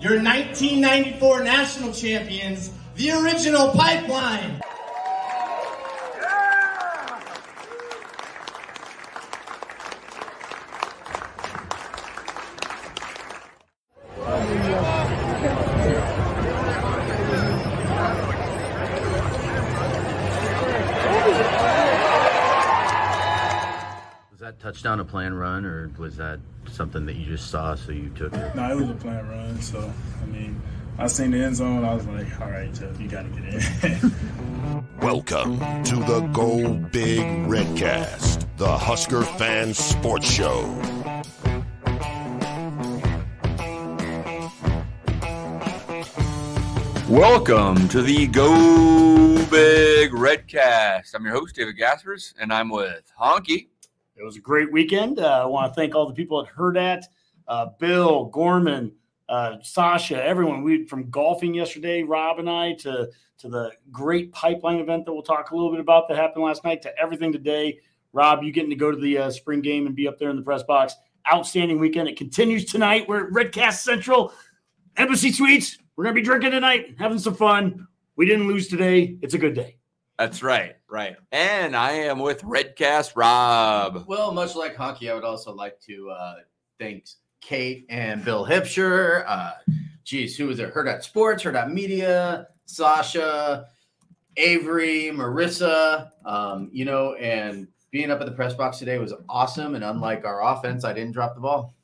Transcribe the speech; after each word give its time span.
your 0.00 0.14
1994 0.14 1.44
national 1.44 1.92
champions, 1.92 2.70
the 2.96 3.10
original 3.10 3.70
Pipeline. 3.72 4.58
Was 24.30 24.40
that 24.40 24.58
touchdown 24.60 25.00
a 25.00 25.04
plan 25.04 25.34
run, 25.34 25.66
or 25.66 25.90
was 25.98 26.16
that 26.16 26.40
something 26.70 27.06
that 27.06 27.16
you 27.16 27.26
just 27.26 27.50
saw 27.50 27.74
so 27.74 27.92
you 27.92 28.10
took 28.10 28.32
it? 28.34 28.54
No, 28.54 28.70
it 28.70 28.76
was 28.76 28.90
a 28.90 28.94
plan 28.94 29.28
run. 29.28 29.60
So, 29.60 29.92
I 30.22 30.26
mean, 30.26 30.60
I 30.98 31.06
seen 31.06 31.30
the 31.30 31.38
end 31.38 31.56
zone. 31.56 31.84
I 31.84 31.94
was 31.94 32.06
like, 32.06 32.40
all 32.40 32.50
right, 32.50 32.72
Jeff, 32.74 33.00
you 33.00 33.08
got 33.08 33.22
to 33.22 33.28
get 33.28 33.92
in. 33.92 34.84
Welcome 35.00 35.58
to 35.84 35.96
the 35.96 36.28
Go 36.32 36.74
Big 36.74 37.20
Redcast, 37.48 38.46
the 38.58 38.78
Husker 38.78 39.22
Fan 39.22 39.72
Sports 39.74 40.30
Show. 40.30 40.62
Welcome 47.08 47.88
to 47.88 48.02
the 48.02 48.28
Go 48.28 49.34
Big 49.46 50.12
Redcast. 50.12 51.14
I'm 51.14 51.24
your 51.24 51.34
host, 51.34 51.56
David 51.56 51.76
Gaspers, 51.76 52.34
and 52.38 52.52
I'm 52.52 52.68
with 52.68 53.10
Honke. 53.20 53.69
It 54.20 54.24
was 54.24 54.36
a 54.36 54.40
great 54.40 54.70
weekend. 54.70 55.18
Uh, 55.18 55.42
I 55.42 55.46
want 55.46 55.72
to 55.72 55.74
thank 55.74 55.94
all 55.94 56.06
the 56.06 56.12
people 56.12 56.42
that 56.42 56.50
heard 56.50 56.76
that. 56.76 57.06
Uh, 57.48 57.68
Bill, 57.78 58.26
Gorman, 58.26 58.92
uh, 59.30 59.56
Sasha, 59.62 60.22
everyone. 60.22 60.62
We 60.62 60.86
from 60.86 61.08
golfing 61.08 61.54
yesterday, 61.54 62.02
Rob 62.02 62.38
and 62.38 62.48
I, 62.48 62.74
to 62.80 63.08
to 63.38 63.48
the 63.48 63.72
great 63.90 64.30
pipeline 64.32 64.78
event 64.78 65.06
that 65.06 65.12
we'll 65.14 65.22
talk 65.22 65.50
a 65.50 65.56
little 65.56 65.70
bit 65.70 65.80
about 65.80 66.06
that 66.08 66.18
happened 66.18 66.44
last 66.44 66.64
night, 66.64 66.82
to 66.82 66.92
everything 66.98 67.32
today. 67.32 67.78
Rob, 68.12 68.42
you 68.42 68.52
getting 68.52 68.68
to 68.68 68.76
go 68.76 68.90
to 68.90 68.98
the 68.98 69.16
uh, 69.16 69.30
spring 69.30 69.62
game 69.62 69.86
and 69.86 69.96
be 69.96 70.06
up 70.06 70.18
there 70.18 70.28
in 70.28 70.36
the 70.36 70.42
press 70.42 70.62
box. 70.64 70.94
Outstanding 71.32 71.78
weekend. 71.78 72.08
It 72.08 72.18
continues 72.18 72.66
tonight. 72.66 73.08
We're 73.08 73.26
at 73.26 73.32
Redcast 73.32 73.78
Central, 73.78 74.34
Embassy 74.98 75.32
Suites. 75.32 75.78
We're 75.96 76.04
gonna 76.04 76.14
be 76.14 76.22
drinking 76.22 76.50
tonight, 76.50 76.96
having 76.98 77.18
some 77.18 77.34
fun. 77.34 77.86
We 78.16 78.26
didn't 78.26 78.48
lose 78.48 78.68
today. 78.68 79.16
It's 79.22 79.32
a 79.32 79.38
good 79.38 79.54
day. 79.54 79.79
That's 80.20 80.42
right, 80.42 80.76
right. 80.86 81.16
And 81.32 81.74
I 81.74 81.92
am 81.92 82.18
with 82.18 82.42
Redcast 82.42 83.12
Rob. 83.16 84.04
Well, 84.06 84.32
much 84.32 84.54
like 84.54 84.76
Honke, 84.76 85.10
I 85.10 85.14
would 85.14 85.24
also 85.24 85.50
like 85.50 85.80
to 85.86 86.10
uh, 86.10 86.34
thank 86.78 87.06
Kate 87.40 87.86
and 87.88 88.22
Bill 88.22 88.44
Hipsher. 88.44 89.24
Uh, 89.26 89.52
geez, 90.04 90.36
who 90.36 90.48
was 90.48 90.58
it? 90.58 90.74
Hurrdat 90.74 91.04
Sports, 91.04 91.42
Hurrdat 91.42 91.72
Media, 91.72 92.48
Sasha, 92.66 93.68
Avery, 94.36 95.10
Marissa. 95.10 96.10
Um, 96.26 96.68
you 96.70 96.84
know, 96.84 97.14
and 97.14 97.66
being 97.90 98.10
up 98.10 98.20
at 98.20 98.26
the 98.26 98.32
press 98.32 98.52
box 98.52 98.76
today 98.76 98.98
was 98.98 99.14
awesome. 99.26 99.74
And 99.74 99.82
unlike 99.82 100.26
our 100.26 100.44
offense, 100.44 100.84
I 100.84 100.92
didn't 100.92 101.12
drop 101.12 101.34
the 101.34 101.40
ball. 101.40 101.74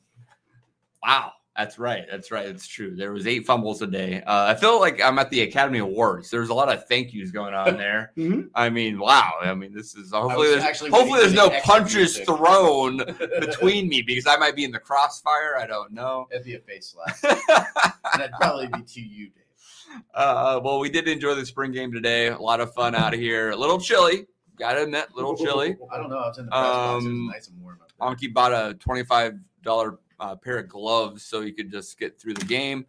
Wow, 1.01 1.31
that's 1.57 1.79
right. 1.79 2.05
That's 2.09 2.29
right. 2.31 2.45
It's 2.45 2.67
true. 2.67 2.95
There 2.95 3.11
was 3.11 3.25
eight 3.25 3.45
fumbles 3.45 3.81
a 3.81 3.87
day. 3.87 4.21
Uh, 4.21 4.45
I 4.45 4.55
feel 4.55 4.79
like 4.79 5.01
I'm 5.01 5.17
at 5.19 5.29
the 5.31 5.41
Academy 5.41 5.79
Awards. 5.79 6.29
There's 6.29 6.49
a 6.49 6.53
lot 6.53 6.71
of 6.71 6.87
thank 6.87 7.13
yous 7.13 7.31
going 7.31 7.53
on 7.53 7.77
there. 7.77 8.11
Mhm. 8.15 8.49
I 8.53 8.69
mean, 8.69 8.99
wow. 8.99 9.33
I 9.41 9.53
mean, 9.55 9.73
this 9.73 9.95
is 9.95 10.11
hopefully 10.11 10.49
there's 10.49 10.63
actually 10.63 10.91
hopefully 10.91 11.19
there's 11.21 11.33
no 11.33 11.45
for 11.45 11.49
the 11.49 11.55
exit 11.55 11.69
punches 11.71 12.17
music. 12.17 12.25
thrown 12.25 12.97
between 13.39 13.89
me 13.89 14.01
because 14.03 14.27
I 14.27 14.37
might 14.37 14.55
be 14.55 14.63
in 14.65 14.71
the 14.71 14.79
crossfire. 14.79 15.57
I 15.57 15.65
don't 15.65 15.91
know. 15.93 16.27
It'd 16.31 16.45
be 16.45 16.55
a 16.55 16.59
face 16.59 16.95
slap. 16.95 17.17
I'd 18.13 18.31
probably 18.39 18.67
be 18.67 18.81
to 18.83 19.01
you, 19.01 19.25
Dave. 19.29 20.03
Uh, 20.13 20.59
well, 20.63 20.79
we 20.79 20.89
did 20.89 21.07
enjoy 21.07 21.33
the 21.35 21.45
spring 21.45 21.71
game 21.71 21.91
today. 21.91 22.27
A 22.27 22.37
lot 22.37 22.59
of 22.61 22.73
fun 22.73 22.93
out 22.93 23.13
of 23.13 23.19
here. 23.19 23.51
A 23.51 23.55
little 23.55 23.79
chilly, 23.79 24.27
gotta 24.59 24.83
admit, 24.83 25.07
a 25.11 25.15
little 25.15 25.35
chilly. 25.35 25.75
I 25.91 25.97
don't 25.97 26.09
know. 26.09 26.17
I 26.17 26.27
was 26.27 26.37
in 26.37 26.45
the 26.45 26.51
press 26.51 26.61
box. 26.61 27.03
It 27.03 27.07
was 27.07 27.15
Um, 27.15 27.27
nice 27.31 27.47
and 27.47 27.61
warm. 27.61 27.79
Honke 27.99 28.31
bought 28.33 28.51
a 28.53 28.75
twenty-five 28.75 29.33
dollar 29.63 29.97
uh, 30.19 30.35
pair 30.35 30.59
of 30.59 30.67
gloves 30.67 31.23
so 31.23 31.41
he 31.41 31.51
could 31.51 31.71
just 31.71 31.97
get 31.99 32.19
through 32.19 32.33
the 32.33 32.45
game. 32.45 32.85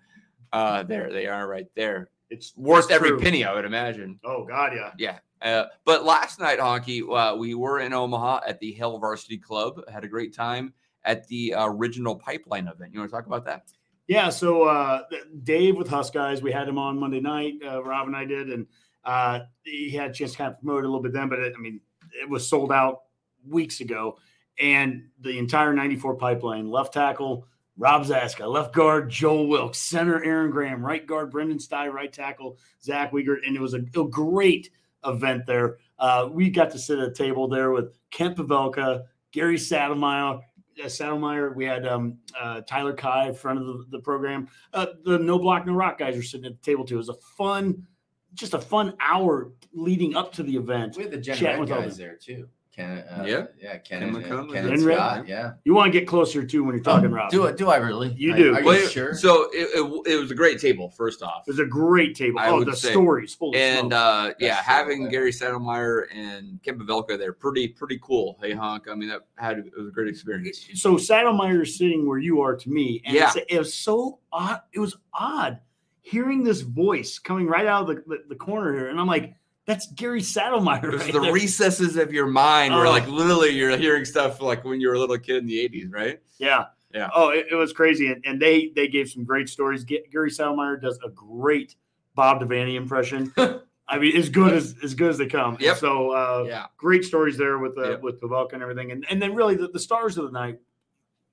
Uh, 0.53 0.83
there 0.83 1.13
they 1.13 1.27
are, 1.27 1.47
right 1.49 1.67
there. 1.75 2.11
It's 2.31 2.53
Worth 2.57 2.91
every 2.91 3.11
true. 3.11 3.21
penny, 3.21 3.45
I 3.45 3.55
would 3.55 3.65
imagine. 3.65 4.19
Oh 4.25 4.45
God, 4.45 4.73
yeah. 4.75 4.93
Yeah. 4.99 5.19
Uh, 5.41 5.69
but 5.85 6.05
last 6.05 6.41
night, 6.41 6.59
Honke, 6.59 7.03
uh, 7.11 7.37
we 7.37 7.55
were 7.55 7.81
in 7.81 7.93
Omaha 7.93 8.41
at 8.47 8.59
the 8.61 8.73
Hail 8.73 8.99
Varsity 8.99 9.39
Club. 9.39 9.81
Had 9.91 10.05
a 10.05 10.09
great 10.09 10.35
time 10.35 10.75
at 11.05 11.27
the 11.29 11.55
original 11.57 12.17
Pipeline 12.17 12.69
event. 12.69 12.93
You 12.93 13.01
want 13.01 13.11
to 13.11 13.17
talk 13.17 13.27
about 13.27 13.45
that? 13.47 13.69
Yeah, 14.09 14.31
so 14.31 14.65
uh, 14.65 15.03
Dave 15.45 15.77
with 15.77 15.89
Husk 15.89 16.15
Guys, 16.15 16.43
we 16.43 16.51
had 16.51 16.67
him 16.67 16.79
on 16.79 16.99
Monday 16.99 17.21
night. 17.21 17.55
Uh, 17.65 17.83
Rob 17.85 18.07
and 18.07 18.17
I 18.17 18.25
did, 18.25 18.49
and 18.49 18.67
uh, 19.05 19.41
he 19.65 19.91
had 19.91 20.11
a 20.11 20.15
chance 20.15 20.33
to 20.33 20.39
kind 20.39 20.53
of 20.53 20.59
promote 20.59 20.85
it 20.85 20.87
a 20.87 20.89
little 20.89 21.03
bit 21.03 21.13
then, 21.13 21.29
but 21.29 21.39
it, 21.39 21.53
I 21.57 21.61
mean, 21.61 21.81
it 22.21 22.29
was 22.29 22.49
sold 22.49 22.73
out 22.73 23.03
weeks 23.47 23.81
ago. 23.81 24.19
And 24.59 25.05
the 25.21 25.39
entire 25.39 25.73
94 25.73 26.17
pipeline, 26.17 26.69
left 26.69 26.95
tackle, 26.95 27.47
Rob 27.77 28.05
Zatechka, 28.05 28.53
left 28.53 28.75
guard, 28.75 29.09
Joel 29.09 29.47
Wilks, 29.47 29.79
center, 29.79 30.23
Aaron 30.25 30.51
Graham, 30.51 30.85
right 30.85 31.07
guard, 31.07 31.31
Brendan 31.31 31.59
Stai, 31.59 31.93
right 31.93 32.13
tackle, 32.13 32.59
Zach 32.83 33.13
Wiegert. 33.13 33.47
And 33.47 33.55
it 33.55 33.61
was 33.61 33.75
a, 33.75 33.79
a 33.79 34.09
great 34.09 34.71
event 35.05 35.47
there. 35.47 35.77
Uh, 35.99 36.29
we 36.31 36.51
got 36.51 36.71
to 36.73 36.79
sit 36.79 36.99
at 36.99 37.09
a 37.09 37.13
table 37.13 37.47
there 37.47 37.71
with 37.71 37.97
Kent 38.11 38.37
Pavelka, 38.37 39.05
Gary 39.31 39.57
Sadlemyer, 39.57 40.41
uh, 40.83 40.87
Sadlemyer. 40.87 41.55
We 41.55 41.65
had 41.65 41.87
um, 41.87 42.19
uh, 42.39 42.63
Tyler 42.63 42.95
Kai 42.95 43.33
front 43.33 43.61
of 43.61 43.67
the, 43.67 43.85
the 43.91 43.99
program. 44.01 44.49
Uh, 44.73 44.87
the 45.05 45.19
No 45.19 45.39
Block 45.39 45.67
No 45.67 45.75
Rock 45.75 45.99
guys 45.99 46.17
were 46.17 46.23
sitting 46.23 46.47
at 46.47 46.61
the 46.61 46.63
table 46.63 46.85
too. 46.85 46.95
It 46.95 46.99
was 46.99 47.09
a 47.09 47.15
fun, 47.15 47.87
just 48.35 48.55
a 48.55 48.61
fun 48.61 48.95
hour 49.01 49.53
leading 49.73 50.17
up 50.17 50.33
to 50.35 50.43
the 50.43 50.57
event. 50.57 50.97
We 50.97 51.05
had 51.05 51.13
the 51.13 51.19
Gen 51.19 51.37
chatting 51.37 51.61
Red 51.61 51.61
with 51.61 51.73
all 51.73 51.83
guys 51.83 51.97
there 51.97 52.17
too. 52.17 52.49
Ken, 52.79 52.99
uh, 52.99 53.25
Yeah. 53.27 53.47
yeah, 53.61 53.79
Ken, 53.79 54.01
Ken 54.01 54.03
and, 54.15 54.25
Ken 54.53 54.67
and 54.69 54.83
there? 54.83 54.95
Scott, 54.97 55.27
yeah. 55.27 55.55
You 55.65 55.75
want 55.75 55.93
to 55.93 55.99
get 55.99 56.07
closer 56.07 56.45
to 56.45 56.65
when 56.65 56.77
you're 56.77 56.85
talking, 56.85 57.11
Rob. 57.11 57.29
Do 57.29 57.45
it? 57.47 57.57
Do 57.57 57.71
I 57.71 57.77
really? 57.79 58.15
You 58.17 58.35
Are- 58.35 58.37
do. 58.37 58.55
Are, 58.55 58.75
you 58.75 58.87
sure? 58.89 59.15
So 59.15 59.49
it, 59.53 59.69
it, 59.75 60.13
it 60.13 60.17
was 60.17 60.31
a 60.31 60.35
great 60.37 60.61
table, 60.61 60.89
first 60.89 61.21
off. 61.21 61.43
It 61.49 61.51
was 61.51 61.59
a 61.59 61.67
great 61.67 62.15
table. 62.15 62.39
I 62.39 62.51
oh, 62.51 62.63
the 62.63 62.77
say- 62.77 62.93
stories. 62.93 63.37
Holy 63.37 63.59
And 63.59 63.93
uh, 63.93 64.33
yeah, 64.39 64.55
That's 64.55 64.67
having 64.67 65.05
bad. 65.05 65.11
Gary 65.11 65.33
Sadlemyer 65.33 66.05
and 66.15 66.63
Kent 66.63 66.79
Pavelka 66.79 67.19
there, 67.19 67.33
pretty 67.33 67.67
pretty 67.67 67.99
cool. 68.01 68.39
Hey, 68.41 68.53
honk. 68.53 68.85
I 68.89 68.95
mean, 68.95 69.09
that 69.09 69.23
had 69.35 69.59
it 69.59 69.73
was 69.77 69.89
a 69.89 69.91
great 69.91 70.07
experience. 70.09 70.69
so 70.75 70.95
Sadlemyer 70.95 71.63
is 71.63 71.77
sitting 71.77 72.07
where 72.07 72.19
you 72.19 72.41
are 72.43 72.55
to 72.55 72.71
me, 72.71 73.03
and 73.05 73.17
Yeah. 73.17 73.33
it's, 73.35 73.47
it 73.49 73.59
was 73.59 73.75
so 73.75 74.21
odd. 74.33 74.61
It 74.73 74.79
was 74.79 74.97
odd 75.13 75.59
hearing 76.01 76.45
this 76.45 76.61
voice 76.61 77.19
coming 77.19 77.49
right 77.49 77.67
out 77.67 77.83
of 77.91 77.97
the, 77.97 78.03
the, 78.07 78.23
the 78.29 78.35
corner 78.37 78.73
here, 78.73 78.89
and 78.89 79.01
I'm 79.01 79.09
like, 79.09 79.35
"That's 79.69 79.87
Gary 79.93 80.21
Sadlemyer." 80.21 80.99
Right 80.99 81.13
the 81.13 81.21
there. 81.21 81.33
recesses 81.33 81.97
of 81.97 82.13
your 82.13 82.27
mind 82.27 82.75
where, 82.75 82.87
Oh. 82.87 82.91
like, 82.91 83.07
literally, 83.07 83.51
you're 83.51 83.77
hearing 83.77 84.05
stuff 84.05 84.41
like 84.43 84.65
when 84.65 84.81
you 84.81 84.89
were 84.89 84.95
a 84.95 84.99
little 84.99 85.19
kid 85.19 85.37
in 85.37 85.47
the 85.47 85.59
'80s, 85.59 85.93
right? 85.93 86.21
Yeah. 86.39 86.65
Yeah. 86.93 87.11
Oh, 87.15 87.29
it, 87.29 87.47
it 87.51 87.55
was 87.55 87.73
crazy. 87.75 88.11
And, 88.11 88.25
and 88.27 88.41
they 88.43 88.73
they 88.75 88.89
gave 88.89 89.09
some 89.11 89.23
great 89.23 89.49
stories. 89.49 89.85
Gary 89.85 90.31
Sadlemyer 90.31 90.81
does 90.81 90.99
a 91.05 91.11
great 91.11 91.77
Bob 92.17 92.41
Devaney 92.41 92.75
impression. 92.77 93.33
I 93.91 93.99
mean, 93.99 94.17
as 94.17 94.29
good 94.31 94.53
as 94.55 94.75
as 94.83 94.95
good 94.95 95.11
as 95.11 95.19
they 95.19 95.27
come. 95.27 95.57
Yep. 95.61 95.77
So 95.77 96.11
uh, 96.13 96.45
Yeah. 96.49 96.67
great 96.79 97.05
stories 97.05 97.37
there 97.39 97.59
with 97.59 97.77
uh, 97.79 97.91
Yep. 97.91 98.03
with 98.03 98.21
Pavelka 98.21 98.55
and 98.55 98.63
everything. 98.63 98.91
And 98.93 99.05
and 99.11 99.21
then 99.23 99.35
really 99.35 99.55
the, 99.55 99.69
the 99.69 99.79
stars 99.79 100.17
of 100.19 100.25
the 100.25 100.31
night 100.33 100.59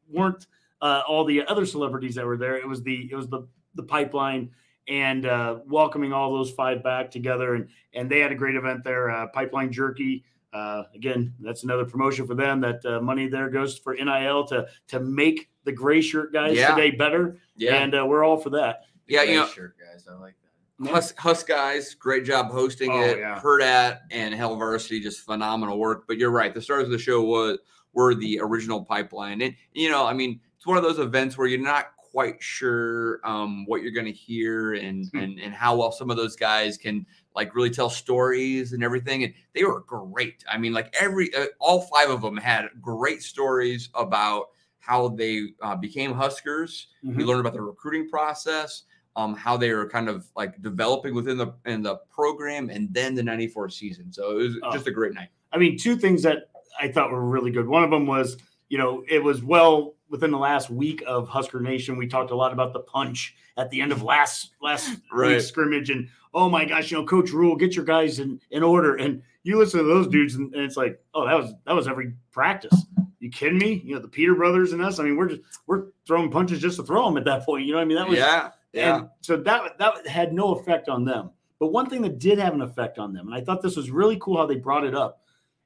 weren't 0.10 0.46
uh, 0.82 1.02
all 1.08 1.24
the 1.26 1.46
other 1.48 1.66
celebrities 1.66 2.16
that 2.16 2.26
were 2.26 2.38
there. 2.38 2.58
It 2.58 2.68
was 2.68 2.84
the 2.84 3.10
it 3.12 3.16
was 3.16 3.28
the 3.30 3.48
the 3.76 3.84
pipeline 3.84 4.52
and 4.88 5.26
uh, 5.26 5.60
welcoming 5.66 6.14
all 6.14 6.34
those 6.34 6.52
five 6.52 6.84
back 6.84 7.12
together. 7.12 7.56
And 7.56 7.68
and 7.94 8.10
they 8.10 8.20
had 8.20 8.32
a 8.32 8.36
great 8.36 8.56
event 8.56 8.84
there. 8.84 9.10
Uh, 9.10 9.28
pipeline 9.28 9.72
Jerky. 9.72 10.24
Uh, 10.54 10.84
again, 10.94 11.34
that's 11.42 11.64
another 11.64 11.84
promotion 11.86 12.26
for 12.26 12.34
them. 12.36 12.62
That 12.62 12.86
uh, 12.86 13.02
money 13.02 13.28
there 13.28 13.50
goes 13.50 13.78
for 13.78 13.94
NIL 13.94 14.46
to 14.48 14.68
to 14.88 15.00
make 15.00 15.50
the 15.66 15.72
gray 15.72 16.02
shirt 16.02 16.32
guys 16.32 16.56
Yeah. 16.56 16.74
today 16.76 16.92
better. 16.92 17.38
Yeah. 17.58 17.76
And 17.76 17.94
uh, 17.96 18.06
we're 18.08 18.24
all 18.24 18.38
for 18.38 18.52
that. 18.52 18.84
yeah. 19.08 19.24
You 19.24 19.36
know, 19.40 19.48
shirt 19.48 19.76
guys. 19.78 20.08
I 20.10 20.14
like 20.18 20.36
that. 20.80 20.90
Hus, 20.92 21.14
Hus 21.18 21.42
guys, 21.44 21.94
great 21.94 22.26
job 22.26 22.52
hosting 22.52 22.92
Oh, 22.92 23.02
it. 23.02 23.18
yeah. 23.20 23.40
Hurrdat 23.40 24.00
and 24.12 24.34
Hail 24.36 24.56
Varsity, 24.58 25.00
just 25.00 25.22
phenomenal 25.22 25.78
work. 25.80 26.04
But 26.08 26.18
you're 26.18 26.32
right, 26.32 26.54
the 26.54 26.62
stars 26.62 26.84
of 26.84 26.92
the 26.92 26.98
show 27.00 27.22
was 27.24 27.60
were 27.94 28.14
the 28.14 28.40
original 28.42 28.84
pipeline, 28.84 29.42
and 29.42 29.56
you 29.72 29.90
know, 29.90 30.06
I 30.06 30.12
mean, 30.14 30.42
it's 30.58 30.66
one 30.68 30.76
of 30.78 30.84
those 30.84 31.00
events 31.00 31.38
where 31.38 31.48
you're 31.48 31.62
not 31.62 31.95
quite 32.16 32.42
sure 32.42 33.20
um, 33.26 33.66
what 33.66 33.82
you're 33.82 33.92
going 33.92 34.06
to 34.06 34.12
hear 34.12 34.76
and 34.76 35.10
Hmm. 35.12 35.18
and 35.18 35.40
and 35.40 35.54
how 35.54 35.76
well 35.76 35.92
some 35.92 36.10
of 36.10 36.16
those 36.16 36.38
guys 36.38 36.78
can 36.78 37.06
like 37.36 37.54
really 37.54 37.70
tell 37.70 37.90
stories 37.90 38.72
and 38.72 38.82
everything. 38.86 39.26
And 39.26 39.34
they 39.54 39.66
were 39.66 39.82
great. 39.82 40.46
I 40.50 40.58
mean, 40.58 40.72
like 40.72 40.96
every 40.98 41.36
uh, 41.36 41.48
all 41.60 41.82
five 41.82 42.10
of 42.10 42.22
them 42.22 42.38
had 42.38 42.70
great 42.80 43.22
stories 43.22 43.90
about 43.96 44.46
how 44.80 45.10
they 45.10 45.50
uh, 45.62 45.76
became 45.76 46.14
Huskers. 46.14 46.88
We 47.04 47.10
Mhm. 47.24 47.28
learned 47.28 47.40
about 47.42 47.54
the 47.54 47.62
recruiting 47.62 48.10
process, 48.10 48.84
um, 49.18 49.36
how 49.36 49.58
they 49.58 49.74
were 49.74 49.90
kind 49.90 50.08
of 50.08 50.26
like 50.38 50.62
developing 50.62 51.14
within 51.14 51.38
the 51.38 51.54
in 51.66 51.84
the 51.84 51.98
program, 52.10 52.70
and 52.70 52.94
then 52.94 53.14
the 53.14 53.24
'94 53.24 53.68
season. 53.68 54.14
So 54.14 54.32
it 54.32 54.36
was 54.44 54.58
Oh. 54.64 54.72
just 54.72 54.88
a 54.88 54.92
great 54.92 55.14
night. 55.14 55.28
I 55.52 55.58
mean, 55.58 55.78
two 55.78 55.98
things 55.98 56.24
that 56.24 56.50
I 56.80 56.88
thought 56.88 57.12
were 57.12 57.26
really 57.26 57.52
good. 57.52 57.68
One 57.68 57.84
of 57.84 57.90
them 57.92 58.08
was, 58.08 58.38
you 58.70 58.78
know, 58.78 59.04
it 59.10 59.22
was 59.22 59.44
well 59.44 59.95
within 60.10 60.32
the 60.32 60.38
last 60.38 60.70
week 60.70 61.04
of 61.08 61.28
Husker 61.28 61.60
Nation, 61.60 61.98
we 61.98 62.08
talked 62.08 62.32
a 62.32 62.36
lot 62.36 62.54
about 62.54 62.74
the 62.74 62.80
punch 62.82 63.36
at 63.58 63.70
the 63.70 63.82
end 63.82 63.92
of 63.92 64.04
last 64.04 64.52
last 64.62 64.98
Right. 65.12 65.42
scrimmage, 65.42 65.90
and 65.90 66.08
oh 66.34 66.50
my 66.50 66.66
gosh, 66.66 66.92
you 66.92 66.98
know, 66.98 67.06
Coach 67.06 67.32
Rhule, 67.32 67.56
get 67.56 67.76
your 67.76 67.86
guys 67.86 68.20
in 68.20 68.40
in 68.52 68.64
order. 68.64 68.96
And 68.96 69.22
you 69.44 69.58
listen 69.58 69.80
to 69.80 69.86
those 69.86 70.08
dudes, 70.08 70.36
and, 70.36 70.54
and 70.54 70.64
it's 70.64 70.78
like, 70.78 71.00
oh, 71.14 71.26
that 71.26 71.38
was 71.38 71.54
that 71.66 71.74
was 71.74 71.88
every 71.88 72.14
practice. 72.32 72.86
You 73.20 73.30
kidding 73.30 73.58
me? 73.58 73.82
You 73.84 73.96
know, 73.96 74.02
the 74.02 74.08
Peter 74.08 74.36
brothers 74.36 74.74
and 74.74 74.82
us. 74.82 75.00
I 75.00 75.04
mean, 75.04 75.16
we're 75.16 75.30
just 75.30 75.42
we're 75.68 75.86
throwing 76.06 76.30
punches 76.30 76.62
just 76.62 76.78
to 76.78 76.84
throw 76.84 77.06
them 77.06 77.18
at 77.18 77.26
that 77.26 77.44
point. 77.46 77.66
You 77.66 77.72
know 77.72 77.78
what 77.78 77.84
I 77.84 77.86
mean? 77.86 77.98
That 77.98 78.08
was 78.08 78.18
yeah, 78.20 78.52
yeah. 78.74 78.98
and 78.98 79.10
so 79.22 79.38
that 79.38 79.78
that 79.80 80.08
had 80.08 80.34
no 80.34 80.54
effect 80.56 80.90
on 80.90 81.06
them. 81.06 81.32
But 81.58 81.68
one 81.68 81.90
thing 81.90 82.02
that 82.02 82.20
did 82.20 82.38
have 82.38 82.54
an 82.54 82.62
effect 82.62 83.00
on 83.00 83.14
them, 83.14 83.28
and 83.28 83.36
I 83.36 83.42
thought 83.42 83.62
this 83.62 83.78
was 83.78 83.90
really 83.90 84.18
cool 84.22 84.38
how 84.38 84.46
they 84.46 84.58
brought 84.58 84.84
it 84.84 84.94
up, 84.94 85.22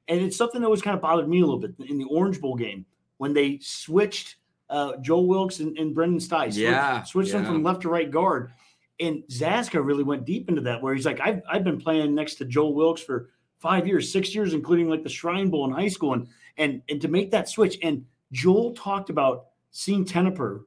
and 0.08 0.20
it's 0.20 0.36
something 0.36 0.60
that 0.60 0.66
always 0.66 0.82
kind 0.82 0.94
of 0.94 1.02
bothered 1.02 1.28
me 1.28 1.38
a 1.38 1.44
little 1.44 1.58
bit 1.58 1.74
in 1.88 1.98
the 1.98 2.04
Orange 2.04 2.40
Bowl 2.40 2.54
game 2.54 2.86
when 3.20 3.34
they 3.34 3.58
switched 3.60 4.36
uh, 4.70 4.96
Joel 5.02 5.26
Wilks 5.26 5.60
and, 5.60 5.76
and 5.76 5.94
Brendan 5.94 6.20
Stai. 6.20 6.56
Yeah, 6.56 7.02
switched 7.02 7.32
them 7.32 7.42
yeah. 7.42 7.48
from 7.48 7.62
left 7.62 7.82
to 7.82 7.90
right 7.90 8.10
guard, 8.10 8.50
and 8.98 9.22
Zatechka 9.28 9.84
really 9.84 10.04
went 10.04 10.24
deep 10.24 10.48
into 10.48 10.62
that, 10.62 10.80
where 10.80 10.94
he's 10.94 11.04
like, 11.04 11.20
I've 11.20 11.42
I've 11.46 11.62
been 11.62 11.78
playing 11.78 12.14
next 12.14 12.36
to 12.36 12.46
Joel 12.46 12.74
Wilks 12.74 13.02
for 13.02 13.28
five 13.58 13.86
years, 13.86 14.10
six 14.10 14.34
years, 14.34 14.54
including 14.54 14.88
like 14.88 15.02
the 15.02 15.10
Shrine 15.10 15.50
Bowl 15.50 15.66
in 15.66 15.70
high 15.70 15.88
school, 15.88 16.14
and 16.14 16.28
and 16.56 16.80
and 16.88 16.98
to 17.02 17.08
make 17.08 17.30
that 17.32 17.46
switch, 17.46 17.78
and 17.82 18.06
Joel 18.32 18.72
talked 18.72 19.10
about 19.10 19.48
seeing 19.70 20.02
Tenopir, 20.06 20.62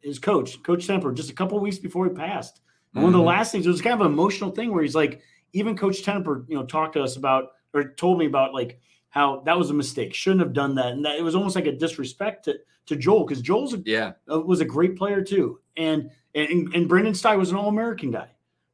his 0.00 0.20
coach, 0.20 0.62
Coach 0.62 0.86
Tenopir, 0.86 1.12
just 1.12 1.30
a 1.30 1.34
couple 1.34 1.56
of 1.56 1.62
weeks 1.62 1.78
before 1.78 2.06
he 2.06 2.14
passed. 2.14 2.60
And 2.94 3.02
one 3.02 3.12
of 3.12 3.18
the 3.18 3.24
Mhm. 3.24 3.34
last 3.34 3.50
things, 3.50 3.66
it 3.66 3.70
was 3.70 3.82
kind 3.82 4.00
of 4.00 4.06
an 4.06 4.12
emotional 4.12 4.52
thing 4.52 4.72
where 4.72 4.82
he's 4.82 4.94
like, 4.94 5.22
even 5.52 5.76
Coach 5.76 6.04
Tenopir, 6.04 6.44
you 6.48 6.56
know, 6.56 6.64
talked 6.64 6.94
to 6.94 7.02
us 7.02 7.16
about 7.16 7.50
or 7.74 7.92
told 7.94 8.18
me 8.18 8.26
about 8.26 8.54
like 8.54 8.78
how 9.16 9.40
that 9.46 9.58
was 9.58 9.70
a 9.70 9.74
mistake, 9.74 10.12
shouldn't 10.12 10.42
have 10.42 10.52
done 10.52 10.74
that, 10.74 10.92
and 10.92 11.04
that 11.06 11.16
it 11.16 11.22
was 11.22 11.34
almost 11.34 11.56
like 11.56 11.66
a 11.66 11.72
disrespect 11.72 12.44
to 12.44 12.58
to 12.84 12.96
Joel 12.96 13.24
because 13.24 13.40
Joel's 13.40 13.72
a, 13.72 13.82
yeah. 13.84 14.12
uh, 14.30 14.38
was 14.40 14.60
a 14.60 14.64
great 14.64 14.94
player 14.94 15.22
too, 15.22 15.58
and 15.78 16.10
and 16.34 16.74
and 16.74 16.86
Brendan 16.86 17.14
Stai 17.14 17.36
was 17.38 17.50
an 17.50 17.56
All 17.56 17.68
American 17.68 18.10
guy, 18.10 18.28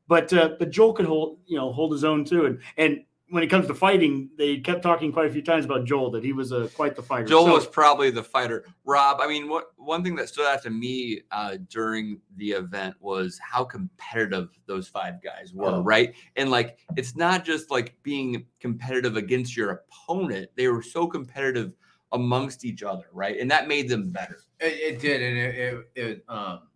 but 0.08 0.32
uh, 0.32 0.56
but 0.58 0.70
Joel 0.70 0.94
could 0.94 1.06
hold 1.06 1.38
you 1.46 1.56
know 1.56 1.72
hold 1.72 1.92
his 1.92 2.02
own 2.02 2.24
too, 2.24 2.46
and 2.46 2.58
and 2.76 3.04
when 3.32 3.42
it 3.42 3.46
comes 3.46 3.66
to 3.66 3.74
fighting, 3.74 4.28
they 4.36 4.58
kept 4.58 4.82
talking 4.82 5.10
quite 5.10 5.26
a 5.26 5.32
few 5.32 5.40
times 5.40 5.64
about 5.64 5.86
Joel 5.86 6.10
that 6.10 6.22
he 6.22 6.34
was 6.34 6.52
a 6.52 6.68
quite 6.68 6.94
the 6.94 7.02
fighter. 7.02 7.24
Joel 7.24 7.46
So- 7.46 7.52
was 7.54 7.66
probably 7.66 8.10
the 8.10 8.22
fighter. 8.22 8.66
Rob, 8.84 9.22
I 9.22 9.26
mean, 9.26 9.48
what 9.48 9.68
one 9.78 10.04
thing 10.04 10.14
that 10.16 10.28
stood 10.28 10.44
out 10.44 10.62
to 10.64 10.70
me 10.70 11.22
uh, 11.30 11.56
during 11.70 12.20
the 12.36 12.50
event 12.50 12.94
was 13.00 13.40
how 13.42 13.64
competitive 13.64 14.50
those 14.66 14.86
five 14.86 15.22
guys 15.22 15.54
were, 15.54 15.68
Oh. 15.68 15.80
right? 15.82 16.14
And 16.36 16.50
like, 16.50 16.78
it's 16.98 17.16
not 17.16 17.42
just 17.42 17.70
like 17.70 17.94
being 18.02 18.44
competitive 18.60 19.16
against 19.16 19.56
your 19.56 19.70
opponent; 19.70 20.50
they 20.54 20.68
were 20.68 20.82
so 20.82 21.06
competitive 21.06 21.72
amongst 22.12 22.66
each 22.66 22.82
other, 22.82 23.06
right? 23.14 23.38
And 23.40 23.50
that 23.50 23.66
made 23.66 23.88
them 23.88 24.10
better. 24.10 24.40
It, 24.60 24.74
it 24.96 25.00
did, 25.00 25.22
and 25.22 25.38
it, 25.38 25.54
it, 25.54 25.86
it 25.96 26.24
um 26.28 26.68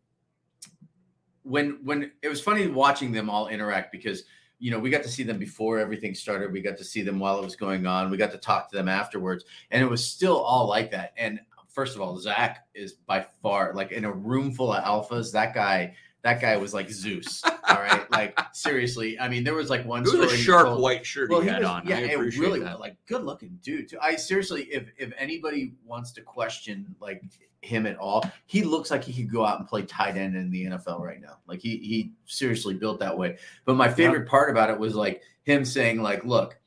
when 1.43 1.81
when 1.85 2.13
it 2.23 2.29
was 2.29 2.41
funny 2.41 2.67
watching 2.67 3.13
them 3.13 3.29
all 3.29 3.49
interact 3.49 3.93
because 3.93 4.25
you 4.59 4.71
know 4.71 4.79
we 4.79 4.91
got 4.91 5.03
to 5.03 5.09
see 5.09 5.23
them 5.23 5.39
before 5.39 5.79
everything 5.79 6.15
started, 6.15 6.53
we 6.53 6.61
got 6.61 6.77
to 6.79 6.85
see 6.85 7.03
them 7.03 7.19
while 7.19 7.39
it 7.39 7.45
was 7.45 7.57
going 7.57 7.87
on, 7.87 8.11
we 8.11 8.17
got 8.17 8.33
to 8.33 8.39
talk 8.39 8.71
to 8.71 8.77
them 8.77 8.89
afterwards, 8.89 9.45
and 9.71 9.83
it 9.83 9.89
was 9.89 10.05
still 10.05 10.39
all 10.39 10.69
like 10.69 10.91
that. 10.91 11.13
And 11.17 11.41
first 11.69 11.95
of 11.95 12.01
all, 12.01 12.19
Zach 12.19 12.67
is 12.75 12.93
by 12.93 13.27
far 13.43 13.75
like 13.75 13.93
in 13.93 14.05
a 14.05 14.13
room 14.13 14.53
full 14.53 14.73
of 14.73 14.83
alphas. 14.83 15.31
That 15.33 15.55
guy, 15.55 15.95
that 16.27 16.41
guy 16.41 16.57
was 16.57 16.75
like 16.75 16.91
Zeus. 16.91 17.43
All 17.45 17.77
right, 17.77 18.11
like 18.11 18.39
seriously. 18.53 19.19
I 19.19 19.29
mean, 19.29 19.45
there 19.45 19.55
was 19.55 19.71
like 19.71 19.85
one 19.87 20.03
It 20.07 20.13
was 20.19 20.33
a 20.33 20.37
sharp 20.37 20.67
told- 20.67 20.83
white 20.83 21.07
shirt 21.07 21.31
well, 21.31 21.41
he 21.41 21.49
had 21.49 21.61
was, 21.61 21.69
on. 21.69 21.87
yeah, 21.87 21.97
I 21.97 22.01
it 22.01 22.15
appreciate 22.15 22.41
really 22.41 22.61
that. 22.61 22.81
like 22.81 22.97
good 23.07 23.25
looking 23.25 23.59
dude. 23.63 23.89
Too. 23.89 23.99
I 24.03 24.17
seriously, 24.17 24.63
if 24.65 24.89
if 24.99 25.13
anybody 25.17 25.75
wants 25.85 26.13
to 26.13 26.21
question 26.23 26.95
like 27.01 27.23
him 27.63 27.87
at 27.87 27.97
all, 27.97 28.25
he 28.47 28.63
looks 28.63 28.91
like 28.91 29.03
he 29.05 29.13
could 29.13 29.33
go 29.33 29.45
out 29.45 29.59
and 29.59 29.69
play 29.69 29.83
tight 29.83 30.17
end 30.17 30.37
in 30.37 30.51
the 30.51 30.67
NFL 30.67 31.01
right 31.01 31.21
now. 31.21 31.39
Like 31.47 31.61
he 31.61 31.79
he 31.79 32.13
seriously 32.27 32.75
built 32.75 33.01
that 33.01 33.17
way. 33.17 33.39
But 33.65 33.75
my 33.77 33.89
favorite 33.89 34.29
part 34.29 34.51
about 34.51 34.71
it 34.71 34.79
was 34.79 34.95
like 34.95 35.23
him 35.45 35.65
saying 35.65 36.03
like, 36.03 36.25
"Look, 36.25 36.59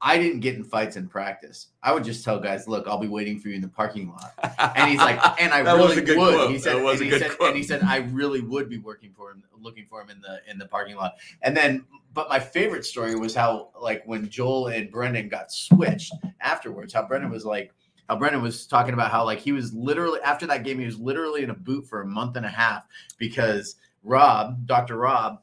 I 0.00 0.16
didn't 0.18 0.40
get 0.40 0.54
in 0.54 0.62
fights 0.62 0.96
in 0.96 1.08
practice. 1.08 1.68
I 1.82 1.92
would 1.92 2.04
just 2.04 2.24
tell 2.24 2.38
guys, 2.38 2.68
look, 2.68 2.86
I'll 2.86 3.00
be 3.00 3.08
waiting 3.08 3.40
for 3.40 3.48
you 3.48 3.56
in 3.56 3.62
the 3.62 3.68
parking 3.68 4.08
lot." 4.10 4.32
And 4.76 4.90
he's 4.90 4.98
like, 5.00 5.18
and 5.40 5.52
I 5.52 5.58
really 5.60 5.96
would. 5.96 6.14
quote. 6.14 6.50
He 6.50 6.58
said, 6.58 6.76
and 6.76 7.00
he 7.00 7.10
said, 7.10 7.36
and 7.40 7.56
he 7.56 7.62
said, 7.62 7.82
I 7.82 7.98
really 7.98 8.40
would 8.40 8.68
be 8.68 8.78
working 8.78 9.12
for 9.16 9.32
him, 9.32 9.42
looking 9.60 9.86
for 9.88 10.00
him 10.00 10.10
in 10.10 10.20
the 10.20 10.40
in 10.48 10.58
the 10.58 10.66
parking 10.66 10.96
lot. 10.96 11.16
And 11.42 11.56
then, 11.56 11.84
but 12.14 12.28
my 12.28 12.38
favorite 12.38 12.84
story 12.84 13.16
was 13.16 13.34
how, 13.34 13.70
like, 13.80 14.02
when 14.06 14.28
Joel 14.28 14.68
and 14.68 14.90
Brendan 14.90 15.28
got 15.28 15.50
switched 15.50 16.14
afterwards, 16.40 16.92
how 16.92 17.06
Brendan 17.06 17.30
was 17.30 17.44
like, 17.44 17.72
how 18.08 18.16
Brendan 18.16 18.40
was 18.40 18.66
talking 18.66 18.94
about 18.94 19.10
how, 19.10 19.24
like, 19.24 19.40
he 19.40 19.52
was 19.52 19.74
literally 19.74 20.20
after 20.22 20.46
that 20.46 20.62
game, 20.62 20.78
he 20.78 20.86
was 20.86 20.98
literally 20.98 21.42
in 21.42 21.50
a 21.50 21.54
boot 21.54 21.86
for 21.86 22.02
a 22.02 22.06
month 22.06 22.36
and 22.36 22.46
a 22.46 22.50
half 22.50 22.84
because 23.18 23.76
Rob, 24.04 24.64
Dr. 24.66 24.96
Rob, 24.96 25.42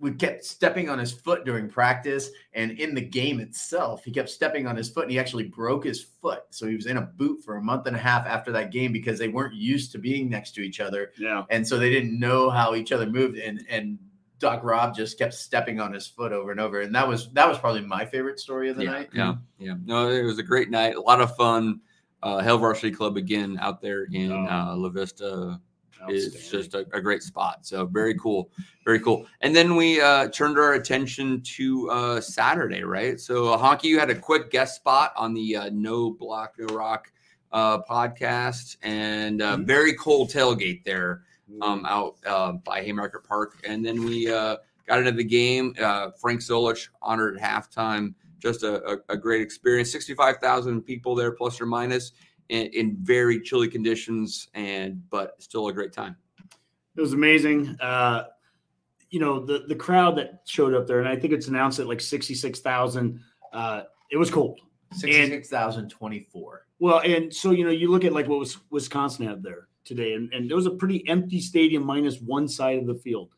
would 0.00 0.18
kept 0.18 0.44
stepping 0.44 0.88
on 0.88 0.98
his 0.98 1.12
foot 1.12 1.44
during 1.44 1.68
practice 1.68 2.30
and 2.54 2.72
in 2.72 2.94
the 2.94 3.00
game 3.00 3.38
itself 3.38 4.02
he 4.04 4.10
kept 4.10 4.28
stepping 4.28 4.66
on 4.66 4.76
his 4.76 4.88
foot 4.88 5.04
and 5.04 5.12
he 5.12 5.18
actually 5.18 5.44
broke 5.44 5.84
his 5.84 6.02
foot 6.02 6.42
so 6.50 6.66
he 6.66 6.74
was 6.74 6.86
in 6.86 6.96
a 6.96 7.02
boot 7.02 7.42
for 7.44 7.56
a 7.56 7.62
month 7.62 7.86
and 7.86 7.94
a 7.94 7.98
half 7.98 8.26
after 8.26 8.50
that 8.50 8.72
game 8.72 8.92
because 8.92 9.18
they 9.18 9.28
weren't 9.28 9.54
used 9.54 9.92
to 9.92 9.98
being 9.98 10.28
next 10.28 10.52
to 10.52 10.62
each 10.62 10.80
other 10.80 11.12
yeah. 11.18 11.44
and 11.50 11.66
so 11.66 11.78
they 11.78 11.90
didn't 11.90 12.18
know 12.18 12.50
how 12.50 12.74
each 12.74 12.92
other 12.92 13.06
moved 13.06 13.36
and 13.36 13.64
and 13.68 13.98
Doc 14.38 14.64
Rob 14.64 14.96
just 14.96 15.18
kept 15.18 15.34
stepping 15.34 15.80
on 15.80 15.92
his 15.92 16.06
foot 16.06 16.32
over 16.32 16.50
and 16.50 16.58
over 16.58 16.80
and 16.80 16.94
that 16.94 17.06
was 17.06 17.30
that 17.32 17.46
was 17.46 17.58
probably 17.58 17.82
my 17.82 18.06
favorite 18.06 18.40
story 18.40 18.70
of 18.70 18.76
the 18.76 18.84
yeah, 18.84 18.90
night 18.90 19.08
Yeah, 19.12 19.34
yeah. 19.58 19.74
No, 19.84 20.08
it 20.08 20.22
was 20.22 20.38
a 20.38 20.42
great 20.42 20.70
night. 20.70 20.96
A 20.96 21.00
lot 21.00 21.20
of 21.20 21.36
fun. 21.36 21.80
Uh, 22.22 22.40
Hail 22.40 22.58
Varsity 22.58 22.90
Club 22.90 23.16
again 23.16 23.58
out 23.60 23.80
there 23.80 24.04
in 24.04 24.32
Oh. 24.32 24.46
uh, 24.46 24.74
La 24.76 24.88
Vista. 24.88 25.60
It's 26.08 26.26
Outstanding. 26.34 26.50
just 26.50 26.74
a, 26.74 26.96
a 26.96 27.00
great 27.00 27.22
spot. 27.22 27.66
So 27.66 27.86
very 27.86 28.14
cool, 28.18 28.50
very 28.84 29.00
cool. 29.00 29.26
And 29.40 29.54
then 29.54 29.76
we 29.76 30.00
uh, 30.00 30.28
turned 30.28 30.58
our 30.58 30.74
attention 30.74 31.42
to 31.56 31.90
uh, 31.90 32.20
Saturday, 32.20 32.82
right? 32.84 33.20
So 33.20 33.56
Honke, 33.56 33.84
you 33.84 33.98
had 33.98 34.10
a 34.10 34.14
quick 34.14 34.50
guest 34.50 34.76
spot 34.76 35.12
on 35.16 35.34
the 35.34 35.56
uh, 35.56 35.70
No 35.72 36.10
Block 36.10 36.54
No 36.58 36.74
Rock 36.74 37.12
uh, 37.52 37.80
podcast, 37.82 38.76
and 38.82 39.42
uh, 39.42 39.56
Mhm. 39.56 39.66
very 39.66 39.94
cold 39.94 40.30
tailgate 40.30 40.84
there 40.84 41.22
um, 41.62 41.84
out 41.84 42.14
uh, 42.26 42.52
by 42.52 42.80
Haymarket 42.82 43.24
Park. 43.24 43.60
And 43.64 43.84
then 43.84 44.04
we 44.04 44.30
uh, 44.32 44.56
got 44.86 45.00
into 45.00 45.12
the 45.12 45.24
game. 45.24 45.74
Uh, 45.80 46.10
Frank 46.12 46.40
Solich 46.40 46.88
honored 47.02 47.36
at 47.38 47.42
halftime. 47.42 48.14
Just 48.38 48.62
a, 48.62 48.82
a, 48.92 48.96
a 49.10 49.16
great 49.16 49.42
experience. 49.42 49.90
65,000 49.92 50.80
people 50.82 51.14
there, 51.14 51.32
plus 51.32 51.60
or 51.60 51.66
minus, 51.66 52.12
in, 52.50 52.66
in 52.72 52.96
very 53.00 53.40
chilly 53.40 53.68
conditions, 53.68 54.48
and 54.54 55.02
but 55.08 55.40
still 55.42 55.68
a 55.68 55.72
great 55.72 55.92
time. 55.92 56.16
It 56.96 57.00
was 57.00 57.14
amazing. 57.14 57.76
Uh, 57.80 58.24
you 59.08 59.20
know, 59.20 59.44
the 59.44 59.64
the 59.68 59.74
crowd 59.74 60.16
that 60.16 60.42
showed 60.44 60.74
up 60.74 60.86
there, 60.86 60.98
and 60.98 61.08
I 61.08 61.16
think 61.16 61.32
it's 61.32 61.48
announced 61.48 61.78
at 61.78 61.86
like 61.86 62.00
sixty 62.00 62.34
six 62.34 62.60
thousand. 62.60 63.20
Uh, 63.52 63.82
it 64.10 64.16
was 64.16 64.30
cold. 64.30 64.60
66,024 64.92 66.66
Well, 66.80 66.98
and 67.04 67.32
so 67.32 67.52
you 67.52 67.62
know, 67.62 67.70
you 67.70 67.92
look 67.92 68.04
at 68.04 68.12
like 68.12 68.26
what 68.26 68.40
was 68.40 68.58
Wisconsin 68.70 69.24
had 69.24 69.40
there 69.40 69.68
today, 69.84 70.14
and, 70.14 70.32
and 70.34 70.50
it 70.50 70.54
was 70.54 70.66
a 70.66 70.72
pretty 70.72 71.08
empty 71.08 71.40
stadium 71.40 71.84
minus 71.86 72.20
one 72.20 72.48
side 72.48 72.78
of 72.78 72.86
the 72.88 72.96
field. 72.96 73.30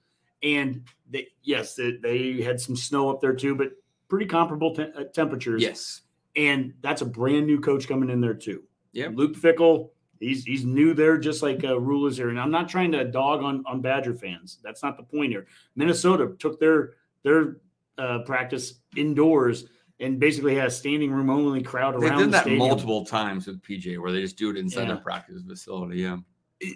And 0.42 0.82
they, 1.10 1.28
yes, 1.42 1.75
they, 1.75 1.98
they 2.02 2.40
had 2.40 2.58
some 2.58 2.75
snow 2.75 3.10
up 3.10 3.20
there 3.20 3.34
too, 3.34 3.54
but 3.54 3.72
pretty 4.08 4.25
comparable 4.25 4.75
te- 4.75 4.92
uh, 4.96 5.04
temperatures. 5.14 5.60
Yes. 5.60 6.00
and 6.37 6.72
that's 6.80 7.02
a 7.02 7.06
brand 7.06 7.46
new 7.46 7.60
coach 7.60 7.87
coming 7.87 8.08
in 8.08 8.22
there 8.22 8.32
too. 8.32 8.62
Yeah. 8.92 9.08
Luke 9.12 9.34
Fickell, 9.37 9.90
he's 10.20 10.44
he's 10.44 10.64
new 10.64 10.94
there, 10.94 11.18
just 11.18 11.42
like 11.42 11.64
uh, 11.64 11.78
Rhule 11.80 12.06
is 12.06 12.16
here. 12.16 12.28
And 12.30 12.38
I'm 12.40 12.50
not 12.50 12.68
trying 12.68 12.92
to 12.92 13.04
dog 13.04 13.42
on 13.42 13.62
on 13.66 13.80
Badger 13.80 14.14
fans. 14.14 14.58
That's 14.62 14.82
not 14.82 14.96
the 14.96 15.02
point 15.02 15.32
here. 15.32 15.46
Minnesota 15.76 16.32
took 16.38 16.61
their 16.61 16.94
their 17.25 17.58
uh, 17.99 18.20
practice 18.26 18.75
indoors 18.96 19.66
and 20.00 20.18
basically 20.18 20.54
had 20.56 20.66
a 20.66 20.70
standing 20.70 21.12
room 21.12 21.30
only 21.30 21.62
crowd 21.62 21.94
around. 21.94 22.02
They've 22.02 22.11
done 22.11 22.18
the 22.22 22.26
that 22.32 22.40
stadium. 22.42 22.58
multiple 22.58 23.04
times 23.04 23.46
with 23.46 23.62
PJ, 23.62 23.99
where 24.00 24.11
they 24.12 24.20
just 24.20 24.37
do 24.37 24.50
it 24.50 24.56
inside 24.56 24.82
Yeah. 24.82 24.88
their 24.88 24.96
practice 24.96 25.42
facility. 25.46 25.99
Yeah. 26.00 26.16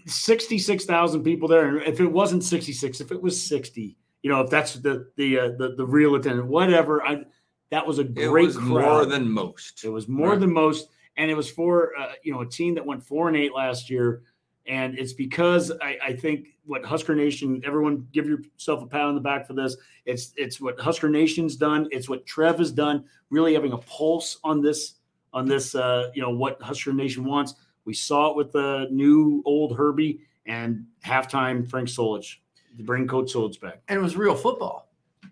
66,000 0.06 1.22
people 1.22 1.48
there. 1.48 1.76
And 1.78 1.82
if 1.86 2.00
it 2.00 2.06
wasn't 2.06 2.44
66, 2.44 3.00
if 3.00 3.12
it 3.12 3.20
was 3.22 3.40
60, 3.42 3.96
you 4.22 4.30
know, 4.30 4.40
if 4.40 4.50
that's 4.50 4.74
the 4.74 5.08
the 5.16 5.38
uh, 5.38 5.48
the, 5.58 5.74
the 5.76 5.86
real 5.86 6.14
attendance, 6.14 6.48
whatever, 6.48 7.04
I 7.06 7.24
that 7.70 7.86
was 7.86 7.98
a 7.98 8.04
great 8.04 8.24
It 8.24 8.46
was 8.46 8.56
crowd. 8.56 8.68
more 8.68 9.06
than 9.06 9.28
most. 9.30 9.84
It 9.84 9.88
was 9.88 10.08
more 10.08 10.30
Right. 10.30 10.40
than 10.40 10.52
most, 10.52 10.88
and 11.16 11.30
it 11.30 11.34
was 11.34 11.50
for 11.50 11.92
uh, 11.98 12.12
you 12.22 12.32
know 12.32 12.40
a 12.40 12.46
team 12.46 12.74
that 12.74 12.84
went 12.84 13.02
four 13.02 13.28
and 13.28 13.36
eight 13.36 13.54
last 13.54 13.90
year, 13.90 14.22
and 14.66 14.98
it's 14.98 15.12
because 15.12 15.72
I, 15.82 15.98
I 16.02 16.12
think 16.14 16.48
what 16.64 16.84
Husker 16.84 17.14
Nation. 17.14 17.62
Everyone, 17.64 18.06
give 18.12 18.26
yourself 18.26 18.82
a 18.82 18.86
pat 18.86 19.02
on 19.02 19.14
the 19.14 19.20
back 19.20 19.46
for 19.46 19.54
this. 19.54 19.76
It's 20.04 20.32
it's 20.36 20.60
what 20.60 20.78
Husker 20.78 21.08
Nation's 21.08 21.56
done. 21.56 21.88
It's 21.90 22.08
what 22.08 22.26
Trev 22.26 22.58
has 22.58 22.72
done. 22.72 23.04
Really 23.30 23.54
having 23.54 23.72
a 23.72 23.78
pulse 23.78 24.38
on 24.44 24.60
this 24.60 24.94
on 25.32 25.46
this. 25.46 25.74
Uh, 25.74 26.10
you 26.14 26.22
know 26.22 26.30
what 26.30 26.60
Husker 26.60 26.92
Nation 26.92 27.24
wants. 27.24 27.54
We 27.84 27.94
saw 27.94 28.30
it 28.30 28.36
with 28.36 28.52
the 28.52 28.88
new 28.90 29.42
old 29.44 29.76
Herbie 29.76 30.20
and 30.46 30.86
halftime 31.04 31.68
Frank 31.68 31.88
Solich 31.88 32.36
to 32.76 32.82
bring 32.82 33.06
Coach 33.06 33.32
Solich 33.32 33.60
back, 33.60 33.80
and 33.88 33.98
it 33.98 34.02
was 34.02 34.16
real 34.16 34.34
football 34.34 34.85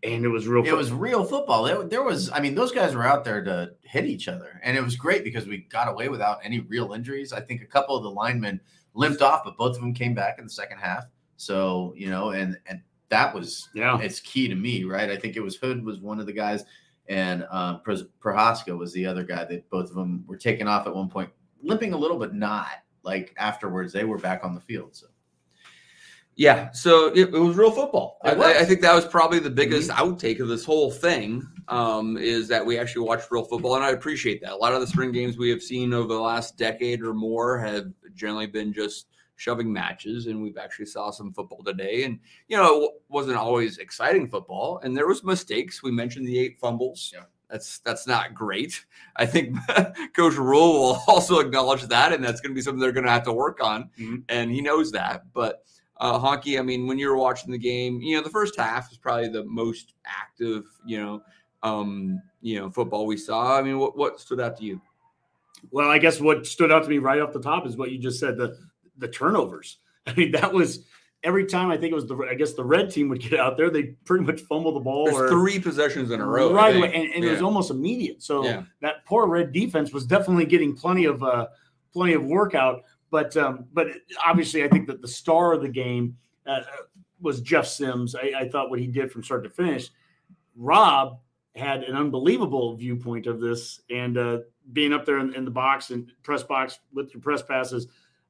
and 0.04 0.24
it 0.24 0.28
was 0.28 0.46
real. 0.46 0.64
It 0.64 0.76
was 0.76 0.92
real 0.92 1.24
football. 1.24 1.62
There, 1.64 1.82
there 1.82 2.02
was, 2.02 2.30
I 2.30 2.40
mean, 2.40 2.54
those 2.54 2.72
guys 2.72 2.94
were 2.94 3.06
out 3.06 3.24
there 3.24 3.42
to 3.44 3.72
hit 3.82 4.04
each 4.04 4.28
other, 4.28 4.60
and 4.62 4.76
it 4.76 4.82
was 4.82 4.96
great 4.96 5.24
because 5.24 5.46
we 5.46 5.58
got 5.70 5.88
away 5.88 6.08
without 6.08 6.38
any 6.44 6.60
real 6.60 6.92
injuries. 6.92 7.32
I 7.32 7.40
think 7.40 7.62
a 7.62 7.66
couple 7.66 7.96
of 7.96 8.02
the 8.02 8.10
linemen 8.10 8.60
limped 8.94 9.22
off, 9.22 9.42
but 9.44 9.56
both 9.56 9.76
of 9.76 9.82
them 9.82 9.94
came 9.94 10.14
back 10.14 10.38
in 10.38 10.44
the 10.44 10.50
second 10.50 10.78
half. 10.78 11.04
So 11.36 11.94
you 11.96 12.10
know, 12.10 12.30
and 12.30 12.58
and 12.66 12.80
that 13.08 13.34
was 13.34 13.68
Yeah. 13.74 13.98
it's 14.00 14.20
key 14.20 14.48
to 14.48 14.54
me, 14.54 14.84
right? 14.84 15.10
I 15.10 15.16
think 15.16 15.36
it 15.36 15.40
was 15.40 15.56
Hood 15.56 15.84
was 15.84 16.00
one 16.00 16.20
of 16.20 16.26
the 16.26 16.32
guys, 16.32 16.64
and 17.08 17.46
um, 17.50 17.80
Prochazka 17.84 18.76
was 18.76 18.92
the 18.92 19.06
other 19.06 19.24
guy 19.24 19.44
that 19.44 19.68
both 19.70 19.88
of 19.90 19.96
them 19.96 20.24
were 20.26 20.36
taken 20.36 20.68
off 20.68 20.86
at 20.86 20.94
one 20.94 21.08
point, 21.08 21.30
limping 21.62 21.92
a 21.92 21.96
little, 21.98 22.18
but 22.18 22.34
not 22.34 22.68
like 23.02 23.34
afterwards. 23.38 23.92
They 23.92 24.04
were 24.04 24.18
back 24.18 24.44
on 24.44 24.54
the 24.54 24.60
field. 24.60 24.94
So 24.94 25.06
Yeah, 26.36 26.70
so 26.72 27.06
it, 27.14 27.32
it 27.32 27.38
was 27.38 27.56
real 27.56 27.70
football. 27.70 28.18
I, 28.24 28.34
was. 28.34 28.46
I 28.56 28.64
think 28.64 28.80
that 28.80 28.94
was 28.94 29.06
probably 29.06 29.38
the 29.38 29.50
biggest 29.50 29.90
outtake 29.90 30.40
of 30.40 30.48
this 30.48 30.64
whole 30.64 30.90
thing. 30.90 31.46
Um, 31.68 32.18
is 32.18 32.46
that 32.48 32.64
we 32.66 32.76
actually 32.78 33.06
watched 33.06 33.30
real 33.30 33.44
football, 33.44 33.76
and 33.76 33.84
I 33.84 33.90
appreciate 33.90 34.42
that. 34.42 34.52
A 34.52 34.56
lot 34.56 34.74
of 34.74 34.80
the 34.80 34.86
spring 34.86 35.12
games 35.12 35.38
we 35.38 35.48
have 35.50 35.62
seen 35.62 35.94
over 35.94 36.12
the 36.12 36.20
last 36.20 36.58
decade 36.58 37.00
or 37.02 37.14
more 37.14 37.58
have 37.58 37.86
generally 38.14 38.46
been 38.46 38.72
just 38.72 39.06
shoving 39.36 39.72
matches, 39.72 40.26
and 40.26 40.42
we've 40.42 40.58
actually 40.58 40.86
saw 40.86 41.10
some 41.10 41.32
football 41.32 41.62
today. 41.62 42.04
And 42.04 42.18
you 42.48 42.56
know, 42.56 42.82
it 42.84 42.90
wasn't 43.08 43.36
always 43.38 43.78
exciting 43.78 44.28
football, 44.28 44.80
and 44.82 44.94
there 44.96 45.06
was 45.06 45.24
mistakes. 45.24 45.82
We 45.82 45.90
mentioned 45.92 46.26
the 46.26 46.38
eight 46.38 46.58
fumbles. 46.60 47.12
Yeah. 47.14 47.24
That's 47.48 47.78
that's 47.80 48.06
not 48.06 48.34
great. 48.34 48.84
I 49.16 49.26
think 49.26 49.56
Coach 50.16 50.34
Rhule 50.34 50.72
will 50.72 51.02
also 51.08 51.38
acknowledge 51.38 51.82
that, 51.82 52.12
and 52.12 52.24
that's 52.24 52.40
going 52.40 52.50
to 52.50 52.54
be 52.54 52.60
something 52.62 52.80
they're 52.80 52.90
going 52.92 53.04
to 53.06 53.10
have 53.12 53.22
to 53.24 53.32
work 53.32 53.62
on, 53.62 53.90
Mhm. 53.98 54.24
and 54.28 54.50
he 54.50 54.60
knows 54.60 54.90
that. 54.92 55.32
But 55.32 55.62
uh, 55.98 56.18
Honke, 56.18 56.58
I 56.58 56.62
mean, 56.62 56.86
when 56.86 56.98
you 56.98 57.08
were 57.08 57.16
watching 57.16 57.52
the 57.52 57.58
game, 57.58 58.00
you 58.00 58.16
know, 58.16 58.22
the 58.22 58.30
first 58.30 58.56
half 58.58 58.90
is 58.90 58.98
probably 58.98 59.28
the 59.28 59.44
most 59.44 59.94
active, 60.04 60.64
you 60.84 61.00
know, 61.00 61.22
um, 61.62 62.20
you 62.42 62.58
know, 62.58 62.70
football 62.70 63.06
we 63.06 63.16
saw. 63.16 63.58
I 63.58 63.62
mean, 63.62 63.78
what 63.78 63.96
what 63.96 64.20
stood 64.20 64.40
out 64.40 64.56
to 64.58 64.64
you? 64.64 64.80
Well, 65.70 65.90
I 65.90 65.98
guess 65.98 66.20
what 66.20 66.46
stood 66.46 66.70
out 66.70 66.82
to 66.82 66.88
me 66.88 66.98
right 66.98 67.20
off 67.20 67.32
the 67.32 67.40
top 67.40 67.66
is 67.66 67.76
what 67.76 67.90
you 67.90 67.98
just 67.98 68.20
said 68.20 68.36
the 68.36 68.58
the 68.98 69.08
turnovers. 69.08 69.78
I 70.06 70.14
mean, 70.14 70.32
that 70.32 70.52
was 70.52 70.84
every 71.22 71.46
time 71.46 71.70
I 71.70 71.76
think 71.76 71.92
it 71.92 71.94
was 71.94 72.06
the 72.06 72.16
I 72.30 72.34
guess 72.34 72.52
the 72.52 72.64
red 72.64 72.90
team 72.90 73.08
would 73.08 73.20
get 73.20 73.40
out 73.40 73.56
there, 73.56 73.70
they 73.70 73.94
pretty 74.04 74.24
much 74.24 74.42
fumble 74.42 74.72
the 74.72 74.80
ball 74.80 75.06
There's 75.06 75.16
or 75.16 75.28
three 75.30 75.58
possessions 75.58 76.10
in 76.10 76.20
a 76.20 76.26
row, 76.26 76.52
right 76.52 76.76
away, 76.76 76.92
and, 76.92 77.12
and 77.12 77.24
it 77.24 77.30
was 77.30 77.42
almost 77.42 77.70
immediate. 77.70 78.22
So 78.22 78.44
Yeah. 78.44 78.62
that 78.82 79.04
poor 79.06 79.26
red 79.26 79.52
defense 79.52 79.92
was 79.92 80.04
definitely 80.04 80.46
getting 80.46 80.76
plenty 80.76 81.06
of 81.06 81.22
uh, 81.22 81.46
plenty 81.92 82.12
of 82.12 82.24
workout. 82.24 82.82
But 83.14 83.36
um, 83.36 83.66
but 83.72 83.86
obviously, 84.26 84.64
I 84.64 84.68
think 84.68 84.88
that 84.88 85.00
the 85.00 85.06
star 85.06 85.52
of 85.52 85.62
the 85.62 85.68
game 85.68 86.16
uh, 86.48 86.62
was 87.20 87.40
Jeff 87.40 87.64
Sims. 87.64 88.16
I, 88.16 88.32
I 88.36 88.48
thought 88.48 88.70
what 88.70 88.80
he 88.80 88.88
did 88.88 89.12
from 89.12 89.22
start 89.22 89.44
to 89.44 89.50
finish. 89.50 89.90
Rob 90.56 91.20
had 91.54 91.84
an 91.84 91.94
unbelievable 91.94 92.74
viewpoint 92.74 93.28
of 93.28 93.38
this, 93.38 93.82
and 93.88 94.18
uh, 94.18 94.38
being 94.72 94.92
up 94.92 95.06
there 95.06 95.18
in, 95.18 95.32
in 95.32 95.44
the 95.44 95.50
box 95.52 95.90
and 95.90 96.10
press 96.24 96.42
box 96.42 96.80
with 96.92 97.14
your 97.14 97.20
press 97.20 97.40
passes. 97.40 97.86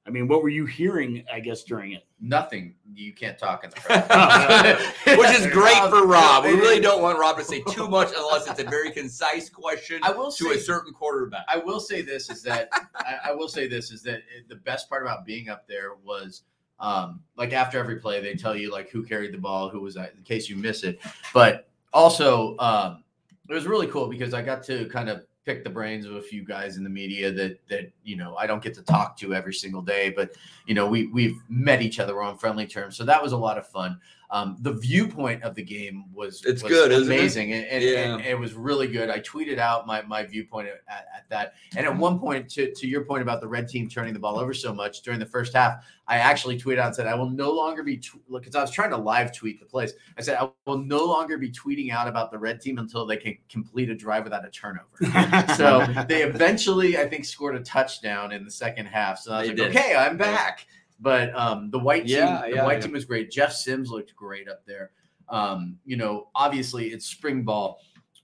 I 0.06 0.10
mean, 0.10 0.28
what 0.28 0.42
were 0.42 0.50
you 0.50 0.66
hearing? 0.66 1.24
I 1.32 1.40
guess 1.40 1.64
during 1.64 1.92
it. 1.92 2.04
nothing. 2.20 2.74
You 2.94 3.14
can't 3.14 3.38
talk 3.38 3.64
in 3.64 3.70
the 3.70 3.76
press. 3.80 4.78
Which 5.18 5.30
is 5.30 5.46
great 5.46 5.80
for 5.88 6.06
Rob. 6.06 6.44
We 6.44 6.52
really 6.52 6.80
don't 6.80 7.00
want 7.00 7.18
Rob 7.18 7.38
to 7.38 7.44
say 7.44 7.62
too 7.70 7.88
much 7.96 8.12
unless 8.16 8.46
it's 8.48 8.60
a 8.60 8.64
very 8.64 8.90
concise 8.90 9.48
question 9.48 10.00
I 10.02 10.10
will 10.10 10.30
to 10.30 10.44
say 10.50 10.56
a 10.56 10.60
certain 10.60 10.92
quarterback. 10.92 11.44
I 11.48 11.56
will 11.56 11.80
say 11.80 12.02
this 12.02 12.28
is 12.28 12.42
that 12.42 12.68
I, 12.96 13.30
I 13.30 13.32
will 13.32 13.48
say 13.48 13.66
this 13.66 13.90
is 13.90 14.02
that 14.02 14.20
the 14.48 14.56
best 14.56 14.90
part 14.90 15.02
about 15.02 15.24
being 15.24 15.48
up 15.48 15.66
there 15.66 15.94
was 16.04 16.42
um, 16.80 17.20
like 17.36 17.52
after 17.52 17.78
every 17.78 17.96
play 17.96 18.20
they 18.20 18.34
tell 18.34 18.54
you 18.54 18.70
like 18.70 18.90
who 18.90 19.02
carried 19.02 19.32
the 19.32 19.38
ball, 19.38 19.70
who 19.70 19.80
was 19.80 19.96
in 19.96 20.08
case 20.24 20.50
you 20.50 20.56
miss 20.56 20.84
it. 20.84 21.00
But 21.32 21.68
also 21.94 22.56
um, 22.58 23.04
it 23.48 23.54
was 23.54 23.66
really 23.66 23.86
cool 23.86 24.08
because 24.08 24.34
I 24.34 24.42
got 24.42 24.62
to 24.64 24.86
kind 24.86 25.08
of 25.08 25.24
pick 25.44 25.64
the 25.64 25.70
brains 25.70 26.06
of 26.06 26.16
a 26.16 26.22
few 26.22 26.44
guys 26.44 26.76
in 26.76 26.84
the 26.84 26.90
media 26.90 27.30
that 27.32 27.58
that 27.68 27.90
you 28.02 28.16
know 28.16 28.36
I 28.36 28.46
don't 28.46 28.62
get 28.62 28.74
to 28.74 28.82
talk 28.82 29.16
to 29.18 29.34
every 29.34 29.54
single 29.54 29.82
day, 29.82 30.10
but 30.10 30.32
you 30.66 30.74
know 30.74 30.86
we 30.86 31.06
we've 31.08 31.36
met 31.48 31.82
each 31.82 32.00
other 32.00 32.22
on 32.22 32.38
friendly 32.38 32.66
terms, 32.66 32.96
so 32.96 33.04
that 33.04 33.22
was 33.22 33.32
a 33.32 33.36
lot 33.36 33.58
of 33.58 33.66
fun. 33.66 34.00
Um, 34.34 34.56
the 34.62 34.72
viewpoint 34.72 35.44
of 35.44 35.54
the 35.54 35.62
game 35.62 36.06
was 36.12 36.42
It's 36.44 36.60
was 36.60 36.72
good, 36.72 36.90
isn't 36.90 37.12
it? 37.12 37.16
amazing, 37.16 37.52
and, 37.52 37.64
and, 37.66 37.84
Yeah. 37.84 38.14
and 38.16 38.20
it 38.26 38.36
was 38.36 38.52
really 38.54 38.88
good. 38.88 39.08
I 39.08 39.20
tweeted 39.20 39.58
out 39.58 39.86
my 39.86 40.02
my 40.02 40.24
viewpoint 40.24 40.66
at, 40.88 41.06
at 41.16 41.28
that, 41.30 41.54
and 41.76 41.86
at 41.86 41.96
one 41.96 42.18
point, 42.18 42.48
to 42.50 42.72
to 42.74 42.86
your 42.88 43.04
point 43.04 43.22
about 43.22 43.40
the 43.40 43.46
red 43.46 43.68
team 43.68 43.88
turning 43.88 44.12
the 44.12 44.18
ball 44.18 44.36
over 44.40 44.52
so 44.52 44.74
much 44.74 45.02
during 45.02 45.20
the 45.20 45.26
first 45.26 45.54
half, 45.54 45.84
I 46.08 46.16
actually 46.16 46.58
tweeted 46.58 46.78
out 46.80 46.86
and 46.86 46.96
said 46.96 47.06
I 47.06 47.14
will 47.14 47.30
no 47.30 47.52
longer 47.52 47.84
be 47.84 48.02
because 48.28 48.56
I 48.56 48.60
was 48.60 48.72
trying 48.72 48.90
to 48.90 48.96
live 48.96 49.32
tweet 49.32 49.60
the 49.60 49.66
plays. 49.66 49.92
I 50.18 50.22
said 50.22 50.36
I 50.40 50.50
will 50.66 50.78
no 50.78 51.04
longer 51.04 51.38
be 51.38 51.52
tweeting 51.52 51.92
out 51.92 52.08
about 52.08 52.32
the 52.32 52.38
red 52.38 52.60
team 52.60 52.78
until 52.78 53.06
they 53.06 53.16
can 53.16 53.38
complete 53.48 53.88
a 53.88 53.94
drive 53.94 54.24
without 54.24 54.44
a 54.44 54.50
turnover. 54.50 54.96
so 55.56 55.86
they 56.08 56.24
eventually, 56.24 56.98
I 56.98 57.08
think, 57.08 57.24
scored 57.24 57.54
a 57.54 57.60
touchdown 57.60 58.32
in 58.32 58.44
the 58.44 58.50
second 58.50 58.86
half. 58.86 59.20
So 59.20 59.32
I 59.32 59.38
was 59.42 59.48
They 59.50 59.54
like, 59.54 59.72
did. 59.72 59.76
okay, 59.76 59.94
I'm 59.94 60.16
back. 60.16 60.66
But 61.04 61.36
um, 61.36 61.70
the 61.70 61.78
white 61.78 62.06
team, 62.06 62.16
Yeah, 62.16 62.42
the 62.48 62.54
yeah, 62.56 62.64
white 62.64 62.78
yeah. 62.78 62.80
team 62.80 62.92
was 62.92 63.04
great. 63.04 63.30
Jeff 63.30 63.52
Sims 63.52 63.90
looked 63.90 64.16
great 64.16 64.48
up 64.48 64.64
there. 64.66 64.90
Um, 65.28 65.78
you 65.84 65.96
know, 65.96 66.28
obviously 66.34 66.88
it's 66.88 67.04
spring 67.04 67.42
ball. 67.44 67.78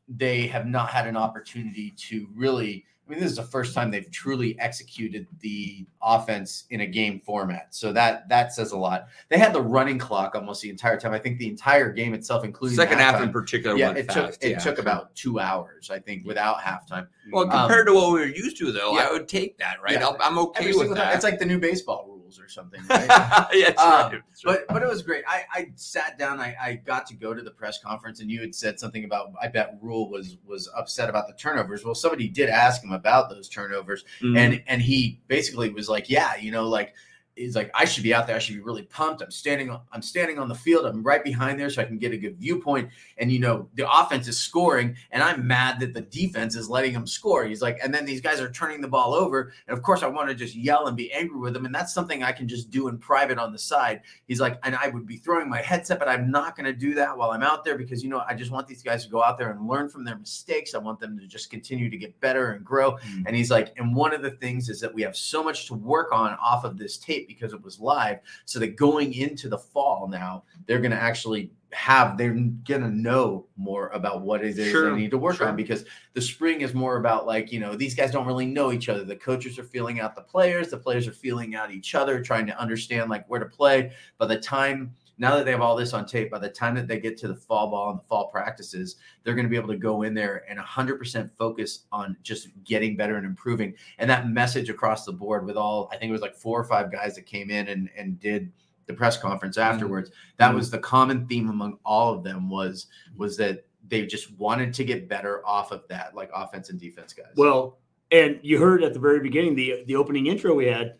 They 0.08 0.46
have 0.48 0.66
not 0.66 0.88
had 0.88 1.06
an 1.06 1.16
opportunity 1.16 1.92
to 2.08 2.26
really. 2.34 2.84
I 3.06 3.12
mean, 3.12 3.20
this 3.20 3.30
is 3.32 3.36
the 3.38 3.42
first 3.42 3.74
time 3.74 3.90
they've 3.90 4.08
truly 4.12 4.56
executed 4.60 5.26
the 5.40 5.84
offense 6.00 6.66
in 6.70 6.82
a 6.82 6.86
game 6.86 7.18
format. 7.18 7.74
So 7.74 7.92
that 7.92 8.28
that 8.28 8.52
says 8.52 8.70
a 8.70 8.76
lot. 8.78 9.08
They 9.28 9.36
had 9.36 9.52
the 9.52 9.60
running 9.60 9.98
clock 9.98 10.36
almost 10.36 10.62
the 10.62 10.70
entire 10.70 10.96
time. 10.96 11.12
I 11.12 11.18
think 11.18 11.38
the 11.38 11.48
entire 11.48 11.90
game 11.92 12.14
itself, 12.14 12.44
including 12.44 12.76
Second 12.76 12.98
half 12.98 13.16
halftime, 13.16 13.24
in 13.24 13.32
particular 13.32 13.76
yeah, 13.76 13.90
it 13.92 14.06
fast. 14.06 14.40
took 14.40 14.44
it 14.44 14.50
yeah. 14.50 14.58
took 14.58 14.78
about 14.78 15.14
two 15.16 15.40
hours, 15.40 15.90
I 15.90 15.98
think, 15.98 16.24
without 16.24 16.58
halftime. 16.60 17.08
well 17.32 17.44
um, 17.44 17.50
compared 17.50 17.88
to 17.88 17.94
what 17.94 18.12
we 18.12 18.20
were 18.20 18.26
used 18.26 18.56
to, 18.58 18.70
though. 18.70 18.94
yeah. 18.94 19.08
I 19.08 19.12
would 19.12 19.26
take 19.26 19.58
that, 19.58 19.82
right? 19.82 20.00
I'm 20.00 20.38
okay 20.38 20.60
Every 20.60 20.72
with 20.72 20.78
single 20.82 20.96
time. 20.96 21.06
that. 21.08 21.14
It's 21.16 21.24
like 21.24 21.40
the 21.40 21.46
new 21.46 21.58
baseball 21.58 22.19
rules 22.30 22.40
or 22.40 22.48
something. 22.48 22.80
Right? 22.88 23.06
yeah, 23.52 23.68
Um, 23.70 23.76
right. 23.78 24.12
Right. 24.12 24.22
but 24.44 24.68
but 24.68 24.82
it 24.82 24.88
was 24.88 25.02
great. 25.02 25.24
I, 25.26 25.42
I 25.52 25.72
sat 25.76 26.18
down. 26.18 26.40
I, 26.40 26.56
I 26.60 26.74
got 26.74 27.06
to 27.06 27.14
go 27.14 27.34
to 27.34 27.42
the 27.42 27.50
press 27.50 27.78
conference, 27.82 28.20
and 28.20 28.30
you 28.30 28.40
had 28.40 28.54
said 28.54 28.78
something 28.78 29.04
about. 29.04 29.32
I 29.40 29.48
bet 29.48 29.78
Rhule 29.80 30.08
was 30.10 30.36
was 30.46 30.68
upset 30.76 31.08
about 31.08 31.26
the 31.26 31.34
turnovers. 31.34 31.84
Well, 31.84 31.94
somebody 31.94 32.28
did 32.28 32.48
ask 32.48 32.82
him 32.82 32.92
about 32.92 33.30
those 33.30 33.48
turnovers, 33.48 34.04
Mhm. 34.22 34.36
and 34.38 34.62
and 34.66 34.82
he 34.82 35.20
basically 35.28 35.70
was 35.70 35.88
like, 35.88 36.08
"Yeah, 36.08 36.36
you 36.36 36.50
know, 36.52 36.68
like." 36.68 36.94
He's 37.40 37.56
like, 37.56 37.70
I 37.74 37.84
should 37.84 38.02
be 38.02 38.12
out 38.12 38.26
there. 38.26 38.36
I 38.36 38.38
should 38.38 38.54
be 38.54 38.60
really 38.60 38.82
pumped. 38.82 39.22
I'm 39.22 39.30
standing. 39.30 39.70
on 39.70 39.80
I'm 39.92 40.02
standing 40.02 40.38
on 40.38 40.48
the 40.48 40.54
field. 40.54 40.86
I'm 40.86 41.02
right 41.02 41.22
behind 41.24 41.58
there, 41.58 41.70
so 41.70 41.82
I 41.82 41.84
can 41.84 41.98
get 41.98 42.12
a 42.12 42.16
good 42.16 42.36
viewpoint. 42.36 42.90
And 43.18 43.32
you 43.32 43.38
know, 43.38 43.68
the 43.74 43.90
offense 43.90 44.28
is 44.28 44.38
scoring, 44.38 44.96
and 45.10 45.22
I'm 45.22 45.46
mad 45.46 45.80
that 45.80 45.94
the 45.94 46.02
defense 46.02 46.54
is 46.54 46.68
letting 46.68 46.92
them 46.92 47.06
score. 47.06 47.44
He's 47.44 47.62
like, 47.62 47.78
and 47.82 47.92
then 47.92 48.04
these 48.04 48.20
guys 48.20 48.40
are 48.40 48.50
turning 48.50 48.80
the 48.80 48.88
ball 48.88 49.14
over, 49.14 49.52
and 49.66 49.76
of 49.76 49.82
course, 49.82 50.02
I 50.02 50.06
want 50.06 50.28
to 50.28 50.34
just 50.34 50.54
yell 50.54 50.86
and 50.86 50.96
be 50.96 51.12
angry 51.12 51.38
with 51.38 51.54
them, 51.54 51.64
and 51.64 51.74
that's 51.74 51.94
something 51.94 52.22
I 52.22 52.32
can 52.32 52.46
just 52.46 52.70
do 52.70 52.88
in 52.88 52.98
private 52.98 53.38
on 53.38 53.52
the 53.52 53.58
side. 53.58 54.02
He's 54.28 54.40
like, 54.40 54.58
and 54.62 54.76
I 54.76 54.88
would 54.88 55.06
be 55.06 55.16
throwing 55.16 55.48
my 55.48 55.62
headset, 55.62 55.98
but 55.98 56.08
I'm 56.08 56.30
not 56.30 56.56
going 56.56 56.66
to 56.66 56.72
do 56.72 56.94
that 56.94 57.16
while 57.16 57.30
I'm 57.30 57.42
out 57.42 57.64
there 57.64 57.78
because 57.78 58.02
you 58.02 58.10
know 58.10 58.22
I 58.28 58.34
just 58.34 58.50
want 58.50 58.66
these 58.66 58.82
guys 58.82 59.04
to 59.04 59.10
go 59.10 59.22
out 59.22 59.38
there 59.38 59.50
and 59.50 59.66
learn 59.66 59.88
from 59.88 60.04
their 60.04 60.16
mistakes. 60.16 60.74
I 60.74 60.78
want 60.78 61.00
them 61.00 61.18
to 61.18 61.26
just 61.26 61.50
continue 61.50 61.88
to 61.88 61.96
get 61.96 62.18
better 62.20 62.52
and 62.52 62.64
grow. 62.64 62.92
Mm. 62.92 63.24
And 63.26 63.36
he's 63.36 63.50
like, 63.50 63.72
and 63.78 63.94
one 63.94 64.12
of 64.12 64.22
the 64.22 64.32
things 64.32 64.68
is 64.68 64.80
that 64.80 64.92
we 64.92 65.02
have 65.02 65.16
so 65.16 65.42
much 65.42 65.66
to 65.68 65.74
work 65.74 66.12
on 66.12 66.32
off 66.34 66.64
of 66.64 66.76
this 66.76 66.98
tape 66.98 67.29
because 67.34 67.52
it 67.52 67.62
was 67.62 67.80
live, 67.80 68.18
so 68.44 68.58
that 68.58 68.76
going 68.76 69.14
into 69.14 69.48
the 69.48 69.58
fall 69.58 70.08
now 70.08 70.42
they're 70.66 70.80
going 70.80 70.90
to 70.90 70.96
actually 70.96 71.50
have 71.72 72.18
they're 72.18 72.34
going 72.34 72.82
to 72.82 72.90
know 72.90 73.46
more 73.56 73.88
about 73.88 74.22
what 74.22 74.44
it 74.44 74.58
is 74.58 74.70
Sure, 74.70 74.90
they 74.90 74.96
need 74.96 75.10
to 75.10 75.18
work 75.18 75.36
sure. 75.36 75.48
on 75.48 75.56
because 75.56 75.84
the 76.14 76.20
spring 76.20 76.62
is 76.62 76.74
more 76.74 76.96
about 76.96 77.26
like 77.26 77.52
you 77.52 77.60
know 77.60 77.76
these 77.76 77.94
guys 77.94 78.10
don't 78.10 78.26
really 78.26 78.46
know 78.46 78.72
each 78.72 78.88
other. 78.88 79.04
The 79.04 79.16
coaches 79.16 79.58
are 79.58 79.64
feeling 79.64 80.00
out 80.00 80.16
the 80.16 80.22
players. 80.22 80.68
The 80.68 80.78
players 80.78 81.06
are 81.06 81.12
feeling 81.12 81.54
out 81.54 81.70
each 81.70 81.94
other 81.94 82.20
trying 82.20 82.46
to 82.46 82.60
understand 82.60 83.08
like 83.08 83.28
where 83.28 83.40
to 83.40 83.46
play. 83.46 83.92
By 84.18 84.26
the 84.26 84.38
time 84.38 84.94
now 85.20 85.36
that 85.36 85.44
they 85.44 85.52
have 85.52 85.60
all 85.60 85.76
this 85.76 85.92
on 85.92 86.04
tape 86.04 86.32
by 86.32 86.38
the 86.40 86.48
time 86.48 86.74
that 86.74 86.88
they 86.88 86.98
get 86.98 87.16
to 87.18 87.28
the 87.28 87.36
fall 87.36 87.70
ball 87.70 87.90
and 87.90 88.00
the 88.00 88.04
fall 88.04 88.26
practices 88.28 88.96
they're 89.22 89.34
going 89.34 89.44
to 89.44 89.50
be 89.50 89.56
able 89.56 89.68
to 89.68 89.76
go 89.76 90.02
in 90.02 90.12
there 90.14 90.44
and 90.48 90.58
100% 90.58 91.30
focus 91.38 91.84
on 91.92 92.16
just 92.22 92.48
getting 92.64 92.96
better 92.96 93.16
and 93.16 93.24
improving. 93.26 93.74
And 93.98 94.10
that 94.10 94.28
message 94.28 94.68
across 94.68 95.04
the 95.04 95.12
board 95.12 95.46
with 95.46 95.56
all 95.56 95.88
i 95.92 95.96
think 95.96 96.08
it 96.08 96.12
was 96.12 96.22
like 96.22 96.34
four 96.34 96.58
or 96.58 96.64
five 96.64 96.90
guys 96.90 97.14
that 97.14 97.26
came 97.26 97.50
in 97.50 97.68
and 97.68 97.88
and 97.96 98.18
did 98.18 98.50
the 98.90 98.96
press 98.96 99.16
conference 99.16 99.56
afterwards. 99.56 100.10
That 100.38 100.54
was 100.54 100.70
the 100.70 100.78
common 100.78 101.26
theme 101.26 101.48
among 101.48 101.78
all 101.84 102.12
of 102.12 102.24
them 102.24 102.50
was 102.50 102.86
was 103.16 103.36
that 103.36 103.64
they 103.88 104.04
just 104.06 104.36
wanted 104.38 104.74
to 104.74 104.84
get 104.84 105.08
better 105.08 105.46
off 105.46 105.70
of 105.70 105.86
that 105.88 106.14
like 106.14 106.30
offense 106.34 106.70
and 106.70 106.80
defense 106.80 107.12
guys. 107.12 107.32
Well, 107.36 107.78
and 108.10 108.38
you 108.42 108.58
heard 108.58 108.82
at 108.82 108.92
the 108.92 109.00
very 109.00 109.20
beginning 109.20 109.54
the 109.54 109.84
the 109.86 109.96
opening 109.96 110.26
intro 110.26 110.54
we 110.54 110.66
had. 110.66 110.96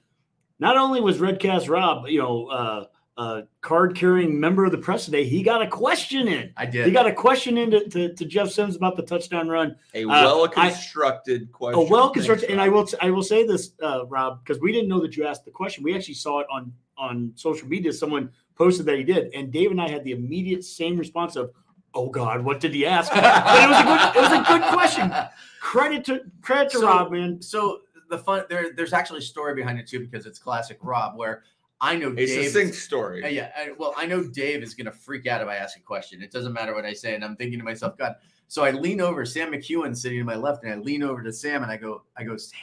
Not 0.58 0.76
only 0.76 1.00
was 1.00 1.18
Redcast 1.18 1.70
Rob, 1.70 2.06
you 2.06 2.20
know, 2.20 2.46
uh, 2.48 2.84
uh, 3.20 3.42
card 3.60 3.94
carrying 3.94 4.40
member 4.40 4.64
of 4.64 4.72
the 4.72 4.78
press 4.78 5.04
today, 5.04 5.24
he 5.24 5.42
got 5.42 5.60
a 5.60 5.66
question 5.66 6.26
in. 6.26 6.50
i 6.56 6.64
did 6.64 6.86
He 6.86 6.90
got 6.90 7.06
a 7.06 7.12
question 7.12 7.58
in 7.58 7.70
to, 7.70 7.86
to, 7.90 8.14
to 8.14 8.24
Jeff 8.24 8.48
Sims 8.48 8.76
about 8.76 8.96
the 8.96 9.02
touchdown 9.02 9.46
run. 9.46 9.76
a 9.92 10.04
uh, 10.04 10.08
well 10.08 10.48
constructed 10.48 11.52
question. 11.52 11.82
A 11.82 11.84
well 11.84 12.08
constructed, 12.08 12.48
and 12.48 12.58
I 12.58 12.70
will 12.70 12.88
I 13.02 13.10
will 13.10 13.22
say 13.22 13.46
this, 13.46 13.72
uh, 13.82 14.06
Rob, 14.06 14.42
because 14.42 14.58
we 14.62 14.72
didn't 14.72 14.88
know 14.88 15.00
that 15.02 15.18
you 15.18 15.26
asked 15.26 15.44
the 15.44 15.50
question. 15.50 15.84
We 15.84 15.94
actually 15.94 16.14
saw 16.14 16.38
it 16.40 16.46
on 16.50 16.72
on 16.96 17.32
social 17.34 17.68
media. 17.68 17.92
Someone 17.92 18.30
posted 18.54 18.86
that 18.86 18.96
he 18.96 19.04
did, 19.04 19.34
and 19.34 19.52
Dave 19.52 19.70
and 19.70 19.82
I 19.82 19.90
had 19.90 20.02
the 20.02 20.12
immediate 20.12 20.64
same 20.64 20.96
response 20.96 21.36
of, 21.36 21.50
"Oh 21.92 22.08
God, 22.08 22.42
what 22.42 22.58
did 22.58 22.72
he 22.72 22.86
ask?" 22.86 23.12
but 23.12 23.22
it 23.22 23.68
was 23.68 23.80
a 23.80 23.84
good 23.84 24.16
it 24.16 24.30
was 24.30 24.32
a 24.32 24.50
good 24.50 24.62
question. 24.72 25.12
Credit 25.60 26.02
to 26.06 26.20
credit 26.40 26.72
to 26.72 26.78
So- 26.78 26.86
Rob, 26.86 27.12
man. 27.12 27.42
so 27.42 27.80
the 28.08 28.16
fun 28.16 28.44
there. 28.48 28.72
There's 28.72 28.94
actually 28.94 29.18
a 29.18 29.22
story 29.22 29.54
behind 29.54 29.78
it 29.78 29.86
too 29.86 30.00
because 30.00 30.24
it's 30.24 30.38
classic 30.38 30.78
Rob. 30.80 31.18
Where 31.18 31.42
I 31.80 31.96
know 31.96 32.08
A 32.08 32.14
Dave. 32.14 32.44
succinct 32.50 32.74
story. 32.74 33.24
Uh, 33.24 33.28
yeah, 33.28 33.50
I, 33.56 33.70
well, 33.78 33.94
I 33.96 34.06
know 34.06 34.22
Dave 34.22 34.62
is 34.62 34.74
gonna 34.74 34.92
freak 34.92 35.26
out 35.26 35.40
if 35.40 35.48
I 35.48 35.56
ask 35.56 35.78
a 35.78 35.80
question. 35.80 36.22
It 36.22 36.30
doesn't 36.30 36.52
matter 36.52 36.74
what 36.74 36.84
I 36.84 36.92
say, 36.92 37.14
and 37.14 37.24
I'm 37.24 37.36
thinking 37.36 37.58
to 37.58 37.64
myself, 37.64 37.96
God. 37.96 38.16
So 38.48 38.64
I 38.64 38.72
lean 38.72 39.00
over, 39.00 39.24
Sam 39.24 39.52
McKewon 39.52 39.96
sitting 39.96 40.18
to 40.18 40.24
my 40.24 40.34
left, 40.34 40.64
and 40.64 40.72
I 40.72 40.76
lean 40.76 41.02
over 41.02 41.22
to 41.22 41.32
Sam, 41.32 41.62
and 41.62 41.70
I 41.70 41.76
go, 41.76 42.02
I 42.16 42.24
go, 42.24 42.36
Sam, 42.36 42.60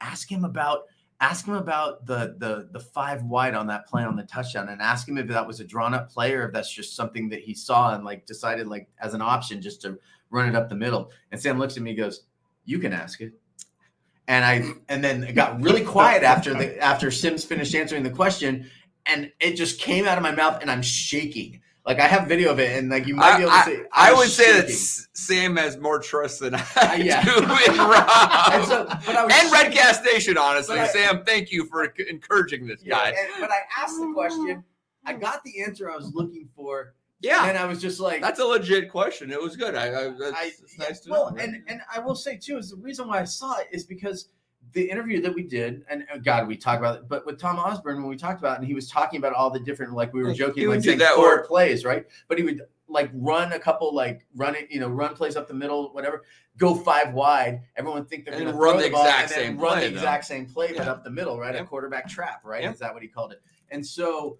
ask 0.00 0.30
him 0.30 0.44
about, 0.44 0.84
ask 1.20 1.46
him 1.46 1.54
about 1.54 2.06
the 2.06 2.34
the 2.38 2.68
the 2.72 2.80
five 2.80 3.22
wide 3.22 3.54
on 3.54 3.66
that 3.68 3.86
play 3.86 4.02
on 4.02 4.16
the 4.16 4.24
touchdown, 4.24 4.68
and 4.70 4.82
ask 4.82 5.08
him 5.08 5.18
if 5.18 5.28
that 5.28 5.46
was 5.46 5.60
a 5.60 5.64
drawn 5.64 5.94
up 5.94 6.10
play 6.10 6.34
or 6.34 6.46
if 6.46 6.52
that's 6.52 6.72
just 6.72 6.96
something 6.96 7.28
that 7.28 7.40
he 7.40 7.54
saw 7.54 7.94
and 7.94 8.04
like 8.04 8.26
decided 8.26 8.66
like 8.66 8.88
as 9.00 9.14
an 9.14 9.22
option 9.22 9.62
just 9.62 9.80
to 9.82 9.98
run 10.30 10.48
it 10.48 10.56
up 10.56 10.68
the 10.68 10.74
middle. 10.74 11.10
And 11.30 11.40
Sam 11.40 11.58
looks 11.58 11.76
at 11.76 11.82
me, 11.82 11.90
and 11.90 11.98
goes, 11.98 12.22
"You 12.64 12.78
can 12.78 12.92
ask 12.92 13.20
it." 13.20 13.32
And 14.28 14.44
I 14.44 14.72
and 14.88 15.04
then 15.04 15.22
it 15.24 15.34
got 15.34 15.60
really 15.60 15.84
quiet 15.84 16.22
after 16.24 16.52
the 16.52 16.78
after 16.82 17.10
Sims 17.10 17.44
finished 17.44 17.74
answering 17.74 18.02
the 18.02 18.10
question, 18.10 18.68
and 19.06 19.30
it 19.38 19.54
just 19.54 19.80
came 19.80 20.04
out 20.06 20.16
of 20.18 20.22
my 20.22 20.32
mouth, 20.32 20.60
and 20.62 20.70
I'm 20.70 20.82
shaking. 20.82 21.60
Like 21.84 22.00
I 22.00 22.08
have 22.08 22.26
video 22.26 22.50
of 22.50 22.58
it, 22.58 22.76
and 22.76 22.90
like 22.90 23.06
you 23.06 23.14
might 23.14 23.34
I, 23.34 23.36
be 23.36 23.42
able 23.44 23.52
to 23.52 23.56
I- 23.58 23.64
see. 23.64 23.82
I 23.92 24.10
was 24.12 24.18
would 24.20 24.28
say 24.30 24.60
that 24.60 24.68
Sam 24.70 25.54
has 25.56 25.78
more 25.78 26.00
trust 26.00 26.40
than 26.40 26.56
I 26.56 26.64
Uh, 26.74 26.94
yeah. 26.94 27.22
do 27.24 27.36
in 27.36 27.38
Rob. 27.78 28.52
And 28.52 28.64
so- 28.66 28.86
I 28.88 29.22
and 29.32 29.52
Redcast 29.52 30.04
Nation, 30.04 30.36
honestly. 30.36 30.80
I- 30.80 30.88
Sam, 30.88 31.22
thank 31.24 31.52
you 31.52 31.64
for 31.66 31.84
encouraging 31.84 32.66
this 32.66 32.82
Yeah, 32.82 32.96
guy. 32.96 33.08
and- 33.10 33.28
but 33.40 33.50
I 33.52 33.58
asked 33.80 34.00
the 34.00 34.10
question, 34.12 34.64
I 35.04 35.12
got 35.12 35.44
the 35.44 35.62
answer 35.62 35.88
I 35.88 35.94
was 35.94 36.12
looking 36.12 36.48
for, 36.56 36.94
Yeah, 37.20 37.48
and 37.48 37.56
I 37.56 37.64
was 37.64 37.80
just 37.80 37.98
like, 37.98 38.20
that's 38.20 38.40
a 38.40 38.44
legit 38.44 38.90
question. 38.90 39.30
It 39.30 39.40
was 39.40 39.56
good. 39.56 39.74
I, 39.74 39.86
I 39.86 40.08
that's, 40.18 40.36
I, 40.36 40.44
it's 40.62 40.78
nice 40.78 41.00
to 41.00 41.10
well, 41.10 41.30
know. 41.32 41.42
and 41.42 41.62
and 41.66 41.80
I 41.92 41.98
will 41.98 42.14
say 42.14 42.36
too 42.36 42.58
is 42.58 42.70
the 42.70 42.76
reason 42.76 43.08
why 43.08 43.20
I 43.20 43.24
saw 43.24 43.58
it 43.58 43.68
is 43.72 43.84
because 43.84 44.28
the 44.72 44.82
interview 44.82 45.22
that 45.22 45.34
we 45.34 45.42
did, 45.42 45.84
and 45.88 46.04
uh, 46.12 46.18
God, 46.18 46.46
we 46.46 46.56
talked 46.56 46.78
about 46.78 46.96
it, 46.96 47.08
but 47.08 47.24
with 47.24 47.40
Tom 47.40 47.58
Osborne 47.58 47.96
when 47.96 48.08
we 48.08 48.16
talked 48.16 48.40
about, 48.40 48.54
it, 48.54 48.58
and 48.58 48.66
he 48.66 48.74
was 48.74 48.90
talking 48.90 49.18
about 49.18 49.32
all 49.32 49.48
the 49.48 49.60
different, 49.60 49.94
like 49.94 50.12
we 50.12 50.22
were 50.22 50.34
joking, 50.34 50.68
would 50.68 50.76
like 50.76 50.84
do 50.84 50.96
that 50.96 51.14
four 51.14 51.40
or- 51.40 51.46
plays, 51.46 51.84
right? 51.84 52.04
But 52.28 52.36
he 52.36 52.44
would 52.44 52.62
like 52.88 53.10
run 53.14 53.52
a 53.52 53.58
couple, 53.58 53.94
like 53.94 54.26
run 54.34 54.54
it, 54.54 54.68
you 54.70 54.78
know, 54.78 54.88
run 54.88 55.14
plays 55.14 55.34
up 55.34 55.48
the 55.48 55.54
middle, 55.54 55.92
whatever, 55.94 56.24
go 56.58 56.74
five 56.74 57.14
wide. 57.14 57.62
Everyone 57.76 58.04
think 58.04 58.24
they're 58.24 58.38
going 58.38 58.52
to 58.52 58.54
run 58.54 58.76
the 58.76 58.90
ball 58.90 59.06
exact 59.06 59.22
and 59.22 59.30
same 59.30 59.58
run 59.58 59.78
play, 59.78 59.84
the 59.84 59.90
though. 59.90 59.96
exact 59.96 60.24
same 60.26 60.46
play, 60.46 60.72
but 60.76 60.86
up 60.86 61.02
the 61.02 61.10
middle, 61.10 61.38
right? 61.38 61.56
A 61.56 61.64
quarterback 61.64 62.08
trap, 62.08 62.42
right? 62.44 62.62
Yep. 62.62 62.74
Is 62.74 62.80
that 62.80 62.92
what 62.92 63.02
he 63.02 63.08
called 63.08 63.32
it? 63.32 63.42
And 63.70 63.84
so. 63.84 64.38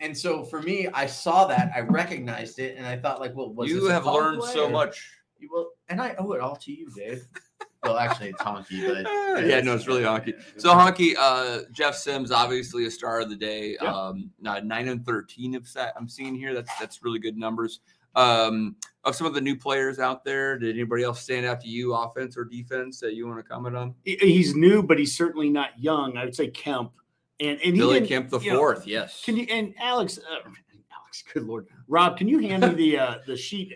And 0.00 0.16
so 0.16 0.42
for 0.44 0.62
me, 0.62 0.88
I 0.94 1.06
saw 1.06 1.46
that, 1.46 1.70
I 1.74 1.80
recognized 1.80 2.58
it, 2.58 2.76
and 2.76 2.86
I 2.86 2.96
thought, 2.96 3.20
like, 3.20 3.34
well, 3.36 3.52
was 3.52 3.68
you 3.68 3.80
this 3.80 3.90
have 3.90 4.04
call 4.04 4.14
learned 4.14 4.40
play 4.40 4.52
so 4.52 4.64
or- 4.66 4.70
much. 4.70 5.10
well, 5.50 5.70
and 5.88 6.00
I 6.00 6.14
owe 6.18 6.32
it 6.32 6.40
all 6.40 6.56
to 6.56 6.72
you, 6.72 6.88
Dave. 6.96 7.26
well, 7.82 7.98
actually, 7.98 8.30
it's 8.30 8.40
Honke, 8.40 9.04
but 9.34 9.46
yeah, 9.46 9.60
no, 9.60 9.74
it's 9.74 9.86
really 9.86 10.02
Honke. 10.02 10.34
So 10.56 10.72
Honke, 10.72 11.14
uh, 11.18 11.60
Jeff 11.72 11.96
Sims, 11.96 12.30
obviously 12.30 12.86
a 12.86 12.90
star 12.90 13.20
of 13.20 13.28
the 13.28 13.36
day. 13.36 13.76
Yeah. 13.80 13.92
Um, 13.92 14.30
not 14.40 14.64
nine 14.64 14.88
and 14.88 15.04
thirteen 15.04 15.54
of 15.54 15.70
that 15.74 15.94
I'm 15.96 16.08
seeing 16.08 16.34
here. 16.34 16.54
That's 16.54 16.70
that's 16.78 17.02
really 17.02 17.18
good 17.18 17.36
numbers. 17.36 17.80
Um, 18.16 18.76
of 19.04 19.14
some 19.14 19.26
of 19.26 19.34
the 19.34 19.40
new 19.40 19.56
players 19.56 19.98
out 19.98 20.24
there, 20.24 20.58
did 20.58 20.74
anybody 20.74 21.04
else 21.04 21.20
stand 21.20 21.46
out 21.46 21.60
to 21.62 21.68
you, 21.68 21.94
offense 21.94 22.36
or 22.36 22.44
defense, 22.44 23.00
that 23.00 23.14
you 23.14 23.26
want 23.26 23.38
to 23.38 23.42
comment 23.42 23.76
on? 23.76 23.94
He's 24.04 24.54
new, 24.54 24.82
but 24.82 24.98
he's 24.98 25.16
certainly 25.16 25.48
not 25.48 25.78
young. 25.78 26.16
I 26.16 26.24
would 26.24 26.34
say 26.34 26.48
Kemp. 26.48 26.92
And 27.40 27.58
and 27.64 27.76
Billy 27.76 28.06
Kemp 28.06 28.28
the 28.30 28.38
you 28.40 28.52
know, 28.52 28.58
fourth, 28.58 28.86
yes. 28.86 29.22
Can 29.24 29.36
you 29.36 29.46
and 29.50 29.74
Alex, 29.80 30.18
uh, 30.18 30.34
Alex, 30.44 31.24
good 31.32 31.44
lord, 31.44 31.66
Rob, 31.88 32.16
can 32.18 32.28
you 32.28 32.38
hand 32.38 32.62
me 32.62 32.74
the 32.74 32.98
uh, 32.98 33.14
the 33.26 33.36
sheet? 33.36 33.74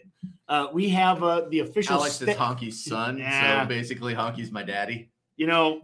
Uh, 0.48 0.66
we 0.72 0.88
have 0.90 1.22
uh, 1.22 1.42
the 1.48 1.60
official. 1.60 1.94
Alex 1.94 2.20
is 2.20 2.28
sta- 2.28 2.34
Honke's 2.38 2.84
son, 2.84 3.16
so 3.18 3.64
basically, 3.66 4.14
Honke's 4.14 4.50
my 4.50 4.62
daddy. 4.62 5.08
you 5.36 5.46
know, 5.46 5.80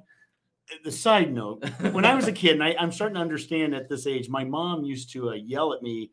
the 0.85 0.93
side 0.93 1.33
note: 1.33 1.65
when 1.93 2.05
I 2.05 2.15
was 2.15 2.29
a 2.29 2.33
kid, 2.33 2.53
and 2.53 2.63
I, 2.63 2.77
I'm 2.79 2.93
starting 2.93 3.15
to 3.15 3.21
understand 3.23 3.75
at 3.75 3.89
this 3.89 4.07
age, 4.07 4.29
my 4.29 4.45
mom 4.45 4.85
used 4.85 5.11
to 5.15 5.31
uh, 5.31 5.33
yell 5.33 5.73
at 5.73 5.81
me, 5.83 6.11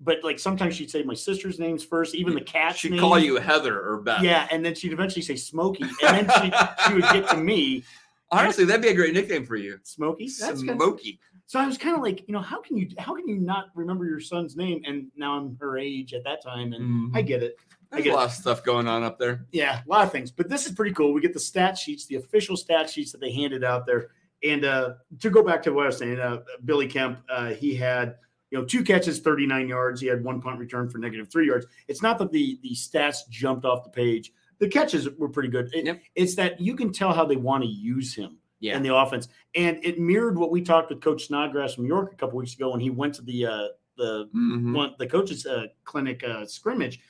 but 0.00 0.24
like 0.24 0.38
sometimes 0.38 0.74
she'd 0.74 0.90
say 0.90 1.02
my 1.02 1.12
sister's 1.14 1.58
names 1.58 1.84
first, 1.84 2.14
even 2.14 2.34
the 2.34 2.40
cat's 2.40 2.78
She'd 2.78 2.92
name. 2.92 3.00
call 3.00 3.18
you 3.18 3.36
Heather 3.36 3.78
or 3.78 3.98
Beth. 4.00 4.22
Yeah, 4.22 4.48
and 4.50 4.64
then 4.64 4.74
she'd 4.74 4.94
eventually 4.94 5.22
say 5.22 5.36
Smokey, 5.36 5.84
and 6.02 6.26
then 6.26 6.30
she 6.40 6.52
she 6.88 6.94
would 6.94 7.04
get 7.12 7.28
to 7.28 7.36
me, 7.36 7.84
Honestly, 8.32 8.64
that'd 8.64 8.82
be 8.82 8.88
a 8.88 8.94
great 8.94 9.12
nickname 9.14 9.44
for 9.44 9.56
you. 9.56 9.78
Smokey. 9.82 10.28
That's 10.38 10.62
good. 10.62 10.76
Smoky. 10.76 11.18
So 11.46 11.58
I 11.58 11.66
was 11.66 11.76
kind 11.76 11.96
of 11.96 12.02
like, 12.02 12.28
you 12.28 12.32
know, 12.32 12.40
how 12.40 12.60
can 12.60 12.76
you 12.76 12.88
how 12.98 13.14
can 13.16 13.26
you 13.26 13.40
not 13.40 13.66
remember 13.74 14.04
your 14.04 14.20
son's 14.20 14.56
name? 14.56 14.82
And 14.86 15.08
now 15.16 15.36
I'm 15.36 15.56
her 15.60 15.78
age 15.78 16.14
at 16.14 16.22
that 16.22 16.42
time, 16.42 16.72
and 16.72 17.10
I 17.16 17.22
get 17.22 17.42
it. 17.42 17.56
I 17.90 17.96
There's 17.96 18.04
get 18.04 18.10
a 18.10 18.12
it. 18.12 18.16
lot 18.18 18.26
of 18.26 18.32
stuff 18.32 18.62
going 18.62 18.86
on 18.86 19.02
up 19.02 19.18
there. 19.18 19.46
Yeah, 19.50 19.80
a 19.84 19.88
lot 19.88 20.04
of 20.04 20.12
things. 20.12 20.30
But 20.30 20.48
this 20.48 20.66
is 20.66 20.72
pretty 20.72 20.94
cool. 20.94 21.12
We 21.12 21.20
get 21.20 21.34
the 21.34 21.40
stat 21.40 21.76
sheets, 21.76 22.06
the 22.06 22.16
official 22.16 22.56
stat 22.56 22.88
sheets 22.88 23.10
that 23.10 23.20
they 23.20 23.32
handed 23.32 23.64
out 23.64 23.84
there. 23.84 24.10
And 24.44 24.64
uh, 24.64 24.94
to 25.18 25.28
go 25.28 25.42
back 25.42 25.60
to 25.64 25.72
what 25.72 25.84
I 25.84 25.86
was 25.86 25.98
saying, 25.98 26.20
uh, 26.20 26.42
Billy 26.64 26.86
Kemp, 26.86 27.18
uh, 27.28 27.48
he 27.48 27.74
had 27.74 28.14
you 28.52 28.58
know 28.58 28.64
two 28.64 28.84
catches, 28.84 29.18
39 29.18 29.68
yards. 29.68 30.00
He 30.00 30.06
had 30.06 30.22
one 30.22 30.40
punt 30.40 30.58
return 30.58 30.88
for 30.88 30.98
negative 30.98 31.30
three 31.32 31.48
yards. 31.48 31.66
It's 31.88 32.00
not 32.00 32.18
that 32.20 32.30
the 32.30 32.60
the 32.62 32.76
stats 32.76 33.28
jumped 33.28 33.64
off 33.64 33.82
the 33.82 33.90
page. 33.90 34.32
The 34.60 34.68
catches 34.68 35.08
were 35.18 35.28
pretty 35.28 35.48
good. 35.48 35.70
It- 35.74 35.86
Yep. 35.86 36.02
It's 36.14 36.34
that 36.36 36.60
you 36.60 36.74
can 36.76 36.92
tell 36.92 37.12
how 37.12 37.24
they 37.24 37.36
want 37.36 37.64
to 37.64 37.68
use 37.68 38.14
him 38.14 38.38
Yeah. 38.60 38.76
in 38.76 38.82
the 38.82 38.94
offense, 38.94 39.28
and 39.54 39.78
it 39.82 39.98
mirrored 39.98 40.38
what 40.38 40.50
we 40.50 40.60
talked 40.62 40.90
with 40.90 41.00
Coach 41.00 41.26
Snodgrass 41.26 41.74
from 41.74 41.86
York 41.86 42.12
a 42.12 42.16
couple 42.16 42.38
weeks 42.38 42.54
ago 42.54 42.70
when 42.70 42.80
he 42.80 42.90
went 42.90 43.14
to 43.14 43.22
the 43.22 43.46
uh, 43.46 43.68
the 43.96 44.28
Mhm. 44.34 44.74
one 44.74 44.94
the 44.98 45.06
coaches 45.06 45.44
uh, 45.46 45.66
clinic 45.84 46.22
uh, 46.24 46.44
scrimmage, 46.46 47.00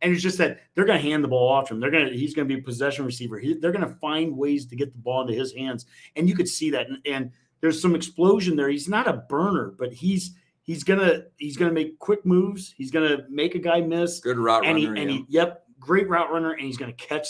and 0.00 0.12
it's 0.12 0.22
just 0.22 0.38
that 0.38 0.60
they're 0.74 0.84
going 0.86 0.98
to 1.02 1.06
hand 1.08 1.22
the 1.24 1.28
ball 1.28 1.48
off 1.48 1.68
to 1.68 1.74
him. 1.74 1.80
They're 1.80 1.90
going 1.90 2.08
to 2.10 2.16
he's 2.16 2.34
going 2.34 2.48
to 2.48 2.54
be 2.54 2.60
a 2.60 2.64
possession 2.64 3.04
receiver. 3.04 3.38
He, 3.38 3.54
they're 3.54 3.72
going 3.72 3.86
to 3.88 3.94
find 3.96 4.36
ways 4.36 4.64
to 4.66 4.76
get 4.76 4.92
the 4.92 4.98
ball 4.98 5.22
into 5.22 5.34
his 5.34 5.52
hands, 5.54 5.84
and 6.16 6.28
you 6.28 6.34
could 6.34 6.48
see 6.48 6.70
that. 6.70 6.88
And, 6.88 6.98
and 7.06 7.30
there's 7.60 7.80
some 7.82 7.94
explosion 7.94 8.56
there. 8.56 8.68
He's 8.68 8.88
not 8.88 9.08
a 9.08 9.14
burner, 9.28 9.74
but 9.78 9.92
he's 9.92 10.34
he's 10.62 10.84
gonna 10.84 11.24
he's 11.38 11.56
gonna 11.56 11.72
make 11.72 11.98
quick 11.98 12.24
moves. 12.26 12.72
He's 12.76 12.90
gonna 12.90 13.26
make 13.30 13.54
a 13.54 13.58
guy 13.58 13.80
miss, 13.80 14.20
Good 14.20 14.38
route 14.38 14.64
and 14.66 14.78
he 14.78 14.86
runner. 14.86 15.00
and 15.00 15.10
yeah. 15.10 15.16
he 15.18 15.24
yep, 15.28 15.64
great 15.88 16.08
route 16.08 16.30
runner, 16.30 16.52
and 16.52 16.60
he's 16.60 16.76
gonna 16.76 16.92
catch. 16.92 17.28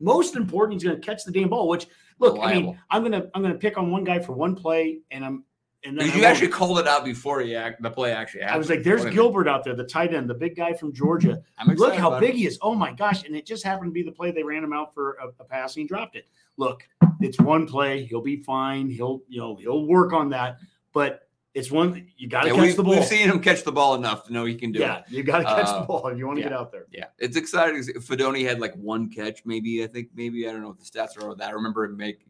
Most 0.00 0.34
important, 0.34 0.80
he's 0.80 0.88
gonna 0.88 1.00
catch 1.00 1.24
the 1.24 1.30
damn 1.30 1.50
ball. 1.50 1.68
Which 1.68 1.86
look, 2.18 2.38
I 2.40 2.54
mean, 2.54 2.78
I'm 2.90 3.02
gonna 3.02 3.26
I'm 3.34 3.42
gonna 3.42 3.54
pick 3.54 3.76
on 3.76 3.90
one 3.90 4.02
guy 4.02 4.18
for 4.18 4.32
one 4.32 4.56
play, 4.56 5.00
and 5.10 5.24
I'm 5.24 5.44
and 5.84 5.98
then 5.98 6.16
you 6.16 6.24
actually 6.24 6.48
called 6.48 6.78
it 6.78 6.86
out 6.86 7.04
before 7.04 7.40
he 7.40 7.54
act, 7.54 7.82
the 7.82 7.90
play 7.90 8.12
actually 8.12 8.42
happened. 8.42 8.54
I 8.54 8.58
was 8.58 8.70
like, 8.70 8.82
"There's. 8.82 9.04
Gilbert 9.04 9.46
out 9.48 9.62
there, 9.64 9.74
the 9.74 9.84
tight 9.84 10.14
end, 10.14 10.30
the 10.30 10.34
big 10.34 10.56
guy 10.56 10.72
from 10.72 10.92
Georgia. 11.00 11.42
I'm 11.58 11.74
Look 11.74 11.94
how 11.94 12.18
big 12.18 12.30
it. 12.30 12.36
he 12.36 12.46
is! 12.46 12.58
Oh 12.62 12.74
my 12.74 12.92
gosh!" 12.92 13.24
And 13.24 13.36
it 13.36 13.44
just 13.46 13.62
happened 13.62 13.90
to 13.90 13.92
be 13.92 14.02
the 14.02 14.12
play 14.12 14.30
they 14.30 14.42
ran 14.42 14.64
him 14.64 14.72
out 14.72 14.94
for 14.94 15.14
a, 15.14 15.28
a 15.40 15.44
pass 15.44 15.76
and 15.76 15.82
he 15.82 15.86
dropped 15.88 16.16
it. 16.16 16.26
Look, 16.56 16.88
it's 17.20 17.38
one 17.40 17.66
play. 17.66 18.04
He'll 18.04 18.22
be 18.22 18.36
fine. 18.42 18.88
He'll 18.88 19.22
you 19.28 19.40
know 19.40 19.56
he'll 19.56 19.84
work 19.86 20.12
on 20.12 20.30
that. 20.30 20.58
But 20.92 21.28
it's 21.54 21.70
one 21.70 22.08
you 22.16 22.28
got 22.28 22.42
to 22.42 22.48
Yeah, 22.48 22.54
catch 22.54 22.62
we've, 22.62 22.76
the 22.76 22.82
ball. 22.82 22.94
we've 22.94 23.04
seen 23.04 23.28
him 23.28 23.40
catch 23.40 23.62
the 23.62 23.72
ball 23.72 23.94
enough 23.94 24.24
to 24.26 24.32
know 24.32 24.44
he 24.44 24.54
can 24.54 24.72
do 24.72 24.80
yeah, 24.80 24.98
it. 24.98 25.04
you 25.08 25.22
got 25.22 25.38
to 25.38 25.44
catch 25.44 25.66
Uh, 25.66 25.80
the 25.80 25.86
ball 25.86 26.06
if 26.08 26.16
you 26.18 26.26
want 26.26 26.38
to 26.38 26.42
yeah. 26.42 26.48
get 26.48 26.58
out 26.58 26.72
there. 26.72 26.86
Yeah, 26.90 27.06
it's 27.18 27.36
exciting. 27.36 27.82
Fidone 27.82 28.42
had 28.46 28.58
like 28.60 28.74
one 28.74 29.10
catch, 29.10 29.44
maybe. 29.44 29.84
I 29.84 29.86
think 29.86 30.08
maybe 30.14 30.48
I 30.48 30.52
don't 30.52 30.62
know 30.62 30.68
what 30.68 30.78
the 30.78 30.84
stats 30.86 31.22
are 31.22 31.34
that. 31.34 31.48
I 31.48 31.52
remember 31.52 31.84
him 31.84 31.96
make 31.96 32.26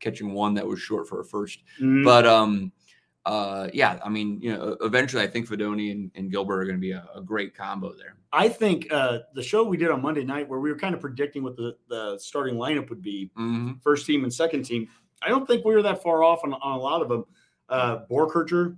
catching 0.00 0.32
one 0.34 0.54
that 0.54 0.66
was 0.66 0.78
short 0.80 1.08
for 1.08 1.20
a 1.20 1.24
first. 1.24 1.60
Mhm. 1.80 2.04
But 2.04 2.26
um, 2.26 2.70
uh, 3.24 3.68
yeah, 3.72 3.98
I 4.04 4.08
mean, 4.10 4.40
you 4.42 4.52
know, 4.54 4.76
eventually 4.82 5.22
I 5.22 5.26
think 5.26 5.48
Fidone 5.48 5.90
and, 5.90 6.10
and 6.14 6.30
Gilbert 6.30 6.60
are 6.60 6.64
going 6.64 6.76
to 6.76 6.80
be 6.80 6.92
a, 6.92 7.08
a 7.14 7.22
great 7.22 7.54
combo 7.56 7.92
there. 7.94 8.16
I 8.32 8.48
think 8.50 8.92
uh, 8.92 9.20
the 9.34 9.42
show 9.42 9.64
we 9.64 9.78
did 9.78 9.90
on 9.90 10.02
Monday 10.02 10.22
night, 10.22 10.48
where 10.48 10.60
we 10.60 10.70
were 10.70 10.78
kind 10.78 10.94
of 10.94 11.00
predicting 11.00 11.42
what 11.42 11.56
the, 11.56 11.76
the 11.88 12.18
starting 12.20 12.56
lineup 12.56 12.90
would 12.90 13.00
be, 13.02 13.30
hmm 13.34 13.72
first 13.82 14.06
team 14.06 14.22
and 14.24 14.32
second 14.32 14.64
team. 14.64 14.86
I 15.22 15.30
don't 15.30 15.46
think 15.46 15.64
we 15.64 15.74
were 15.74 15.82
that 15.82 16.02
far 16.02 16.22
off 16.22 16.40
on, 16.44 16.52
on 16.52 16.72
a 16.78 16.78
lot 16.78 17.00
of 17.00 17.08
them. 17.08 17.24
Uh, 17.68 18.00
Boerkircher 18.10 18.76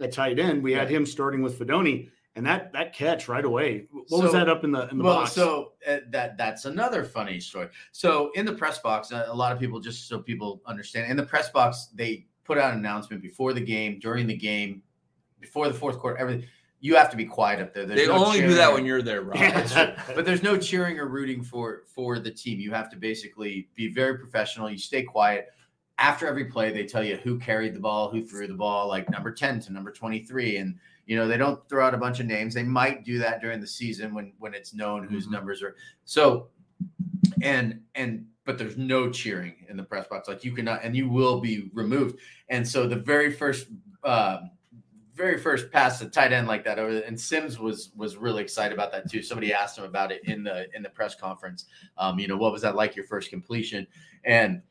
at 0.00 0.12
tight 0.12 0.38
end, 0.38 0.62
we 0.62 0.72
had 0.72 0.88
him 0.88 1.04
starting 1.06 1.42
with 1.42 1.58
Fidone, 1.58 2.08
and 2.36 2.46
that 2.46 2.72
that 2.72 2.94
catch 2.94 3.28
right 3.28 3.44
away. 3.44 3.86
What 4.08 4.22
was 4.22 4.32
that 4.32 4.48
up 4.48 4.64
in 4.64 4.72
the 4.72 4.88
in 4.88 4.98
the 4.98 5.04
well, 5.04 5.20
box? 5.20 5.32
so 5.32 5.72
uh, 5.86 5.98
that 6.10 6.36
that's 6.36 6.64
another 6.64 7.04
funny 7.04 7.40
story. 7.40 7.68
So 7.92 8.30
in 8.34 8.46
the 8.46 8.52
press 8.52 8.78
box, 8.78 9.12
uh, 9.12 9.26
a 9.28 9.34
lot 9.34 9.52
of 9.52 9.58
people 9.58 9.80
just 9.80 10.08
so 10.08 10.18
people 10.20 10.62
understand, 10.66 11.10
in 11.10 11.16
the 11.16 11.24
press 11.24 11.50
box 11.50 11.88
they 11.94 12.26
put 12.44 12.58
out 12.58 12.72
an 12.72 12.78
announcement 12.78 13.22
before 13.22 13.52
the 13.52 13.60
game, 13.60 13.98
during 13.98 14.26
the 14.26 14.36
game, 14.36 14.82
before 15.40 15.68
the 15.68 15.74
fourth 15.74 15.98
quarter, 15.98 16.16
everything. 16.16 16.46
You 16.80 16.94
have 16.94 17.10
to 17.10 17.16
be 17.16 17.24
quiet 17.24 17.60
up 17.60 17.74
there. 17.74 17.86
There's 17.86 18.02
They 18.02 18.06
no 18.06 18.24
only 18.24 18.40
do 18.40 18.54
that 18.54 18.70
or- 18.70 18.74
when 18.74 18.86
you're 18.86 19.02
there, 19.02 19.22
Rob. 19.22 19.36
That's 19.36 19.74
but 20.14 20.24
there's 20.24 20.44
no 20.44 20.56
cheering 20.56 21.00
or 21.00 21.08
rooting 21.08 21.42
for 21.42 21.82
for 21.92 22.20
the 22.20 22.30
team. 22.30 22.60
You 22.60 22.70
have 22.70 22.88
to 22.90 22.96
basically 22.96 23.68
be 23.74 23.88
very 23.92 24.16
professional. 24.16 24.70
You 24.70 24.78
stay 24.78 25.02
quiet. 25.02 25.48
After 25.98 26.26
every 26.26 26.44
play, 26.44 26.72
they 26.72 26.84
tell 26.86 27.02
you 27.02 27.16
who 27.16 27.38
carried 27.38 27.74
the 27.74 27.80
ball, 27.80 28.08
who 28.10 28.24
threw 28.24 28.46
the 28.46 28.54
ball, 28.54 28.86
like 28.88 29.10
number 29.10 29.32
10 29.32 29.60
to 29.60 29.72
number 29.72 29.90
23. 29.90 30.58
And 30.58 30.76
you 31.06 31.16
know, 31.16 31.26
they 31.26 31.38
don't 31.38 31.66
throw 31.68 31.86
out 31.86 31.94
a 31.94 31.98
bunch 31.98 32.20
of 32.20 32.26
names. 32.26 32.54
They 32.54 32.62
might 32.62 33.04
do 33.04 33.18
that 33.18 33.40
during 33.40 33.60
the 33.60 33.66
season 33.66 34.14
when 34.14 34.32
when 34.38 34.54
it's 34.54 34.74
known 34.74 35.08
whose 35.08 35.26
Mhm. 35.26 35.32
numbers 35.32 35.62
are 35.62 35.74
so 36.04 36.48
and 37.42 37.80
and 37.94 38.26
but 38.44 38.58
there's 38.58 38.76
no 38.78 39.10
cheering 39.10 39.66
in 39.68 39.76
the 39.76 39.82
press 39.82 40.06
box. 40.06 40.28
Like 40.28 40.44
you 40.44 40.52
cannot 40.52 40.82
and 40.84 40.96
you 40.96 41.08
will 41.08 41.40
be 41.40 41.70
removed. 41.74 42.18
And 42.48 42.66
so 42.66 42.86
the 42.86 42.96
very 42.96 43.32
first 43.32 43.68
um 44.04 44.50
very 45.14 45.36
first 45.36 45.72
pass 45.72 45.98
to 45.98 46.08
tight 46.08 46.32
end 46.32 46.46
like 46.46 46.62
that 46.64 46.78
over 46.78 46.98
and 47.00 47.20
Sims 47.20 47.58
was 47.58 47.90
was 47.96 48.16
really 48.16 48.42
excited 48.42 48.72
about 48.72 48.92
that 48.92 49.10
too. 49.10 49.22
Somebody 49.22 49.52
asked 49.52 49.76
him 49.76 49.84
about 49.84 50.12
it 50.12 50.22
in 50.24 50.44
the 50.44 50.66
in 50.76 50.82
the 50.82 50.90
press 50.90 51.14
conference. 51.14 51.64
Um, 51.96 52.18
you 52.18 52.28
know, 52.28 52.36
what 52.36 52.52
was 52.52 52.62
that 52.62 52.76
like 52.76 52.94
your 52.94 53.04
first 53.04 53.28
completion? 53.30 53.86
And 54.24 54.62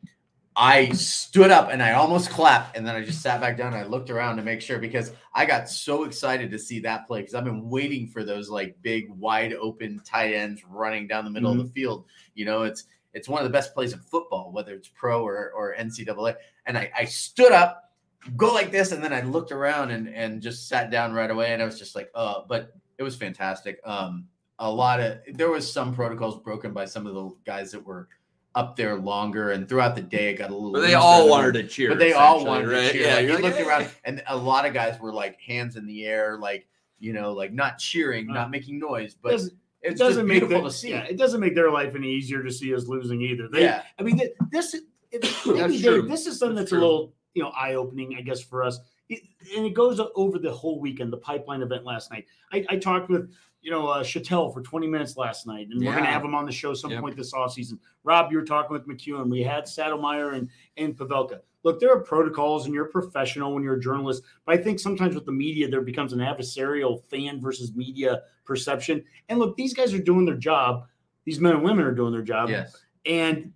I 0.59 0.89
stood 0.89 1.51
up 1.51 1.69
and 1.71 1.83
I 1.83 1.93
almost 1.93 2.31
clapped, 2.31 2.75
and 2.75 2.85
then 2.85 2.95
I 2.95 3.03
just 3.03 3.21
sat 3.21 3.39
back 3.39 3.57
down 3.57 3.73
and 3.73 3.83
I 3.83 3.85
looked 3.85 4.09
around 4.09 4.37
to 4.37 4.43
make 4.43 4.59
sure 4.59 4.79
because 4.79 5.11
I 5.35 5.45
got 5.45 5.69
so 5.69 6.03
excited 6.03 6.49
to 6.49 6.57
see 6.57 6.79
that 6.79 7.05
play 7.05 7.21
because 7.21 7.35
I've 7.35 7.43
been 7.43 7.69
waiting 7.69 8.07
for 8.07 8.23
those 8.23 8.49
like 8.49 8.75
big, 8.81 9.07
wide 9.11 9.53
open 9.53 10.01
tight 10.03 10.33
ends 10.33 10.63
running 10.67 11.05
down 11.05 11.25
the 11.25 11.29
middle 11.31 11.51
of 11.51 11.59
the 11.59 11.71
field. 11.73 12.05
You 12.33 12.45
know, 12.45 12.63
it's 12.63 12.85
it's 13.13 13.29
one 13.29 13.39
of 13.39 13.43
the 13.43 13.53
best 13.53 13.75
plays 13.75 13.93
in 13.93 13.99
football, 13.99 14.51
whether 14.51 14.73
it's 14.73 14.89
pro 14.89 15.23
or, 15.23 15.51
or 15.51 15.75
NCAA. 15.75 16.35
And 16.65 16.75
I, 16.75 16.91
I 16.97 17.05
stood 17.05 17.51
up, 17.51 17.91
go 18.35 18.51
like 18.51 18.71
this, 18.71 18.91
and 18.91 19.03
then 19.03 19.13
I 19.13 19.21
looked 19.21 19.51
around 19.51 19.91
and 19.91 20.09
and 20.09 20.41
just 20.41 20.67
sat 20.67 20.89
down 20.89 21.13
right 21.13 21.29
away. 21.29 21.53
And 21.53 21.61
I 21.61 21.65
was 21.65 21.77
just 21.77 21.95
like, 21.95 22.09
uh, 22.15 22.41
but 22.49 22.73
it 22.97 23.03
was 23.03 23.15
fantastic. 23.15 23.79
Um, 23.85 24.25
a 24.57 24.71
lot 24.71 24.99
of 25.01 25.19
there 25.33 25.51
was 25.51 25.71
some 25.71 25.93
protocols 25.93 26.39
broken 26.39 26.73
by 26.73 26.85
some 26.85 27.05
of 27.05 27.13
the 27.13 27.29
guys 27.45 27.71
that 27.73 27.85
were 27.85 28.07
up 28.55 28.75
there 28.75 28.95
longer, 28.95 29.51
and 29.51 29.67
throughout 29.69 29.95
the 29.95 30.01
day 30.01 30.29
it 30.31 30.36
got 30.38 30.49
a 30.49 30.53
little. 30.53 30.71
But 30.73 30.81
they 30.81 30.93
all 30.95 31.21
than- 31.21 31.29
wanted 31.29 31.53
to 31.53 31.67
cheer. 31.67 31.89
But 31.89 31.99
they 31.99 32.13
all 32.13 32.43
wanted 32.45 32.69
right? 32.69 32.88
to 32.88 32.91
cheer. 32.93 33.01
Yeah, 33.07 33.15
Like, 33.15 33.21
you're 33.27 33.29
you 33.29 33.36
like, 33.36 33.43
looked 33.43 33.57
"Hey." 33.57 33.65
around, 33.67 33.89
and 34.03 34.23
a 34.27 34.36
lot 34.38 34.65
of 34.65 34.73
guys 34.73 34.99
were 34.99 35.13
like 35.13 35.39
hands 35.39 35.75
in 35.75 35.86
the 35.86 36.05
air, 36.05 36.38
like 36.38 36.67
you 36.99 37.13
know, 37.13 37.33
like 37.33 37.53
not 37.53 37.77
cheering, 37.77 38.29
Uh, 38.29 38.33
not 38.33 38.49
making 38.51 38.79
noise, 38.79 39.15
but 39.21 39.31
doesn't- 39.31 39.53
it 39.83 39.91
it's 39.91 39.99
doesn't 39.99 40.21
just 40.21 40.27
make 40.27 40.39
beautiful 40.39 40.62
their, 40.63 40.69
to 40.71 40.75
see. 40.75 40.89
Yeah, 40.89 41.03
it 41.03 41.17
doesn't 41.17 41.39
make 41.39 41.53
their 41.53 41.69
life 41.71 41.93
any 41.93 42.12
easier 42.12 42.41
to 42.41 42.51
see 42.51 42.73
us 42.73 42.88
losing 42.88 43.21
either. 43.21 43.47
They, 43.47 43.62
yeah, 43.62 43.83
I 43.99 44.03
mean, 44.03 44.19
this 44.51 44.73
is 44.73 44.81
it, 45.12 45.23
maybe, 45.45 45.77
That's 45.77 46.07
this 46.07 46.27
is 46.27 46.39
something 46.39 46.55
That's 46.55 46.71
that's, 46.71 46.79
a 46.79 46.83
little 46.83 47.13
you 47.36 47.43
know 47.43 47.49
eye 47.49 47.75
opening, 47.75 48.15
I 48.17 48.21
guess, 48.21 48.41
for 48.41 48.63
us. 48.63 48.79
It, 49.10 49.21
and 49.55 49.65
it 49.65 49.73
goes 49.75 50.01
over 50.15 50.39
the 50.39 50.51
whole 50.51 50.81
weekend. 50.81 51.13
The 51.13 51.17
pipeline 51.17 51.62
event 51.62 51.86
last 51.86 52.12
night. 52.12 52.25
I, 52.51 52.65
I 52.69 52.77
talked 52.77 53.10
with 53.10 53.31
you 53.61 53.71
know 53.71 53.87
uh, 53.87 54.03
Chattel 54.03 54.51
for 54.51 54.61
20 54.61 54.87
minutes 54.87 55.17
last 55.17 55.47
night, 55.47 55.67
and 55.71 55.79
we're 55.79 55.91
going 55.91 56.03
to 56.05 56.09
have 56.09 56.23
him 56.23 56.35
on 56.35 56.45
the 56.45 56.51
show 56.51 56.73
some 56.73 56.91
Yep. 56.91 57.01
point 57.01 57.15
this 57.17 57.33
offseason. 57.33 57.79
Rob, 58.03 58.31
you 58.31 58.37
were 58.37 58.45
talking 58.45 58.71
with 58.71 58.87
McKewon. 58.87 59.29
We 59.29 59.41
had 59.43 59.65
Sadlemyer 59.65 60.35
and 60.35 60.49
and 60.77 60.95
Pavelka. 60.97 61.39
Look, 61.63 61.79
there 61.79 61.91
are 61.91 61.99
protocols, 61.99 62.65
and 62.65 62.73
you're 62.73 62.85
a 62.85 62.89
professional 62.89 63.53
when 63.53 63.63
you're 63.63 63.75
a 63.75 63.79
journalist. 63.79 64.23
But 64.45 64.57
I 64.57 64.61
think 64.63 64.79
sometimes 64.79 65.15
with 65.15 65.25
the 65.25 65.31
media, 65.33 65.67
there 65.67 65.81
becomes 65.81 66.13
an 66.13 66.19
adversarial 66.19 67.03
fan 67.09 67.41
versus 67.41 67.75
media 67.75 68.21
perception. 68.45 69.03
And 69.27 69.39
look, 69.39 69.57
these 69.57 69.73
guys 69.73 69.93
are 69.93 69.99
doing 70.01 70.25
their 70.25 70.37
job. 70.37 70.85
These 71.25 71.41
men 71.41 71.53
and 71.53 71.63
women 71.63 71.83
are 71.83 71.93
doing 71.93 72.13
their 72.13 72.21
job 72.21 72.49
yes, 72.49 72.77
and 73.05 73.51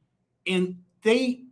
and 0.45 0.77
they 1.03 1.45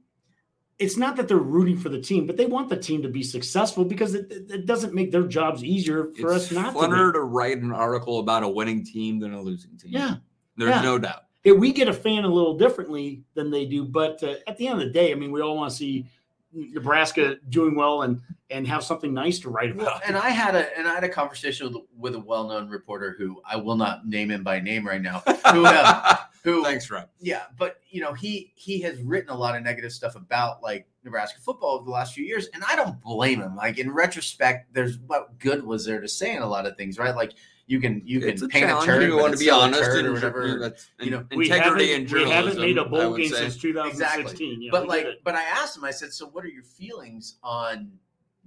it's 0.80 0.98
not 0.98 1.16
that 1.18 1.28
they're 1.28 1.38
rooting 1.38 1.78
for 1.78 1.90
the 1.90 2.00
team 2.00 2.26
but 2.26 2.38
they 2.38 2.46
want 2.46 2.70
the 2.70 2.78
team 2.78 3.02
to 3.02 3.10
be 3.10 3.22
successful 3.22 3.86
because 3.86 4.16
it, 4.16 4.32
it 4.32 4.50
it 4.50 4.66
doesn't 4.66 4.94
make 4.94 5.12
their 5.12 5.24
jobs 5.24 5.64
easier 5.64 6.06
for 6.20 6.34
it's 6.34 6.46
us 6.46 6.52
not 6.52 6.74
funner 6.74 7.12
to 7.12 7.20
to 7.20 7.22
write 7.22 7.58
an 7.58 7.72
article 7.72 8.20
about 8.20 8.44
a 8.44 8.48
winning 8.48 8.84
team 8.84 9.20
than 9.20 9.34
a 9.34 9.42
losing 9.42 9.78
team. 9.78 9.92
yeah 9.92 10.16
there's 10.58 10.72
yeah. 10.72 10.82
no 10.82 10.98
doubt. 10.98 11.24
Yeah, 11.46 11.54
we 11.54 11.72
get 11.72 11.88
a 11.88 11.94
fan 11.94 12.26
a 12.26 12.28
little 12.28 12.58
differently 12.58 13.24
than 13.34 13.52
they 13.52 13.66
do 13.66 13.86
but 13.86 14.22
uh, 14.24 14.36
at 14.48 14.58
the 14.58 14.68
end 14.68 14.82
of 14.82 14.88
the 14.88 14.92
day 14.92 15.12
i 15.12 15.16
mean 15.16 15.32
we 15.32 15.42
all 15.42 15.56
want 15.56 15.72
to 15.72 15.78
see 15.78 16.06
nebraska 16.52 17.38
doing 17.50 17.76
well 17.76 18.02
and 18.02 18.22
and 18.52 18.68
have 18.68 18.84
something 18.84 19.14
nice 19.14 19.40
to 19.40 19.50
write 19.50 19.76
Well, 19.76 19.88
about 19.88 20.02
and 20.06 20.18
I 20.18 20.30
had 20.30 20.56
a 20.56 20.78
and 20.78 20.88
I 20.88 20.94
had 20.96 21.04
a 21.04 21.10
conversation 21.10 21.72
with, 21.72 21.84
with 21.98 22.16
a 22.16 22.20
well 22.20 22.48
known 22.48 22.70
reporter 22.70 23.16
who 23.18 23.42
I 23.46 23.56
will 23.56 23.76
not 23.76 24.08
name 24.08 24.32
him 24.32 24.44
by 24.44 24.60
name 24.60 24.88
right 24.88 25.02
now. 25.02 25.20
Who, 25.52 25.66
uh, 25.66 26.16
who 26.44 26.64
Thanks, 26.64 26.90
Rob. 26.90 27.10
yeah, 27.20 27.44
but 27.58 27.80
you 27.90 28.02
know 28.02 28.14
he 28.14 28.52
he 28.56 28.80
has 28.82 29.02
written 29.02 29.30
a 29.30 29.36
lot 29.38 29.56
of 29.56 29.64
negative 29.64 29.92
stuff 29.92 30.16
about 30.16 30.62
like 30.64 30.88
Nebraska 31.04 31.40
football 31.42 31.76
over 31.76 31.86
the 31.86 31.92
last 31.92 32.14
few 32.14 32.26
years, 32.26 32.48
and 32.54 32.64
I 32.68 32.76
don't 32.76 33.02
blame 33.02 33.42
him. 33.42 33.56
Like 33.56 33.78
in 33.78 33.92
retrospect, 33.92 34.74
there's 34.74 34.98
what 35.00 35.38
good 35.40 35.64
was 35.66 35.86
there 35.86 36.02
to 36.02 36.08
say 36.08 36.36
in 36.36 36.42
a 36.42 36.48
lot 36.48 36.66
of 36.66 36.76
things, 36.78 36.98
right? 36.98 37.16
Like 37.16 37.34
you 37.68 37.80
can 37.80 38.02
you 38.06 38.20
it's 38.22 38.42
can 38.42 38.50
a 38.50 38.54
paint 38.54 38.66
a 38.66 38.68
challenge. 38.70 38.86
turd, 38.88 39.04
You 39.04 39.18
want 39.18 39.34
to 39.34 39.40
be 39.40 39.50
honest 39.50 39.92
and 39.92 40.08
or 40.08 40.14
whatever. 40.14 40.60
That's, 40.60 40.90
you 41.00 41.12
know, 41.12 41.24
we 41.36 41.46
integrity 41.52 41.92
haven't, 41.92 42.12
and 42.12 42.24
we 42.26 42.30
haven't 42.30 42.58
made 42.60 42.78
a 42.78 42.82
I 42.84 42.88
bowl 42.88 43.16
game 43.16 43.30
say. 43.30 43.36
since 43.42 43.58
2016 43.58 44.62
Yeah, 44.62 44.70
but 44.72 44.88
like, 44.88 45.08
but 45.24 45.36
I 45.36 45.44
asked 45.44 45.78
him. 45.78 45.84
I 45.84 45.92
said, 45.92 46.12
"So, 46.12 46.28
what 46.28 46.44
are 46.44 46.50
your 46.50 46.64
feelings 46.64 47.36
on? 47.44 47.92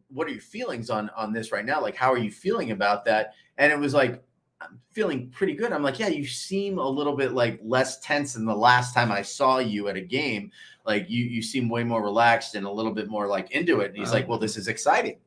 What 0.08 0.26
are 0.26 0.30
your 0.30 0.40
feelings 0.42 0.90
on 0.90 1.08
on 1.10 1.32
this 1.32 1.52
right 1.52 1.64
now? 1.64 1.80
Like, 1.80 1.94
how 1.94 2.12
are 2.12 2.18
you 2.18 2.30
feeling 2.32 2.70
about 2.72 3.04
that?" 3.04 3.34
And 3.58 3.72
it 3.72 3.78
was 3.78 3.94
like, 3.94 4.22
"I'm 4.68 4.80
feeling 4.90 5.30
pretty 5.30 5.54
good." 5.54 5.72
I'm 5.72 5.82
like, 5.82 5.98
"Yeah, 5.98 6.08
you 6.08 6.26
seem 6.26 6.78
a 6.78 6.88
little 6.88 7.16
bit 7.16 7.32
like 7.32 7.60
less 7.62 8.00
tense 8.00 8.34
than 8.34 8.44
the 8.44 8.54
last 8.54 8.94
time 8.94 9.10
I 9.12 9.22
saw 9.22 9.58
you 9.58 9.88
at 9.88 9.96
a 9.96 10.00
game. 10.00 10.50
Like, 10.84 11.08
you 11.08 11.24
you 11.24 11.42
seem 11.42 11.68
way 11.68 11.84
more 11.84 12.02
relaxed 12.02 12.54
and 12.54 12.66
a 12.66 12.70
little 12.70 12.92
bit 12.92 13.08
more 13.08 13.26
like 13.26 13.50
into 13.52 13.80
it." 13.80 13.88
And 13.90 13.96
he's 13.96 14.08
Uh-huh. 14.08 14.16
like, 14.18 14.28
"Well, 14.28 14.38
this 14.38 14.56
is 14.56 14.68
exciting." 14.68 15.18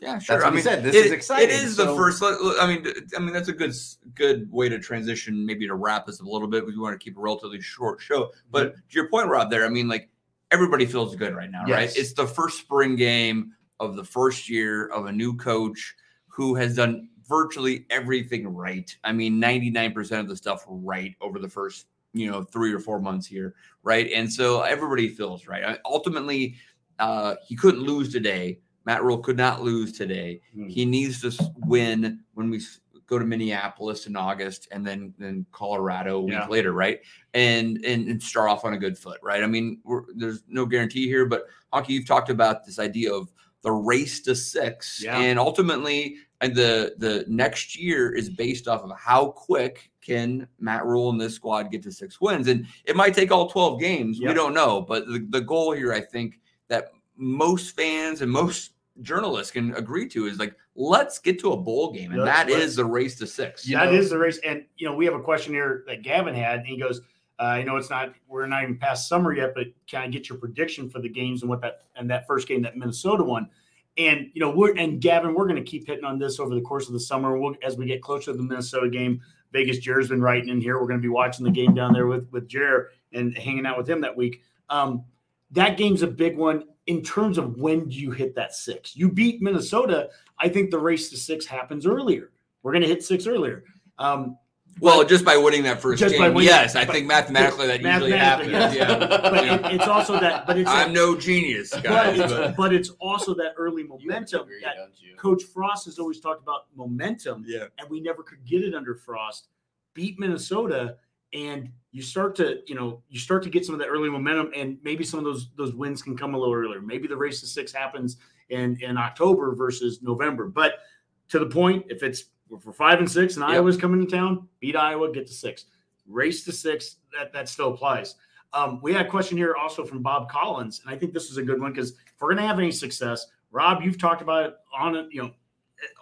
Yeah, 0.00 0.18
sure. 0.18 0.36
That's 0.36 0.44
I 0.44 0.48
what 0.48 0.52
he 0.52 0.56
mean, 0.56 0.64
said. 0.64 0.82
This 0.82 0.96
it- 0.96 1.06
is 1.06 1.12
exciting. 1.12 1.48
It 1.50 1.62
is 1.62 1.76
the 1.76 1.86
first. 1.94 2.22
I 2.22 2.66
mean, 2.66 2.84
I 3.16 3.20
mean 3.20 3.32
that's 3.32 3.48
a 3.48 3.52
good 3.52 3.72
good 4.14 4.50
way 4.52 4.68
to 4.68 4.78
transition. 4.78 5.46
Maybe 5.46 5.66
to 5.66 5.74
wrap 5.74 6.06
this 6.06 6.20
up 6.20 6.26
a 6.26 6.30
little 6.30 6.48
bit. 6.48 6.66
We 6.66 6.76
want 6.76 6.98
to 6.98 7.02
keep 7.02 7.16
a 7.16 7.20
relatively 7.20 7.60
short 7.60 8.00
show. 8.00 8.32
But 8.50 8.74
to 8.74 8.80
your 8.90 9.08
point, 9.08 9.28
Rob, 9.28 9.50
there. 9.50 9.64
I 9.64 9.68
mean, 9.68 9.86
like 9.88 10.10
everybody 10.50 10.84
feels 10.84 11.14
good 11.16 11.34
right 11.34 11.50
now, 11.50 11.64
right? 11.66 11.90
It's 11.96 12.12
the 12.12 12.26
first 12.26 12.58
spring 12.58 12.96
game 12.96 13.52
of 13.80 13.96
the 13.96 14.04
first 14.04 14.48
year 14.48 14.86
of 14.88 15.06
a 15.06 15.12
new 15.12 15.36
coach 15.36 15.94
who 16.28 16.54
has 16.56 16.76
done 16.76 17.08
virtually 17.28 17.86
everything 17.90 18.46
right. 18.48 18.94
I 19.04 19.12
mean, 19.12 19.38
ninety 19.40 19.70
nine 19.70 19.92
percent 19.92 20.20
of 20.22 20.28
the 20.28 20.36
stuff 20.36 20.64
right 20.68 21.14
over 21.20 21.38
the 21.38 21.48
first 21.48 21.86
you 22.12 22.30
know 22.30 22.42
three 22.44 22.72
or 22.72 22.78
four 22.78 23.00
months 23.00 23.26
here, 23.26 23.54
right? 23.82 24.10
And 24.14 24.32
so 24.32 24.62
everybody 24.62 25.08
feels 25.08 25.46
right. 25.46 25.64
I- 25.64 25.78
Ultimately, 25.84 26.56
uh, 26.98 27.34
he 27.46 27.56
couldn't 27.56 27.82
lose 27.82 28.12
today. 28.12 28.60
Matt 28.86 29.02
Rhule 29.02 29.18
could 29.18 29.36
not 29.38 29.62
lose 29.62 29.92
today. 29.92 30.40
Hmm. 30.54 30.68
He 30.68 30.84
needs 30.84 31.22
to 31.22 31.52
win 31.66 32.20
when 32.34 32.50
we 32.50 32.60
go 33.06 33.18
to 33.18 33.24
Minneapolis 33.24 34.06
in 34.06 34.16
August 34.16 34.68
and 34.70 34.86
then 34.86 35.12
then 35.18 35.44
Colorado 35.52 36.18
a 36.18 36.22
week 36.22 36.32
Yeah. 36.34 36.46
later, 36.46 36.72
right? 36.72 37.00
And, 37.34 37.84
and 37.84 38.08
and 38.08 38.22
start 38.22 38.48
off 38.50 38.64
on 38.64 38.74
a 38.74 38.78
good 38.78 38.96
foot, 38.96 39.18
right? 39.22 39.42
I 39.42 39.46
mean, 39.46 39.80
we're, 39.84 40.02
there's 40.14 40.44
no 40.48 40.66
guarantee 40.66 41.06
here, 41.06 41.26
but 41.26 41.46
Honke, 41.72 41.88
you've 41.88 42.06
talked 42.06 42.30
about 42.30 42.64
this 42.64 42.78
idea 42.78 43.12
of 43.12 43.32
the 43.64 43.72
race 43.72 44.20
to 44.20 44.36
six, 44.36 45.02
Yeah. 45.02 45.18
and 45.18 45.38
ultimately, 45.38 46.18
and 46.40 46.54
the 46.54 46.94
the 46.98 47.24
next 47.26 47.76
year 47.76 48.14
is 48.14 48.30
based 48.30 48.68
off 48.68 48.82
of 48.82 48.92
how 48.96 49.28
quick 49.30 49.90
can 50.02 50.46
Matt 50.60 50.84
Rhule 50.84 51.10
and 51.10 51.20
this 51.20 51.34
squad 51.34 51.72
get 51.72 51.82
to 51.84 51.90
six 51.90 52.20
wins, 52.20 52.46
and 52.46 52.66
it 52.84 52.94
might 52.94 53.14
take 53.14 53.32
all 53.32 53.48
twelve 53.48 53.80
games. 53.80 54.20
We 54.20 54.34
don't 54.34 54.54
know, 54.54 54.82
but 54.82 55.06
the, 55.06 55.26
the 55.30 55.40
goal 55.40 55.72
here, 55.72 55.92
I 55.92 56.00
think, 56.00 56.40
that 56.68 56.92
most 57.16 57.74
fans 57.74 58.20
and 58.20 58.30
most 58.30 58.72
journalists 59.00 59.50
can 59.50 59.74
agree 59.74 60.08
to 60.08 60.26
is 60.26 60.38
like 60.38 60.54
let's 60.76 61.18
get 61.18 61.38
to 61.40 61.50
a 61.52 61.56
bowl 61.56 61.90
game 61.92 62.12
and 62.12 62.24
that 62.24 62.48
is 62.48 62.76
the 62.76 62.84
race 62.84 63.16
to 63.16 63.26
six 63.26 63.66
You 63.66 63.76
That 63.76 63.92
is 63.92 64.08
the 64.10 64.18
race. 64.18 64.38
And 64.46 64.64
you 64.76 64.86
know, 64.88 64.94
we 64.94 65.04
have 65.04 65.14
a 65.14 65.20
question 65.20 65.52
here 65.52 65.82
that 65.88 66.02
Gavin 66.02 66.34
had, 66.34 66.60
and 66.60 66.66
he 66.66 66.76
goes, 66.76 67.00
uh, 67.00 67.02
I 67.38 67.62
know 67.62 67.76
it's 67.76 67.90
not 67.90 68.14
we're 68.28 68.46
not 68.46 68.62
even 68.62 68.78
past 68.78 69.08
summer 69.08 69.32
yet, 69.32 69.52
but 69.54 69.66
can 69.86 70.02
I 70.02 70.08
get 70.08 70.28
your 70.28 70.38
prediction 70.38 70.88
for 70.88 71.00
the 71.00 71.08
games 71.08 71.42
and 71.42 71.48
what 71.48 71.60
that 71.62 71.82
and 71.96 72.08
that 72.10 72.26
first 72.26 72.46
game 72.46 72.62
that 72.62 72.76
Minnesota 72.76 73.24
won? 73.24 73.48
And 73.96 74.30
you 74.34 74.40
know, 74.40 74.50
we're 74.50 74.76
and 74.76 75.00
Gavin, 75.00 75.34
we're 75.34 75.46
going 75.46 75.62
to 75.62 75.68
keep 75.68 75.86
hitting 75.86 76.04
on 76.04 76.18
this 76.18 76.38
over 76.38 76.54
the 76.54 76.60
course 76.60 76.86
of 76.86 76.92
the 76.92 77.00
summer. 77.00 77.38
We'll, 77.38 77.54
as 77.62 77.76
we 77.76 77.86
get 77.86 78.02
closer 78.02 78.32
to 78.32 78.36
the 78.36 78.42
Minnesota 78.42 78.88
game, 78.88 79.20
Vegas 79.52 79.78
Jared's 79.78 80.08
been 80.08 80.20
writing 80.22 80.48
in 80.48 80.60
here. 80.60 80.80
We're 80.80 80.86
going 80.86 81.00
to 81.00 81.02
be 81.02 81.08
watching 81.08 81.44
the 81.44 81.50
game 81.50 81.74
down 81.74 81.92
there 81.92 82.06
with 82.06 82.28
with 82.30 82.48
Jared 82.48 82.88
and 83.12 83.36
hanging 83.36 83.66
out 83.66 83.78
with 83.78 83.88
him 83.88 84.00
that 84.02 84.16
week. 84.16 84.42
Um, 84.70 85.04
that 85.50 85.76
game's 85.76 86.02
a 86.02 86.06
big 86.08 86.36
one 86.36 86.64
in 86.86 87.02
terms 87.02 87.38
of 87.38 87.56
when 87.56 87.88
do 87.88 87.96
you 87.96 88.10
hit 88.10 88.34
that 88.34 88.54
six. 88.54 88.96
You 88.96 89.10
beat 89.10 89.40
Minnesota. 89.40 90.10
I 90.38 90.48
think 90.48 90.70
the 90.70 90.78
race 90.78 91.10
to 91.10 91.16
six 91.16 91.46
happens 91.46 91.86
earlier. 91.86 92.30
We're 92.62 92.72
going 92.72 92.82
to 92.82 92.88
hit 92.88 93.02
six 93.02 93.26
earlier. 93.26 93.64
Um, 93.98 94.36
well 94.80 95.04
just 95.04 95.24
by 95.24 95.36
winning 95.36 95.62
that 95.62 95.80
first 95.80 96.00
Just 96.00 96.16
by 96.18 96.26
game 96.26 96.34
winning- 96.34 96.48
yes 96.48 96.74
i 96.76 96.84
think 96.84 97.06
mathematically 97.06 97.66
that 97.66 97.80
usually 97.80 98.12
happens 98.12 98.50
Mathematically, 98.52 98.78
yeah 99.08 99.30
but 99.30 99.44
Yeah. 99.44 99.68
it, 99.68 99.74
it's 99.76 99.86
also 99.88 100.18
that. 100.20 100.46
But 100.46 100.58
it's 100.58 100.68
i'm 100.70 100.92
no 100.92 101.16
genius 101.16 101.70
but, 101.70 101.82
guys 101.84 102.18
it's, 102.18 102.32
but- 102.32 102.56
but 102.56 102.74
it's 102.74 102.90
also 103.00 103.34
that 103.34 103.54
early 103.56 103.82
momentum 103.84 104.42
agree, 104.42 104.60
that? 104.62 104.76
Coach 105.16 105.42
Frost 105.44 105.86
has 105.86 105.98
always 105.98 106.20
talked 106.20 106.42
about 106.42 106.66
momentum, 106.76 107.44
yeah 107.46 107.66
and 107.78 107.88
we 107.88 108.00
never 108.00 108.22
could 108.22 108.44
get 108.44 108.62
it 108.62 108.74
under 108.74 108.94
Frost. 108.94 109.48
Beat 109.94 110.18
Minnesota, 110.18 110.96
and 111.32 111.70
you 111.92 112.02
start 112.02 112.34
to, 112.36 112.58
you 112.66 112.74
know, 112.74 113.00
you 113.08 113.18
start 113.20 113.42
to 113.44 113.48
get 113.48 113.64
some 113.64 113.74
of 113.74 113.78
that 113.78 113.86
early 113.86 114.10
momentum, 114.10 114.50
and 114.56 114.76
maybe 114.82 115.04
some 115.04 115.18
of 115.18 115.24
those 115.24 115.50
those 115.56 115.72
wins 115.72 116.02
can 116.02 116.16
come 116.16 116.34
a 116.34 116.38
little 116.38 116.52
earlier. 116.52 116.80
Maybe 116.82 117.06
the 117.06 117.16
race 117.16 117.40
to 117.40 117.46
six 117.46 117.72
happens 117.72 118.16
in 118.50 118.76
in 118.82 118.98
October 118.98 119.54
versus 119.54 120.02
November. 120.02 120.48
But 120.48 120.80
to 121.28 121.38
the 121.38 121.46
point, 121.46 121.86
if 121.88 122.02
it's 122.02 122.24
for 122.60 122.72
five 122.72 122.98
and 122.98 123.10
six, 123.10 123.36
and 123.36 123.42
Yep. 123.42 123.50
Iowa's 123.56 123.76
coming 123.76 124.04
to 124.04 124.10
town, 124.10 124.48
beat 124.60 124.76
Iowa, 124.76 125.10
get 125.12 125.26
to 125.26 125.32
six. 125.32 125.66
Race 126.06 126.44
to 126.44 126.52
six, 126.52 126.96
that 127.16 127.32
that 127.32 127.48
still 127.48 127.72
applies. 127.72 128.16
Um, 128.52 128.78
we 128.82 128.92
had 128.92 129.06
a 129.06 129.08
question 129.08 129.36
here 129.36 129.54
also 129.56 129.84
from 129.84 130.02
Bob 130.02 130.30
Collins, 130.30 130.80
and 130.84 130.94
I 130.94 130.98
think 130.98 131.12
this 131.12 131.30
is 131.30 131.38
a 131.38 131.42
good 131.42 131.60
one 131.60 131.72
because 131.72 131.90
if 131.92 132.20
we're 132.20 132.28
going 132.28 132.42
to 132.42 132.46
have 132.46 132.58
any 132.58 132.70
success, 132.70 133.26
Rob, 133.50 133.82
you've 133.82 133.98
talked 133.98 134.22
about 134.22 134.46
it 134.46 134.54
on 134.76 134.94
it, 134.94 135.06
you 135.10 135.22
know, 135.22 135.32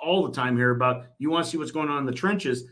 all 0.02 0.26
the 0.26 0.32
time 0.32 0.56
here 0.56 0.70
about 0.72 1.06
you 1.18 1.30
want 1.30 1.44
to 1.44 1.50
see 1.50 1.56
what's 1.56 1.70
going 1.70 1.88
on 1.88 1.98
in 1.98 2.06
the 2.06 2.12
trenches. 2.12 2.64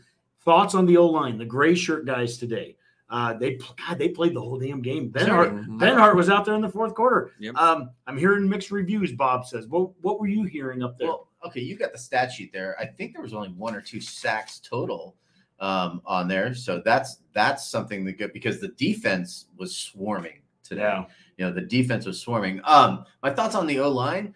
Thoughts 0.43 0.75
on 0.75 0.85
the 0.85 0.97
O 0.97 1.05
line, 1.07 1.37
the 1.37 1.45
gray 1.45 1.73
shirt 1.75 2.05
guys 2.05 2.37
today? 2.37 2.75
Uh, 3.09 3.33
they 3.33 3.59
God, 3.87 3.97
they 3.97 4.07
played 4.09 4.33
the 4.35 4.39
whole 4.39 4.57
damn 4.57 4.81
game. 4.81 5.09
Ben 5.09 5.25
Sure. 5.25 5.35
Hart. 5.35 5.53
Benhart 5.67 6.15
was 6.15 6.29
out 6.29 6.45
there 6.45 6.55
in 6.55 6.61
the 6.61 6.69
fourth 6.69 6.95
quarter. 6.95 7.31
Yep. 7.39 7.55
Um, 7.55 7.89
I'm 8.07 8.17
hearing 8.17 8.47
mixed 8.47 8.71
reviews. 8.71 9.11
Bob 9.11 9.45
says, 9.45 9.67
"What 9.67 9.91
what 10.01 10.19
were 10.19 10.27
you 10.27 10.43
hearing 10.43 10.81
up 10.81 10.97
there?" 10.97 11.09
Well, 11.09 11.27
okay, 11.45 11.61
you 11.61 11.75
got 11.77 11.91
the 11.91 11.97
stat 11.97 12.31
sheet 12.31 12.51
there. 12.53 12.75
I 12.79 12.85
think 12.85 13.13
there 13.13 13.21
was 13.21 13.33
only 13.33 13.49
one 13.49 13.75
or 13.75 13.81
two 13.81 14.01
sacks 14.01 14.59
total 14.59 15.15
um, 15.59 16.01
on 16.05 16.27
there, 16.27 16.53
so 16.53 16.81
that's 16.83 17.17
that's 17.33 17.67
something 17.67 18.03
that 18.05 18.13
good 18.17 18.33
because 18.33 18.59
the 18.59 18.69
defense 18.69 19.47
was 19.57 19.75
swarming 19.75 20.41
today. 20.63 20.81
yeah, 20.81 21.05
you 21.37 21.45
know 21.45 21.51
the 21.51 21.61
defense 21.61 22.05
was 22.05 22.19
swarming. 22.19 22.61
Um, 22.63 23.05
my 23.23 23.31
thoughts 23.31 23.55
on 23.55 23.67
the 23.67 23.79
O 23.79 23.89
line. 23.89 24.33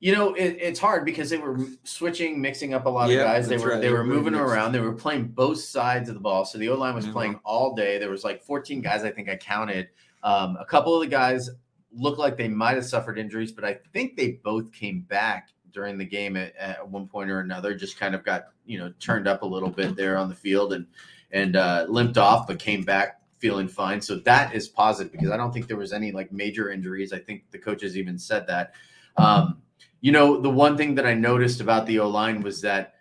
You 0.00 0.12
know, 0.12 0.34
it, 0.34 0.56
it's 0.60 0.80
hard 0.80 1.04
because 1.04 1.30
they 1.30 1.38
were 1.38 1.60
switching, 1.84 2.40
mixing 2.40 2.74
up 2.74 2.86
a 2.86 2.88
lot 2.88 3.08
Yeah, 3.08 3.18
of 3.18 3.24
guys. 3.26 3.46
They 3.48 3.56
were 3.56 3.70
right. 3.74 3.80
they 3.80 3.90
were 3.92 4.02
moving 4.02 4.32
mixed. 4.32 4.44
around. 4.50 4.72
They 4.72 4.80
were 4.80 4.94
playing 4.94 5.28
both 5.28 5.60
sides 5.60 6.08
of 6.08 6.16
the 6.16 6.20
ball. 6.20 6.44
So 6.44 6.58
the 6.58 6.70
O 6.70 6.74
line 6.74 6.96
was 6.96 7.06
Mhm. 7.06 7.12
playing 7.12 7.40
all 7.44 7.76
day. 7.76 7.98
There 7.98 8.10
was 8.10 8.24
like 8.24 8.42
14 8.42 8.80
guys. 8.80 9.04
I 9.04 9.12
think 9.12 9.28
I 9.28 9.36
counted. 9.36 9.90
Um, 10.24 10.56
a 10.58 10.64
couple 10.64 10.92
of 10.92 11.02
the 11.02 11.06
guys 11.06 11.48
looked 11.92 12.18
like 12.18 12.36
they 12.36 12.48
might 12.48 12.74
have 12.74 12.84
suffered 12.84 13.16
injuries, 13.16 13.52
but 13.52 13.64
I 13.64 13.78
think 13.92 14.16
they 14.16 14.40
both 14.42 14.72
came 14.72 15.02
back 15.02 15.50
during 15.72 15.98
the 15.98 16.04
game 16.04 16.36
at, 16.36 16.54
at 16.56 16.88
one 16.88 17.06
point 17.06 17.30
or 17.30 17.40
another. 17.40 17.74
Just 17.74 17.98
kind 17.98 18.14
of 18.14 18.24
got 18.24 18.48
you 18.66 18.78
know 18.78 18.92
turned 19.00 19.28
up 19.28 19.42
a 19.42 19.46
little 19.46 19.70
bit 19.70 19.96
there 19.96 20.16
on 20.16 20.28
the 20.28 20.34
field 20.34 20.72
and 20.72 20.86
and 21.30 21.56
uh, 21.56 21.86
limped 21.88 22.18
off, 22.18 22.46
but 22.46 22.58
came 22.58 22.82
back 22.82 23.20
feeling 23.38 23.66
fine. 23.66 24.00
So 24.00 24.16
that 24.16 24.54
is 24.54 24.68
positive 24.68 25.10
because 25.10 25.30
I 25.30 25.36
don't 25.36 25.52
think 25.52 25.66
there 25.66 25.76
was 25.76 25.92
any 25.92 26.12
like 26.12 26.30
major 26.30 26.70
injuries. 26.70 27.12
I 27.12 27.18
think 27.18 27.50
the 27.50 27.58
coaches 27.58 27.96
even 27.96 28.18
said 28.18 28.46
that. 28.46 28.74
Um, 29.16 29.62
you 30.00 30.12
know, 30.12 30.40
the 30.40 30.50
one 30.50 30.76
thing 30.76 30.94
that 30.94 31.06
I 31.06 31.14
noticed 31.14 31.60
about 31.60 31.86
the 31.86 31.98
O 31.98 32.08
line 32.08 32.42
was 32.42 32.60
that 32.62 32.94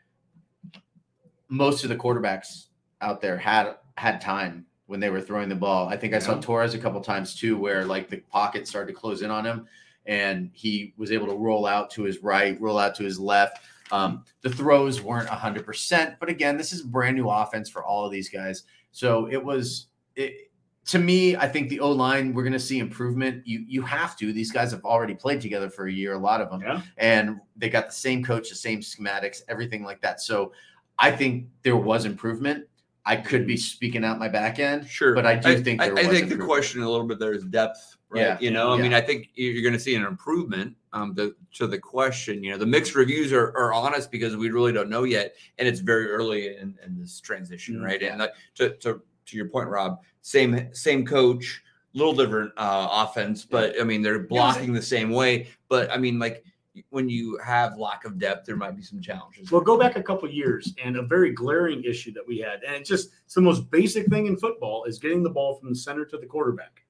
most 1.47 1.83
of 1.83 1.89
the 1.89 1.95
quarterbacks 1.95 2.67
out 3.01 3.21
there 3.21 3.37
had 3.37 3.75
had 3.97 4.21
time 4.21 4.65
when 4.87 4.99
they 4.99 5.09
were 5.09 5.21
throwing 5.21 5.47
the 5.47 5.55
ball. 5.55 5.87
I 5.87 5.95
think 5.95 6.13
I 6.13 6.19
saw 6.19 6.39
Torres 6.39 6.73
a 6.73 6.79
couple 6.79 7.01
times 7.01 7.35
too, 7.35 7.57
where 7.57 7.85
like 7.85 8.09
the 8.09 8.17
pocket 8.17 8.67
started 8.67 8.93
to 8.93 8.99
close 8.99 9.21
in 9.21 9.31
on 9.31 9.45
him, 9.45 9.67
and 10.11 10.51
he 10.53 10.93
was 10.97 11.13
able 11.13 11.25
to 11.25 11.33
roll 11.33 11.65
out 11.65 11.89
to 11.91 12.03
his 12.03 12.21
right, 12.21 12.59
roll 12.59 12.77
out 12.77 12.93
to 12.95 13.03
his 13.03 13.17
left. 13.17 13.63
Um, 13.93 14.25
the 14.41 14.49
throws 14.49 15.01
weren't 15.01 15.29
hundred 15.29 15.65
percent, 15.65 16.15
but 16.19 16.27
again, 16.27 16.57
this 16.57 16.73
is 16.73 16.81
a 16.81 16.87
brand 16.87 17.15
new 17.15 17.29
offense 17.29 17.69
for 17.69 17.83
all 17.83 18.05
of 18.05 18.11
these 18.11 18.29
guys. 18.29 18.63
So 18.91 19.27
it 19.31 19.41
was 19.43 19.87
it, 20.17 20.51
to 20.87 20.99
me. 20.99 21.37
I 21.37 21.47
think 21.47 21.69
the 21.69 21.79
O 21.79 21.91
line 21.91 22.33
we're 22.33 22.43
going 22.43 22.51
to 22.53 22.59
see 22.59 22.79
improvement. 22.79 23.47
You 23.47 23.63
you 23.65 23.81
have 23.83 24.17
to. 24.17 24.33
These 24.33 24.51
guys 24.51 24.71
have 24.71 24.83
already 24.83 25.15
played 25.15 25.39
together 25.39 25.69
for 25.69 25.87
a 25.87 25.91
year, 25.91 26.13
a 26.13 26.17
lot 26.19 26.41
of 26.41 26.49
them, 26.49 26.61
Yeah. 26.61 26.81
and 26.97 27.39
they 27.55 27.69
got 27.69 27.87
the 27.87 27.93
same 27.93 28.21
coach, 28.21 28.49
the 28.49 28.55
same 28.55 28.81
schematics, 28.81 29.41
everything 29.47 29.83
like 29.83 30.01
that. 30.01 30.19
So 30.19 30.51
I 30.99 31.11
think 31.11 31.47
there 31.63 31.77
was 31.77 32.03
improvement. 32.03 32.65
I 33.05 33.15
could 33.15 33.47
be 33.47 33.57
speaking 33.57 34.03
out 34.05 34.19
my 34.19 34.27
back 34.27 34.59
end, 34.59 34.87
Sure, 34.87 35.15
but 35.15 35.25
I 35.25 35.35
do 35.35 35.57
think 35.63 35.81
I, 35.81 35.85
there 35.87 35.97
I 35.99 36.07
was 36.07 36.19
think 36.19 36.29
the 36.29 36.37
question 36.37 36.81
a 36.83 36.89
little 36.89 37.07
bit 37.07 37.17
there 37.17 37.33
is 37.33 37.43
depth, 37.45 37.97
right? 38.11 38.21
Yeah. 38.21 38.37
You 38.39 38.51
know, 38.51 38.71
I 38.71 38.75
Yeah. 38.77 38.83
mean, 38.83 38.93
I 38.93 39.01
think 39.01 39.29
you're 39.35 39.63
going 39.63 39.73
to 39.73 39.79
see 39.79 39.95
an 39.95 40.03
improvement. 40.03 40.75
Um, 40.93 41.15
to, 41.15 41.33
to 41.53 41.67
the 41.67 41.79
question, 41.79 42.43
you 42.43 42.51
know, 42.51 42.57
the 42.57 42.65
mixed 42.65 42.95
reviews 42.95 43.31
are, 43.31 43.55
are 43.55 43.73
honest 43.73 44.11
because 44.11 44.35
we 44.35 44.49
really 44.49 44.73
don't 44.73 44.89
know 44.89 45.03
yet, 45.03 45.35
and 45.57 45.65
it's 45.65 45.79
very 45.79 46.11
early 46.11 46.57
in, 46.57 46.77
in 46.85 46.99
this 46.99 47.21
transition, 47.21 47.75
Mm, 47.77 47.85
right? 47.85 48.03
And 48.03 48.19
like, 48.19 48.33
to, 48.55 48.75
to 48.79 49.01
to 49.27 49.37
your 49.37 49.47
point, 49.47 49.69
Rob, 49.69 50.01
same 50.21 50.67
same 50.73 51.05
coach, 51.05 51.63
little 51.93 52.11
different 52.13 52.51
uh, 52.57 52.89
offense, 52.91 53.45
but 53.45 53.79
I 53.79 53.85
mean, 53.85 54.01
they're 54.01 54.19
blocking 54.19 54.73
the 54.73 54.81
same 54.81 55.11
way. 55.11 55.47
But 55.69 55.89
I 55.89 55.97
mean, 55.97 56.19
like 56.19 56.43
when 56.89 57.07
you 57.07 57.39
have 57.43 57.77
lack 57.77 58.03
of 58.03 58.17
depth, 58.19 58.45
there 58.45 58.57
might 58.57 58.75
be 58.75 58.83
some 58.83 58.99
challenges. 59.01 59.49
Well, 59.49 59.61
go 59.61 59.77
back 59.77 59.95
a 59.95 60.03
couple 60.03 60.29
years 60.29 60.73
and 60.83 60.97
a 60.97 61.01
very 61.03 61.31
glaring 61.31 61.83
issue 61.85 62.11
that 62.13 62.27
we 62.27 62.39
had, 62.39 62.63
and 62.63 62.75
it's 62.75 62.89
just 62.89 63.11
it's 63.23 63.35
the 63.35 63.41
most 63.41 63.71
basic 63.71 64.07
thing 64.07 64.25
in 64.27 64.35
football 64.35 64.83
is 64.83 64.99
getting 64.99 65.23
the 65.23 65.29
ball 65.29 65.55
from 65.55 65.69
the 65.69 65.75
center 65.75 66.03
to 66.05 66.17
the 66.17 66.25
quarterback. 66.25 66.80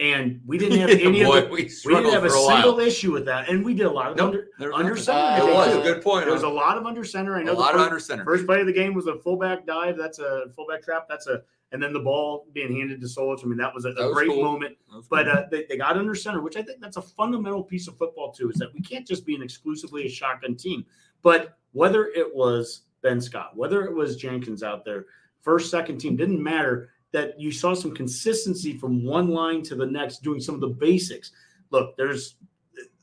And 0.00 0.40
we 0.46 0.56
didn't 0.56 0.78
have 0.78 0.88
any 1.00 1.22
Boy, 1.24 1.38
of 1.38 1.44
the, 1.44 1.50
we 1.50 1.70
we 1.84 1.94
didn't 1.94 2.12
have 2.12 2.24
a, 2.24 2.30
for 2.30 2.34
a 2.36 2.42
while. 2.42 2.62
single 2.62 2.80
issue 2.80 3.12
with 3.12 3.26
that, 3.26 3.50
and 3.50 3.62
we 3.62 3.74
did 3.74 3.84
a 3.84 3.90
lot 3.90 4.10
of 4.10 4.16
Nope, 4.16 4.34
under 4.58 4.72
under 4.72 4.96
center. 4.96 5.18
Uh, 5.20 5.46
it 5.46 5.52
was 5.54 5.72
too. 5.74 5.80
a 5.80 5.82
good 5.82 6.02
point. 6.02 6.24
There 6.24 6.32
was 6.32 6.42
a 6.42 6.48
lot 6.48 6.78
of 6.78 6.86
under 6.86 7.04
center. 7.04 7.36
I 7.36 7.42
know 7.42 7.52
a 7.52 7.54
lot 7.54 7.74
of 7.74 7.82
under 7.82 7.98
center. 8.00 8.24
first 8.24 8.46
play 8.46 8.60
of 8.60 8.66
the 8.66 8.72
game 8.72 8.94
was 8.94 9.06
a 9.08 9.18
fullback 9.18 9.66
dive. 9.66 9.98
That's 9.98 10.18
a 10.18 10.44
fullback 10.56 10.82
trap. 10.82 11.06
That's 11.08 11.26
a 11.26 11.42
and 11.72 11.80
then 11.82 11.92
the 11.92 12.00
ball 12.00 12.46
being 12.54 12.74
handed 12.74 13.00
to 13.00 13.06
Solich. 13.06 13.44
I 13.44 13.46
mean, 13.46 13.58
that 13.58 13.72
was 13.74 13.84
a, 13.84 13.92
That 13.92 14.02
a 14.02 14.06
was 14.06 14.14
great 14.14 14.28
cool. 14.30 14.42
moment. 14.42 14.76
But 15.08 15.26
cool. 15.26 15.32
uh, 15.36 15.42
they, 15.52 15.66
they 15.68 15.76
got 15.76 15.96
under 15.98 16.14
center, 16.16 16.40
which 16.40 16.56
I 16.56 16.62
think 16.62 16.80
that's 16.80 16.96
a 16.96 17.02
fundamental 17.02 17.62
piece 17.62 17.86
of 17.86 17.96
football 17.98 18.32
too. 18.32 18.48
Is 18.50 18.56
that 18.56 18.72
we 18.74 18.80
can't 18.80 19.06
just 19.06 19.24
be 19.26 19.34
an 19.36 19.42
exclusively 19.42 20.06
a 20.06 20.08
shotgun 20.08 20.56
team. 20.56 20.84
But 21.22 21.58
whether 21.72 22.06
it 22.06 22.34
was 22.34 22.82
Ben 23.02 23.20
Scott, 23.20 23.50
whether 23.54 23.84
it 23.84 23.94
was 23.94 24.16
Jenkins 24.16 24.62
out 24.62 24.84
there, 24.84 25.04
first, 25.42 25.70
second 25.70 25.98
team, 25.98 26.16
didn't 26.16 26.42
matter. 26.42 26.88
That 27.12 27.40
you 27.40 27.50
saw 27.50 27.74
some 27.74 27.94
consistency 27.94 28.76
from 28.78 29.04
one 29.04 29.28
line 29.28 29.62
to 29.64 29.74
the 29.74 29.86
next, 29.86 30.22
doing 30.22 30.40
some 30.40 30.54
of 30.54 30.60
the 30.60 30.68
basics. 30.68 31.32
Look, 31.70 31.96
there's 31.96 32.36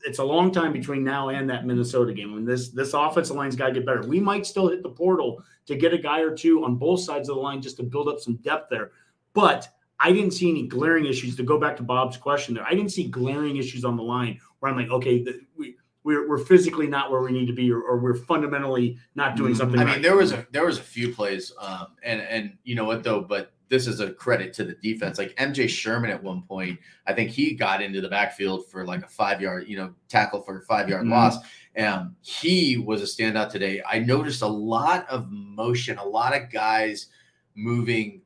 it's 0.04 0.18
a 0.18 0.24
long 0.24 0.50
time 0.50 0.72
between 0.72 1.04
now 1.04 1.28
and 1.28 1.48
that 1.50 1.66
Minnesota 1.66 2.12
game. 2.12 2.32
When 2.32 2.44
this 2.44 2.70
this 2.70 2.94
offensive 2.94 3.36
line's 3.36 3.56
got 3.56 3.68
to 3.68 3.72
get 3.74 3.86
better. 3.86 4.02
We 4.02 4.20
might 4.20 4.46
still 4.46 4.68
hit 4.68 4.82
the 4.82 4.88
portal 4.88 5.42
to 5.66 5.76
get 5.76 5.92
a 5.92 5.98
guy 5.98 6.20
or 6.20 6.34
two 6.34 6.64
on 6.64 6.76
both 6.76 7.00
sides 7.00 7.28
of 7.28 7.36
the 7.36 7.40
line 7.40 7.60
just 7.60 7.76
to 7.78 7.82
build 7.82 8.08
up 8.08 8.20
some 8.20 8.36
depth 8.36 8.70
there. 8.70 8.92
But 9.34 9.68
I 10.00 10.12
didn't 10.12 10.30
see 10.30 10.48
any 10.48 10.66
glaring 10.66 11.06
issues. 11.06 11.36
To 11.36 11.42
go 11.42 11.58
back 11.58 11.76
to 11.78 11.82
Bob's 11.82 12.16
question 12.16 12.54
there, 12.54 12.64
I 12.64 12.70
didn't 12.70 12.90
see 12.92 13.08
glaring 13.08 13.56
issues 13.56 13.84
on 13.84 13.96
the 13.96 14.02
line 14.02 14.40
where 14.60 14.70
I'm 14.70 14.78
like, 14.78 14.90
okay, 14.90 15.22
the, 15.22 15.40
we 15.56 15.76
we're, 16.04 16.28
we're 16.28 16.38
physically 16.38 16.86
not 16.86 17.10
where 17.10 17.20
we 17.20 17.32
need 17.32 17.46
to 17.46 17.52
be, 17.52 17.70
or, 17.70 17.82
or 17.82 17.98
we're 17.98 18.14
fundamentally 18.14 18.96
not 19.14 19.36
doing 19.36 19.54
something. 19.54 19.78
I 19.78 19.84
right. 19.84 19.92
mean, 19.94 20.02
there 20.02 20.16
was 20.16 20.32
a 20.32 20.46
there 20.52 20.64
was 20.64 20.78
a 20.78 20.82
few 20.82 21.12
plays, 21.12 21.52
um, 21.60 21.88
and 22.02 22.20
and 22.22 22.56
you 22.64 22.74
know 22.74 22.84
what 22.84 23.02
though, 23.02 23.20
but 23.20 23.52
this 23.68 23.86
is 23.86 24.00
a 24.00 24.12
credit 24.12 24.52
to 24.54 24.64
the 24.64 24.74
defense. 24.74 25.18
Like 25.18 25.34
MJ 25.36 25.68
Sherman 25.68 26.10
at 26.10 26.22
one 26.22 26.42
point, 26.42 26.78
I 27.06 27.12
think 27.12 27.30
he 27.30 27.54
got 27.54 27.82
into 27.82 28.00
the 28.00 28.08
backfield 28.08 28.70
for 28.70 28.84
like 28.84 29.04
a 29.04 29.08
five 29.08 29.40
yard, 29.40 29.66
you 29.68 29.76
know, 29.76 29.92
tackle 30.08 30.42
for 30.42 30.58
a 30.58 30.62
five 30.62 30.88
yard 30.88 31.04
Mhm. 31.06 31.10
loss. 31.10 31.36
Um, 31.76 32.16
he 32.22 32.76
was 32.76 33.02
a 33.02 33.04
standout 33.04 33.50
today. 33.50 33.82
I 33.88 33.98
noticed 34.00 34.42
a 34.42 34.46
lot 34.46 35.08
of 35.08 35.30
motion, 35.30 35.98
a 35.98 36.04
lot 36.04 36.34
of 36.34 36.50
guys 36.50 37.06
moving 37.54 38.22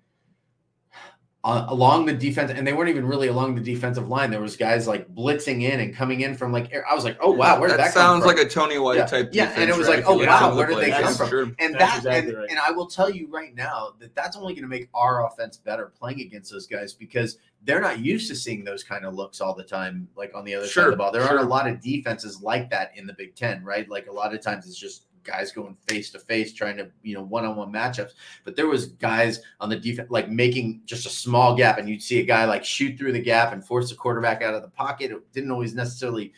uh, 1.44 1.66
along 1.70 2.06
the 2.06 2.12
defense, 2.12 2.52
and 2.52 2.64
they 2.64 2.72
weren't 2.72 2.88
even 2.88 3.04
really 3.04 3.26
along 3.26 3.56
the 3.56 3.60
defensive 3.60 4.08
line. 4.08 4.30
There 4.30 4.40
was 4.40 4.56
guys 4.56 4.86
like 4.86 5.12
blitzing 5.12 5.62
in 5.62 5.80
and 5.80 5.92
coming 5.92 6.20
in 6.20 6.36
from 6.36 6.52
like 6.52 6.72
air- 6.72 6.86
I 6.88 6.94
was 6.94 7.02
like, 7.02 7.16
oh 7.20 7.32
wow, 7.32 7.58
where 7.58 7.68
did 7.68 7.80
that, 7.80 7.86
come 7.86 7.92
sounds 7.92 8.24
from? 8.24 8.36
like 8.36 8.46
a 8.46 8.48
Tony 8.48 8.78
White 8.78 8.98
Yeah, 8.98 9.06
type. 9.06 9.30
yeah, 9.32 9.52
and 9.56 9.68
it 9.68 9.76
was 9.76 9.88
right? 9.88 9.96
like, 9.98 10.06
oh, 10.08 10.14
look 10.16 10.28
wow, 10.28 10.38
some 10.38 10.50
of 10.50 10.54
the 10.54 10.58
where 10.58 10.68
did 10.68 10.78
they 10.78 10.90
plays. 10.92 11.02
come 11.04 11.14
from? 11.16 11.28
Sure. 11.28 11.42
and 11.58 11.74
That's 11.74 11.80
that 11.80 11.96
exactly 11.96 12.28
and, 12.30 12.38
right. 12.38 12.50
and 12.50 12.58
I 12.60 12.70
will 12.70 12.86
tell 12.86 13.10
you 13.10 13.26
right 13.26 13.52
now 13.56 13.94
that 13.98 14.14
that's 14.14 14.36
only 14.36 14.52
going 14.52 14.62
to 14.62 14.68
make 14.68 14.88
our 14.94 15.26
offense 15.26 15.56
better 15.56 15.86
playing 15.98 16.20
against 16.20 16.52
those 16.52 16.68
guys 16.68 16.92
because 16.94 17.38
they're 17.64 17.80
not 17.80 17.98
used 17.98 18.28
to 18.28 18.36
seeing 18.36 18.62
those 18.62 18.84
kind 18.84 19.04
of 19.04 19.14
looks 19.14 19.40
all 19.40 19.52
the 19.54 19.64
time, 19.64 20.06
like 20.16 20.32
on 20.36 20.44
the 20.44 20.54
other 20.54 20.66
side 20.68 20.84
of 20.84 20.90
the 20.92 20.96
ball. 20.96 21.10
There 21.10 21.22
sure. 21.22 21.30
aren't 21.38 21.44
a 21.44 21.48
lot 21.48 21.68
of 21.68 21.80
defenses 21.80 22.40
like 22.40 22.70
that 22.70 22.92
in 22.96 23.04
the 23.04 23.14
Big 23.14 23.34
Ten, 23.34 23.64
right? 23.64 23.88
Like 23.88 24.06
a 24.06 24.12
lot 24.12 24.32
of 24.32 24.40
times 24.40 24.66
it's 24.68 24.78
just 24.78 25.06
guys 25.24 25.52
going 25.52 25.76
face 25.88 26.10
to 26.10 26.18
face 26.18 26.52
trying 26.52 26.76
to 26.76 26.90
you 27.02 27.14
know 27.14 27.22
one-on-one 27.22 27.72
matchups. 27.72 28.12
But 28.44 28.56
there 28.56 28.66
was 28.68 28.86
guys 28.86 29.40
on 29.60 29.68
the 29.68 29.76
defense 29.76 30.10
like 30.10 30.28
making 30.30 30.82
just 30.84 31.06
a 31.06 31.10
small 31.10 31.56
gap 31.56 31.78
and 31.78 31.88
you'd 31.88 32.02
see 32.02 32.20
a 32.20 32.24
guy 32.24 32.44
like 32.44 32.64
shoot 32.64 32.98
through 32.98 33.12
the 33.12 33.22
gap 33.22 33.52
and 33.52 33.64
force 33.64 33.90
the 33.90 33.96
quarterback 33.96 34.42
out 34.42 34.54
of 34.54 34.62
the 34.62 34.68
pocket. 34.68 35.10
It 35.10 35.32
didn't 35.32 35.50
always 35.50 35.74
necessarily 35.74 36.32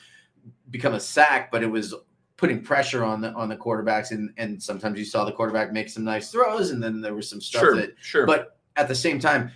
become 0.71 0.95
a 0.95 1.01
sack 1.01 1.51
but 1.51 1.63
it 1.63 1.67
was 1.71 1.95
putting 2.37 2.61
pressure 2.63 3.05
on 3.05 3.21
the 3.21 3.33
on 3.33 3.49
the 3.49 3.57
quarterbacks 3.57 4.11
and 4.11 4.31
and 4.37 4.63
sometimes 4.63 4.99
you 4.99 5.05
saw 5.05 5.25
the 5.25 5.33
quarterback 5.33 5.73
make 5.73 5.89
some 5.89 6.05
nice 6.05 6.31
throws 6.31 6.71
and 6.71 6.83
then 6.83 7.01
there 7.01 7.15
was 7.15 7.31
some 7.31 7.41
stuff 7.41 7.61
Sure, 7.63 7.77
that 7.77 7.91
sure. 8.01 8.27
but 8.27 8.59
at 8.77 8.89
the 8.89 8.95
same 8.95 9.19
time 9.19 9.51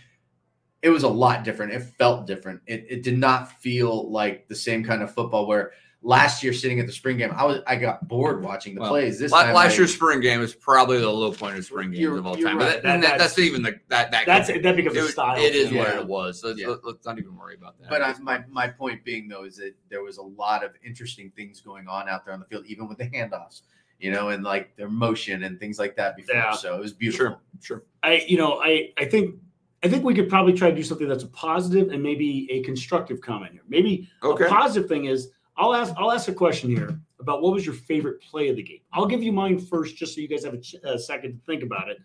it 0.81 0.91
was 0.91 1.03
a 1.03 1.09
lot 1.09 1.43
different. 1.43 1.73
It 1.73 1.81
felt 1.83 2.27
different. 2.27 2.61
It, 2.69 2.87
it 2.89 3.03
did 3.03 3.19
not 3.19 3.51
feel 3.61 4.11
like 4.13 4.47
the 4.47 4.55
same 4.55 4.85
kind 4.85 5.03
of 5.03 5.13
football 5.13 5.47
where 5.47 5.73
last 6.01 6.45
year 6.45 6.53
sitting 6.53 6.79
at 6.79 6.87
the 6.87 6.93
spring 6.93 7.17
game 7.17 7.33
i 7.33 7.45
was 7.45 7.61
i 7.67 7.75
got 7.75 8.07
bored 8.07 8.41
watching 8.41 8.73
the 8.77 8.81
Well, 8.81 8.91
plays 8.91 9.19
this 9.19 9.33
La- 9.33 9.43
time 9.43 9.55
last 9.55 9.77
year's 9.77 9.93
spring 9.93 10.21
game 10.21 10.39
was 10.39 10.55
probably 10.55 10.99
the 11.01 11.11
low 11.11 11.33
point 11.33 11.59
of 11.59 11.65
spring 11.65 11.91
games 11.91 12.17
of 12.19 12.25
all 12.25 12.37
time. 12.37 12.57
right. 12.57 12.59
But 12.59 12.67
that, 12.67 12.83
That- 12.83 12.83
that, 12.83 13.01
that's- 13.01 13.19
that's 13.35 13.39
even 13.41 13.63
the 13.63 13.81
that 13.89 14.13
that 14.13 14.25
that's 14.25 14.49
could- 14.49 14.63
that 14.63 14.77
becomes 14.77 14.97
it, 14.97 15.05
a 15.05 15.09
style. 15.09 15.37
it 15.43 15.57
is 15.57 15.71
thing. 15.71 15.79
what 15.79 15.89
it 15.89 16.07
was. 16.07 16.41
So 16.41 16.49
let's, 16.49 16.61
Yeah. 16.61 16.75
let's 16.85 17.05
not 17.05 17.19
even 17.19 17.37
worry 17.37 17.57
about 17.57 17.81
that. 17.81 17.91
But 17.91 18.03
I, 18.03 18.15
my 18.21 18.45
my 18.49 18.69
point 18.69 19.05
being 19.05 19.27
though 19.27 19.43
is 19.45 19.57
that 19.57 19.75
there 19.91 20.03
was 20.05 20.19
a 20.19 20.23
lot 20.23 20.63
of 20.65 20.71
interesting 20.87 21.33
things 21.35 21.61
going 21.61 21.89
on 21.89 22.09
out 22.09 22.25
there 22.25 22.33
on 22.33 22.39
the 22.39 22.47
field, 22.47 22.65
even 22.67 22.87
with 22.89 22.99
the 22.99 23.07
handoffs, 23.11 23.63
you 23.99 24.13
know, 24.13 24.29
and 24.29 24.45
like 24.45 24.77
their 24.77 24.89
motion 24.89 25.43
and 25.43 25.59
things 25.59 25.81
like 25.81 25.97
that 25.97 26.15
before. 26.17 26.37
Yeah. 26.37 26.53
So 26.53 26.77
it 26.77 26.81
was 26.81 26.93
beautiful. 26.93 27.41
sure. 27.61 27.83
I, 28.05 28.25
you 28.29 28.39
know, 28.39 28.61
I, 28.63 28.93
I 28.99 29.05
think, 29.05 29.35
I 29.83 29.89
think 29.89 30.05
we 30.05 30.15
could 30.15 30.29
probably 30.29 30.53
try 30.53 30.71
to 30.71 30.77
do 30.77 30.85
something 30.85 31.09
that's 31.09 31.25
a 31.25 31.29
positive 31.29 31.91
and 31.91 32.01
maybe 32.03 32.47
a 32.53 32.63
constructive 32.63 33.21
comment 33.21 33.53
here. 33.53 33.63
Maybe 33.69 34.09
Okay. 34.23 34.45
a 34.45 34.49
positive 34.49 34.89
thing 34.89 35.07
is 35.07 35.31
I'll 35.59 35.75
ask, 35.75 35.93
I'll 35.99 36.13
ask 36.13 36.29
a 36.29 36.33
question 36.33 36.71
here 36.71 36.99
about 37.21 37.43
what 37.43 37.53
was 37.53 37.67
your 37.67 37.75
favorite 37.75 38.23
play 38.23 38.49
of 38.49 38.57
the 38.57 38.63
game. 38.63 38.81
I'll 38.93 39.07
give 39.07 39.23
you 39.23 39.33
mine 39.33 39.59
first, 39.59 39.97
just 39.97 40.15
so 40.15 40.21
you 40.21 40.29
guys 40.29 40.45
have 40.45 40.55
a, 40.55 40.59
ch- 40.59 40.77
a 40.85 40.99
second 40.99 41.33
to 41.33 41.39
think 41.45 41.63
about 41.63 41.89
it. 41.91 41.99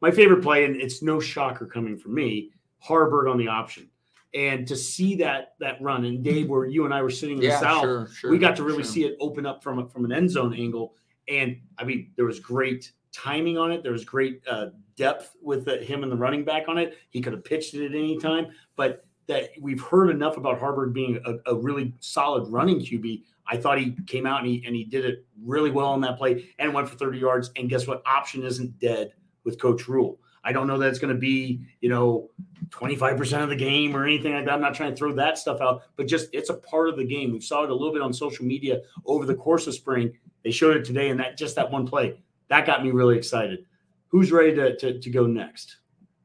My 0.00 0.10
favorite 0.10 0.42
play, 0.42 0.64
and 0.64 0.76
it's 0.76 1.02
no 1.02 1.20
shocker 1.20 1.66
coming 1.66 1.98
from 1.98 2.14
me, 2.14 2.50
Haarberg 2.86 3.30
on 3.30 3.38
the 3.38 3.48
option, 3.48 3.88
and 4.34 4.66
to 4.66 4.76
see 4.76 5.16
that 5.16 5.54
that 5.60 5.80
run. 5.80 6.04
And 6.04 6.24
Dave, 6.24 6.48
where 6.48 6.66
you 6.66 6.84
and 6.84 6.94
I 6.94 7.02
were 7.02 7.10
sitting 7.10 7.42
in 7.42 7.48
the 7.48 7.58
south, 7.58 7.82
sure, 7.82 8.08
sure. 8.08 8.30
we 8.30 8.38
got 8.38 8.56
to 8.56 8.62
really 8.62 8.82
sure. 8.82 8.92
see 8.92 9.04
it 9.04 9.16
open 9.20 9.46
up 9.46 9.62
from 9.62 9.78
a, 9.80 9.88
from 9.88 10.04
an 10.04 10.12
end 10.12 10.30
zone 10.30 10.54
angle. 10.54 10.94
And 11.28 11.60
I 11.78 11.84
mean, 11.84 12.12
there 12.16 12.24
was 12.24 12.40
great 12.40 12.92
timing 13.12 13.58
on 13.58 13.70
it. 13.70 13.82
There 13.82 13.92
was 13.92 14.04
great 14.04 14.42
uh, 14.48 14.66
depth 14.96 15.36
with 15.40 15.64
the, 15.64 15.78
him 15.78 16.02
and 16.02 16.10
the 16.10 16.16
running 16.16 16.44
back 16.44 16.68
on 16.68 16.78
it. 16.78 16.98
He 17.10 17.20
could 17.20 17.32
have 17.32 17.44
pitched 17.44 17.74
it 17.74 17.84
at 17.84 17.92
any 17.92 18.18
time, 18.18 18.48
but 18.74 19.04
that 19.26 19.50
we've 19.60 19.80
heard 19.80 20.10
enough 20.10 20.36
about 20.36 20.60
Haarberg 20.60 20.92
being 20.92 21.20
a, 21.24 21.52
a 21.52 21.54
really 21.54 21.94
solid 22.00 22.48
running 22.48 22.80
QB. 22.80 23.22
I 23.46 23.56
thought 23.56 23.78
he 23.78 23.96
came 24.06 24.26
out 24.26 24.40
and 24.40 24.48
he 24.48 24.62
and 24.66 24.74
he 24.74 24.84
did 24.84 25.04
it 25.04 25.24
really 25.42 25.70
well 25.70 25.88
on 25.88 26.00
that 26.02 26.18
play 26.18 26.46
and 26.58 26.72
went 26.72 26.88
for 26.88 26.96
30 26.96 27.18
yards. 27.18 27.50
And 27.56 27.68
guess 27.68 27.86
what? 27.86 28.02
Option 28.06 28.42
isn't 28.44 28.78
dead 28.78 29.12
with 29.44 29.60
Coach 29.60 29.88
Rhule. 29.88 30.18
I 30.44 30.52
don't 30.52 30.66
know 30.66 30.78
that 30.78 30.88
it's 30.88 30.98
going 30.98 31.14
to 31.14 31.20
be, 31.20 31.64
you 31.80 31.88
know, 31.88 32.30
25% 32.70 33.42
of 33.42 33.48
the 33.48 33.56
game 33.56 33.94
or 33.94 34.04
anything 34.04 34.32
like 34.34 34.44
that. 34.46 34.54
I'm 34.54 34.60
not 34.60 34.74
trying 34.74 34.90
to 34.90 34.96
throw 34.96 35.12
that 35.12 35.38
stuff 35.38 35.60
out, 35.60 35.82
but 35.96 36.08
just 36.08 36.28
it's 36.32 36.50
a 36.50 36.54
part 36.54 36.88
of 36.88 36.96
the 36.96 37.04
game. 37.04 37.32
We 37.32 37.40
saw 37.40 37.62
it 37.62 37.70
a 37.70 37.74
little 37.74 37.92
bit 37.92 38.02
on 38.02 38.12
social 38.12 38.44
media 38.44 38.80
over 39.06 39.24
the 39.24 39.36
course 39.36 39.66
of 39.68 39.74
spring. 39.74 40.12
They 40.42 40.50
showed 40.50 40.76
it 40.76 40.84
today, 40.84 41.10
and 41.10 41.20
that 41.20 41.38
just 41.38 41.54
that 41.56 41.70
one 41.70 41.86
play 41.86 42.18
that 42.52 42.66
got 42.66 42.84
me 42.84 42.90
really 42.90 43.16
excited. 43.16 43.64
Who's 44.08 44.30
ready 44.30 44.54
to, 44.56 44.76
to, 44.76 44.98
to 45.00 45.10
go 45.10 45.26
next? 45.26 45.78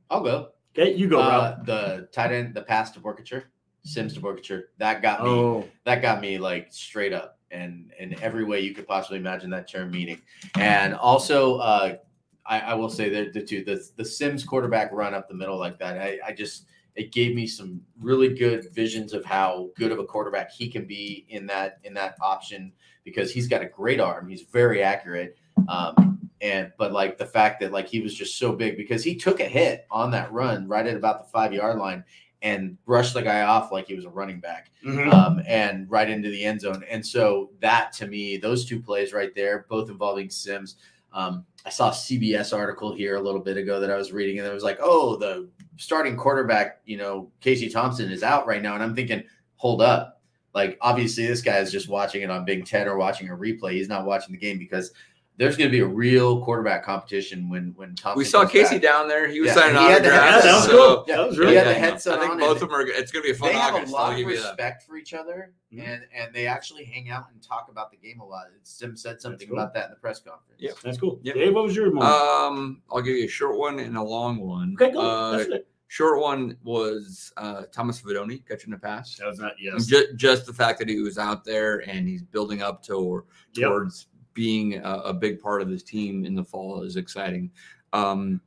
I'll 0.09 0.21
go. 0.21 0.49
Okay, 0.77 0.93
you 0.93 1.07
go, 1.07 1.19
Uh, 1.19 1.63
the 1.63 2.07
tight 2.11 2.31
end, 2.31 2.53
the 2.53 2.61
pass 2.61 2.91
to 2.91 2.99
Boerkircher, 2.99 3.45
Sims 3.83 4.13
to 4.13 4.19
Boerkircher. 4.19 4.63
That 4.77 5.01
got 5.01 5.23
me. 5.23 5.29
Oh, 5.29 5.65
that 5.85 6.01
got 6.01 6.21
me 6.21 6.37
like 6.37 6.67
straight 6.69 7.13
up 7.13 7.39
and 7.49 7.91
in 7.97 8.19
every 8.21 8.43
way 8.43 8.59
you 8.59 8.73
could 8.75 8.87
possibly 8.87 9.17
imagine 9.17 9.49
that 9.51 9.69
term 9.69 9.89
meaning. 9.89 10.21
And 10.55 10.93
also, 10.93 11.57
uh, 11.57 11.95
I, 12.45 12.59
I 12.59 12.73
will 12.75 12.89
say 12.89 13.09
that 13.09 13.33
the 13.33 13.41
two 13.41 13.63
the 13.63 13.83
the 13.95 14.05
Sims 14.05 14.43
quarterback 14.43 14.91
run 14.91 15.13
up 15.13 15.27
the 15.27 15.35
middle 15.35 15.57
like 15.57 15.79
that. 15.79 15.97
I, 15.97 16.19
I 16.25 16.31
just 16.31 16.65
it 16.95 17.11
gave 17.11 17.35
me 17.35 17.47
some 17.47 17.81
really 17.99 18.33
good 18.33 18.71
visions 18.73 19.13
of 19.13 19.23
how 19.25 19.69
good 19.75 19.91
of 19.91 19.99
a 19.99 20.05
quarterback 20.05 20.51
he 20.51 20.67
can 20.69 20.85
be 20.85 21.25
in 21.29 21.47
that 21.47 21.79
in 21.83 21.93
that 21.95 22.17
option 22.21 22.71
because 23.03 23.31
he's 23.31 23.47
got 23.47 23.61
a 23.61 23.65
great 23.65 23.99
arm. 23.99 24.29
He's 24.29 24.43
very 24.43 24.83
accurate. 24.83 25.37
Um, 25.67 26.16
and 26.41 26.71
but 26.77 26.91
like 26.91 27.17
the 27.17 27.25
fact 27.25 27.59
that 27.59 27.71
like 27.71 27.87
he 27.87 27.99
was 27.99 28.13
just 28.13 28.37
so 28.37 28.53
big 28.53 28.77
because 28.77 29.03
he 29.03 29.15
took 29.15 29.39
a 29.39 29.45
hit 29.45 29.87
on 29.89 30.11
that 30.11 30.31
run 30.31 30.67
right 30.67 30.85
at 30.85 30.95
about 30.95 31.23
the 31.23 31.31
five 31.31 31.53
yard 31.53 31.77
line 31.77 32.03
and 32.41 32.83
brushed 32.85 33.13
the 33.13 33.21
guy 33.21 33.41
off 33.41 33.71
like 33.71 33.87
he 33.87 33.95
was 33.95 34.05
a 34.05 34.09
running 34.09 34.39
back 34.39 34.69
mhm. 34.85 35.11
um, 35.11 35.41
and 35.47 35.89
right 35.89 36.09
into 36.09 36.29
the 36.29 36.43
end 36.43 36.61
zone. 36.61 36.83
And 36.89 37.05
so 37.05 37.51
that 37.61 37.93
to 37.93 38.07
me, 38.07 38.37
those 38.37 38.65
two 38.65 38.79
plays 38.79 39.13
right 39.13 39.33
there, 39.33 39.65
both 39.69 39.89
involving 39.89 40.29
Sims. 40.29 40.75
Um, 41.13 41.45
I 41.65 41.69
saw 41.69 41.89
a 41.89 41.93
CBS 41.93 42.55
article 42.55 42.93
here 42.93 43.15
a 43.15 43.21
little 43.21 43.41
bit 43.41 43.57
ago 43.57 43.79
that 43.79 43.89
I 43.89 43.97
was 43.97 44.11
reading, 44.11 44.39
and 44.39 44.47
it 44.47 44.53
was 44.53 44.63
like, 44.63 44.77
oh, 44.81 45.15
the 45.15 45.49
starting 45.77 46.15
quarterback, 46.15 46.81
you 46.85 46.97
know, 46.97 47.31
Casey 47.41 47.69
Thompson 47.69 48.11
is 48.11 48.23
out 48.23 48.45
right 48.45 48.61
now. 48.61 48.75
And 48.75 48.83
I'm 48.83 48.95
thinking, 48.95 49.23
hold 49.55 49.81
up. 49.81 50.21
Like, 50.53 50.77
obviously, 50.81 51.25
this 51.25 51.41
guy 51.41 51.57
is 51.57 51.71
just 51.71 51.89
watching 51.89 52.21
it 52.21 52.29
on 52.29 52.45
Big 52.45 52.65
Ten 52.65 52.87
or 52.87 52.97
watching 52.97 53.29
a 53.29 53.35
replay. 53.35 53.73
He's 53.73 53.89
not 53.89 54.05
watching 54.05 54.31
the 54.31 54.39
game 54.39 54.57
because 54.59 54.91
there's 55.37 55.55
going 55.55 55.69
to 55.69 55.71
be 55.71 55.81
a 55.81 55.87
real 55.87 56.43
quarterback 56.43 56.83
competition 56.83 57.47
when 57.49 57.73
when 57.75 57.95
Thompson. 57.95 58.17
We 58.17 58.25
saw 58.25 58.39
comes 58.41 58.51
Casey 58.53 58.75
back. 58.75 58.81
down 58.81 59.07
there. 59.07 59.27
He 59.27 59.39
was 59.39 59.49
Yeah, 59.49 59.53
signing 59.53 59.75
he 59.77 59.83
had 59.83 60.03
the- 60.03 60.07
autographs. 60.09 60.45
yeah, 60.45 60.51
that 60.51 60.55
was 60.57 60.65
so- 60.65 60.71
cool. 60.95 61.05
Yeah, 61.07 61.17
that 61.17 61.27
was 61.27 61.35
he 61.35 61.41
really 61.41 61.55
had 61.55 61.63
good. 61.65 61.75
the 61.75 61.79
headset 61.79 62.13
I 62.17 62.19
think 62.21 62.31
on 62.31 62.39
both 62.39 62.61
of 62.61 62.69
them 62.69 62.71
are. 62.73 62.81
It's 62.87 63.11
going 63.11 63.23
to 63.23 63.27
be 63.27 63.31
a 63.31 63.37
fun 63.37 63.49
they 63.49 63.53
have 63.55 63.75
August. 63.75 63.93
a 63.93 63.95
I'll 63.95 64.03
lot 64.03 64.11
of 64.13 64.17
give 64.17 64.29
you 64.29 64.35
that. 64.41 64.47
respect 64.49 64.83
for 64.83 64.97
each 64.97 65.13
other 65.13 65.53
Mhm. 65.71 65.87
and 65.87 66.01
and 66.15 66.33
they 66.33 66.47
actually 66.47 66.85
hang 66.85 67.09
out 67.09 67.25
and 67.31 67.41
talk 67.43 67.67
about 67.69 67.91
the 67.91 67.97
game 67.97 68.19
a 68.19 68.25
lot 68.25 68.45
sim 68.63 68.95
said 68.97 69.21
something 69.21 69.47
cool. 69.47 69.57
about 69.59 69.73
that 69.75 69.85
in 69.85 69.89
the 69.91 69.97
press 69.97 70.19
conference 70.19 70.59
Yeah, 70.59 70.71
That's 70.83 70.97
cool. 70.97 71.19
Yep. 71.23 71.35
Dave, 71.35 71.53
what 71.53 71.63
was 71.65 71.75
your 71.75 71.91
moment? 71.91 72.11
Um, 72.11 72.81
I'll 72.91 73.01
give 73.01 73.15
you 73.15 73.25
a 73.25 73.29
short 73.29 73.57
one 73.57 73.77
and 73.79 73.95
a 73.97 74.01
long 74.03 74.39
one. 74.39 74.75
okay, 74.81 74.91
go. 74.91 74.99
Uh, 75.01 75.45
short 75.89 76.19
one 76.19 76.57
was 76.63 77.31
uh, 77.37 77.63
Thomas 77.71 78.01
Fidone 78.01 78.45
catching 78.47 78.71
the 78.71 78.77
pass. 78.77 79.15
That 79.17 79.27
was 79.27 79.39
not 79.39 79.53
yes. 79.61 79.85
Just, 79.85 80.15
just 80.15 80.45
the 80.47 80.53
fact 80.53 80.79
that 80.79 80.89
he 80.89 80.99
was 80.99 81.17
out 81.19 81.43
there 81.45 81.87
and 81.89 82.07
he's 82.07 82.23
building 82.23 82.61
up 82.63 82.81
to, 82.83 83.23
Yep. 83.53 83.71
Being 84.41 84.75
a, 84.75 85.01
a 85.05 85.13
big 85.13 85.41
part 85.41 85.63
of 85.63 85.67
this 85.69 85.81
team 85.81 86.23
in 86.23 86.35
the 86.35 86.43
fall 86.43 86.83
is 86.83 86.95
exciting. 86.95 87.49
Um, 87.91 88.39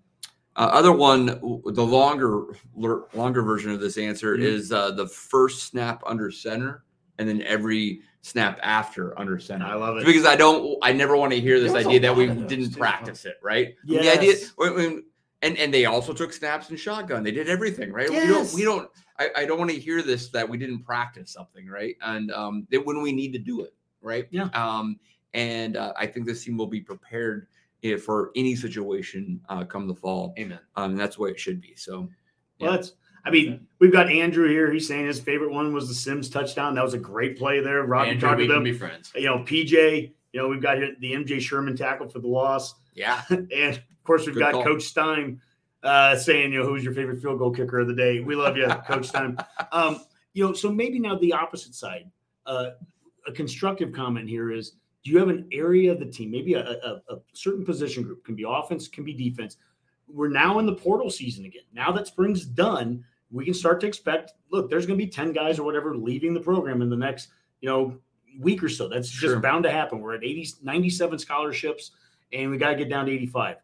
uh, 0.54 0.70
other 0.72 0.92
one, 0.92 1.26
the 1.26 1.82
longer 1.84 2.46
longer 2.76 3.42
version 3.42 3.72
of 3.72 3.80
this 3.80 3.98
answer 3.98 4.36
Mhm. 4.36 4.42
is 4.42 4.70
uh, 4.72 4.92
the 4.92 5.06
first 5.08 5.64
snap 5.64 6.00
under 6.06 6.30
center, 6.30 6.84
and 7.18 7.28
then 7.28 7.42
every 7.42 8.02
snap 8.22 8.60
after 8.62 9.18
under 9.18 9.38
center. 9.40 9.64
I 9.64 9.74
love 9.74 9.96
it. 9.96 10.06
because 10.06 10.24
I 10.24 10.36
don't, 10.36 10.78
I 10.82 10.92
never 10.92 11.16
want 11.16 11.32
to 11.32 11.40
hear 11.40 11.58
this 11.58 11.72
There 11.72 11.78
was 11.78 11.86
a 11.86 11.88
idea 11.88 12.00
that 12.00 12.16
we 12.16 12.26
lot 12.28 12.36
of 12.36 12.42
those, 12.42 12.48
didn't 12.48 12.76
practice 12.76 13.24
it, 13.24 13.34
right? 13.42 13.74
The 13.84 14.08
idea, 14.10 14.34
when- 14.56 14.74
when- 14.74 15.04
and 15.42 15.56
and 15.58 15.74
they 15.74 15.86
also 15.86 16.12
took 16.12 16.32
snaps 16.32 16.70
and 16.70 16.78
shotgun. 16.78 17.24
They 17.24 17.32
did 17.32 17.48
everything, 17.48 17.90
right? 17.92 18.08
We 18.10 18.14
don't, 18.16 18.28
Yes. 18.28 18.54
we 18.54 18.62
don't. 18.62 18.88
I, 19.18 19.30
I 19.38 19.44
don't 19.44 19.58
want 19.58 19.70
to 19.72 19.78
hear 19.78 20.02
this 20.02 20.28
that 20.28 20.48
we 20.48 20.56
didn't 20.56 20.84
practice 20.84 21.32
something, 21.32 21.66
right? 21.66 21.96
And 22.02 22.30
um, 22.30 22.66
that 22.70 22.84
when 22.86 23.02
we 23.02 23.10
need 23.12 23.32
to 23.32 23.38
do 23.40 23.62
it, 23.62 23.74
right? 24.02 24.26
Yeah. 24.30 24.48
Um, 24.52 24.98
and 25.34 25.76
uh, 25.76 25.92
I 25.96 26.06
think 26.06 26.26
this 26.26 26.44
team 26.44 26.56
will 26.56 26.66
be 26.66 26.80
prepared 26.80 27.46
if, 27.82 28.04
for 28.04 28.30
any 28.36 28.54
situation 28.56 29.40
uh, 29.48 29.64
come 29.64 29.86
the 29.86 29.94
fall. 29.94 30.34
amen 30.38 30.60
Um, 30.76 30.92
and 30.92 31.00
that's 31.00 31.16
the 31.16 31.22
way 31.22 31.30
it 31.30 31.40
should 31.40 31.60
be. 31.60 31.74
So, 31.76 32.08
Well, 32.60 32.72
that's. 32.72 32.92
I 33.22 33.28
mean, 33.28 33.66
we've 33.80 33.92
got 33.92 34.10
Andrew 34.10 34.48
here. 34.48 34.72
He's 34.72 34.88
saying 34.88 35.06
his 35.06 35.20
favorite 35.20 35.52
one 35.52 35.74
was 35.74 35.88
the 35.88 35.94
Sims 35.94 36.30
touchdown. 36.30 36.74
That 36.74 36.84
was 36.84 36.94
a 36.94 36.98
great 36.98 37.36
play 37.36 37.60
there. 37.60 37.82
Rob, 37.82 38.06
you 38.06 38.12
Andrew, 38.12 38.28
talked 38.28 38.40
to 38.40 38.46
them. 38.46 38.64
be 38.64 38.72
friends 38.72 39.12
You 39.14 39.26
know, 39.26 39.38
PJ. 39.40 40.12
You 40.32 40.40
know, 40.40 40.48
we've 40.48 40.62
got 40.62 40.78
the 41.00 41.12
MJ 41.12 41.38
Sherman 41.40 41.76
tackle 41.76 42.08
for 42.08 42.20
the 42.20 42.28
loss, 42.28 42.76
yeah, 42.94 43.22
and 43.30 43.76
of 43.76 44.04
course 44.04 44.26
we've 44.26 44.34
Good 44.34 44.40
got 44.40 44.52
call. 44.52 44.64
Coach 44.64 44.84
Stein 44.84 45.40
uh, 45.82 46.16
saying, 46.16 46.52
you 46.52 46.60
know, 46.60 46.66
who's 46.66 46.84
your 46.84 46.94
favorite 46.94 47.20
field 47.20 47.38
goal 47.38 47.50
kicker 47.50 47.80
of 47.80 47.88
the 47.88 47.94
day? 47.94 48.20
We 48.20 48.36
love 48.36 48.56
you, 48.56 48.66
Coach 48.86 49.08
Stein. 49.08 49.36
Um, 49.72 50.00
you 50.32 50.46
know, 50.46 50.52
so 50.52 50.70
maybe 50.70 50.98
now 50.98 51.16
the 51.18 51.32
opposite 51.32 51.74
side. 51.74 52.10
Uh, 52.46 52.70
a 53.26 53.32
constructive 53.32 53.92
comment 53.92 54.28
here 54.28 54.50
is: 54.50 54.74
Do 55.02 55.10
you 55.10 55.18
have 55.18 55.28
an 55.28 55.48
area 55.50 55.92
of 55.92 55.98
the 55.98 56.06
team, 56.06 56.30
maybe 56.30 56.54
a, 56.54 56.60
a, 56.62 57.00
a 57.08 57.18
certain 57.32 57.64
position 57.64 58.02
group, 58.02 58.24
can 58.24 58.34
be 58.34 58.44
offense, 58.46 58.86
can 58.88 59.04
be 59.04 59.14
defense? 59.14 59.56
We're 60.08 60.28
now 60.28 60.58
in 60.58 60.66
the 60.66 60.74
portal 60.74 61.08
season 61.08 61.44
again. 61.46 61.62
Now 61.72 61.90
that 61.92 62.06
spring's 62.06 62.44
done, 62.44 63.04
we 63.30 63.44
can 63.44 63.54
start 63.54 63.80
to 63.80 63.86
expect. 63.86 64.32
Look, 64.50 64.68
there's 64.68 64.86
going 64.86 64.98
to 64.98 65.04
be 65.04 65.10
ten 65.10 65.32
guys 65.32 65.58
or 65.58 65.62
whatever 65.62 65.96
leaving 65.96 66.34
the 66.34 66.40
program 66.40 66.82
in 66.82 66.90
the 66.90 66.96
next, 66.96 67.28
you 67.60 67.68
know, 67.68 67.96
week 68.38 68.62
or 68.62 68.68
so. 68.68 68.88
That's 68.88 69.08
Sure. 69.08 69.30
just 69.32 69.42
bound 69.42 69.64
to 69.64 69.70
happen. 69.70 70.00
We're 70.00 70.14
at 70.16 70.24
80, 70.24 70.54
97 70.62 71.18
scholarships, 71.18 71.92
and 72.32 72.50
we 72.50 72.58
got 72.58 72.70
to 72.70 72.76
get 72.76 72.88
down 72.90 73.06
to 73.06 73.12
85. 73.12 73.56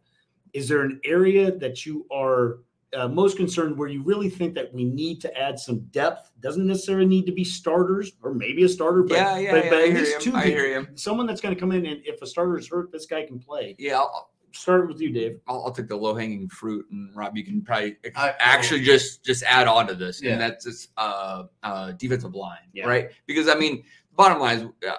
Is 0.52 0.68
there 0.68 0.82
an 0.82 1.00
area 1.04 1.50
that 1.58 1.84
you 1.84 2.06
are 2.10 2.58
uh, 2.96 3.08
most 3.08 3.36
concerned 3.36 3.76
where 3.76 3.88
you 3.88 4.02
really 4.02 4.28
think 4.30 4.54
that 4.54 4.72
we 4.72 4.84
need 4.84 5.20
to 5.20 5.38
add 5.38 5.58
some 5.58 5.80
depth? 5.90 6.30
Doesn't 6.40 6.66
necessarily 6.66 7.06
need 7.06 7.26
to 7.26 7.32
be 7.32 7.44
starters 7.44 8.12
or 8.22 8.34
maybe 8.34 8.64
a 8.64 8.68
starter, 8.68 9.02
but, 9.02 9.14
yeah, 9.16 9.38
yeah. 9.38 9.50
but, 9.52 9.64
yeah, 9.64 9.70
but 9.70 9.78
I 9.78 9.82
at 9.82 9.88
hear 9.88 9.98
least 9.98 10.12
you. 10.24 10.32
two 10.32 10.36
I 10.36 10.42
people. 10.44 10.58
hear 10.58 10.80
you. 10.80 10.88
Someone 10.94 11.26
that's 11.26 11.40
going 11.40 11.54
to 11.54 11.60
come 11.60 11.72
in 11.72 11.86
and 11.86 12.00
if 12.04 12.22
a 12.22 12.26
starter 12.26 12.58
is 12.58 12.68
hurt, 12.68 12.90
this 12.90 13.06
guy 13.06 13.24
can 13.26 13.38
play. 13.38 13.76
Yeah, 13.78 13.98
I'll, 13.98 14.30
Start 14.52 14.88
with 14.88 15.00
you, 15.02 15.10
Dave. 15.10 15.38
I'll, 15.46 15.64
I'll 15.66 15.70
take 15.70 15.88
the 15.88 15.96
low 15.96 16.14
hanging 16.14 16.48
fruit, 16.48 16.86
and 16.90 17.14
Rob, 17.14 17.36
you 17.36 17.44
can 17.44 17.60
probably 17.60 17.96
I- 18.16 18.34
actually 18.38 18.80
just 18.80 19.22
just 19.22 19.42
add 19.42 19.68
on 19.68 19.86
to 19.88 19.94
this, 19.94 20.22
Yeah. 20.22 20.32
and 20.32 20.40
that's 20.40 20.64
just 20.64 20.92
uh, 20.96 21.42
uh, 21.62 21.92
defensive 21.92 22.34
line, 22.34 22.60
Yeah. 22.72 22.86
right? 22.86 23.10
Because 23.26 23.48
I 23.48 23.54
mean, 23.54 23.84
bottom 24.14 24.40
line 24.40 24.58
is. 24.58 24.88
Uh, 24.88 24.94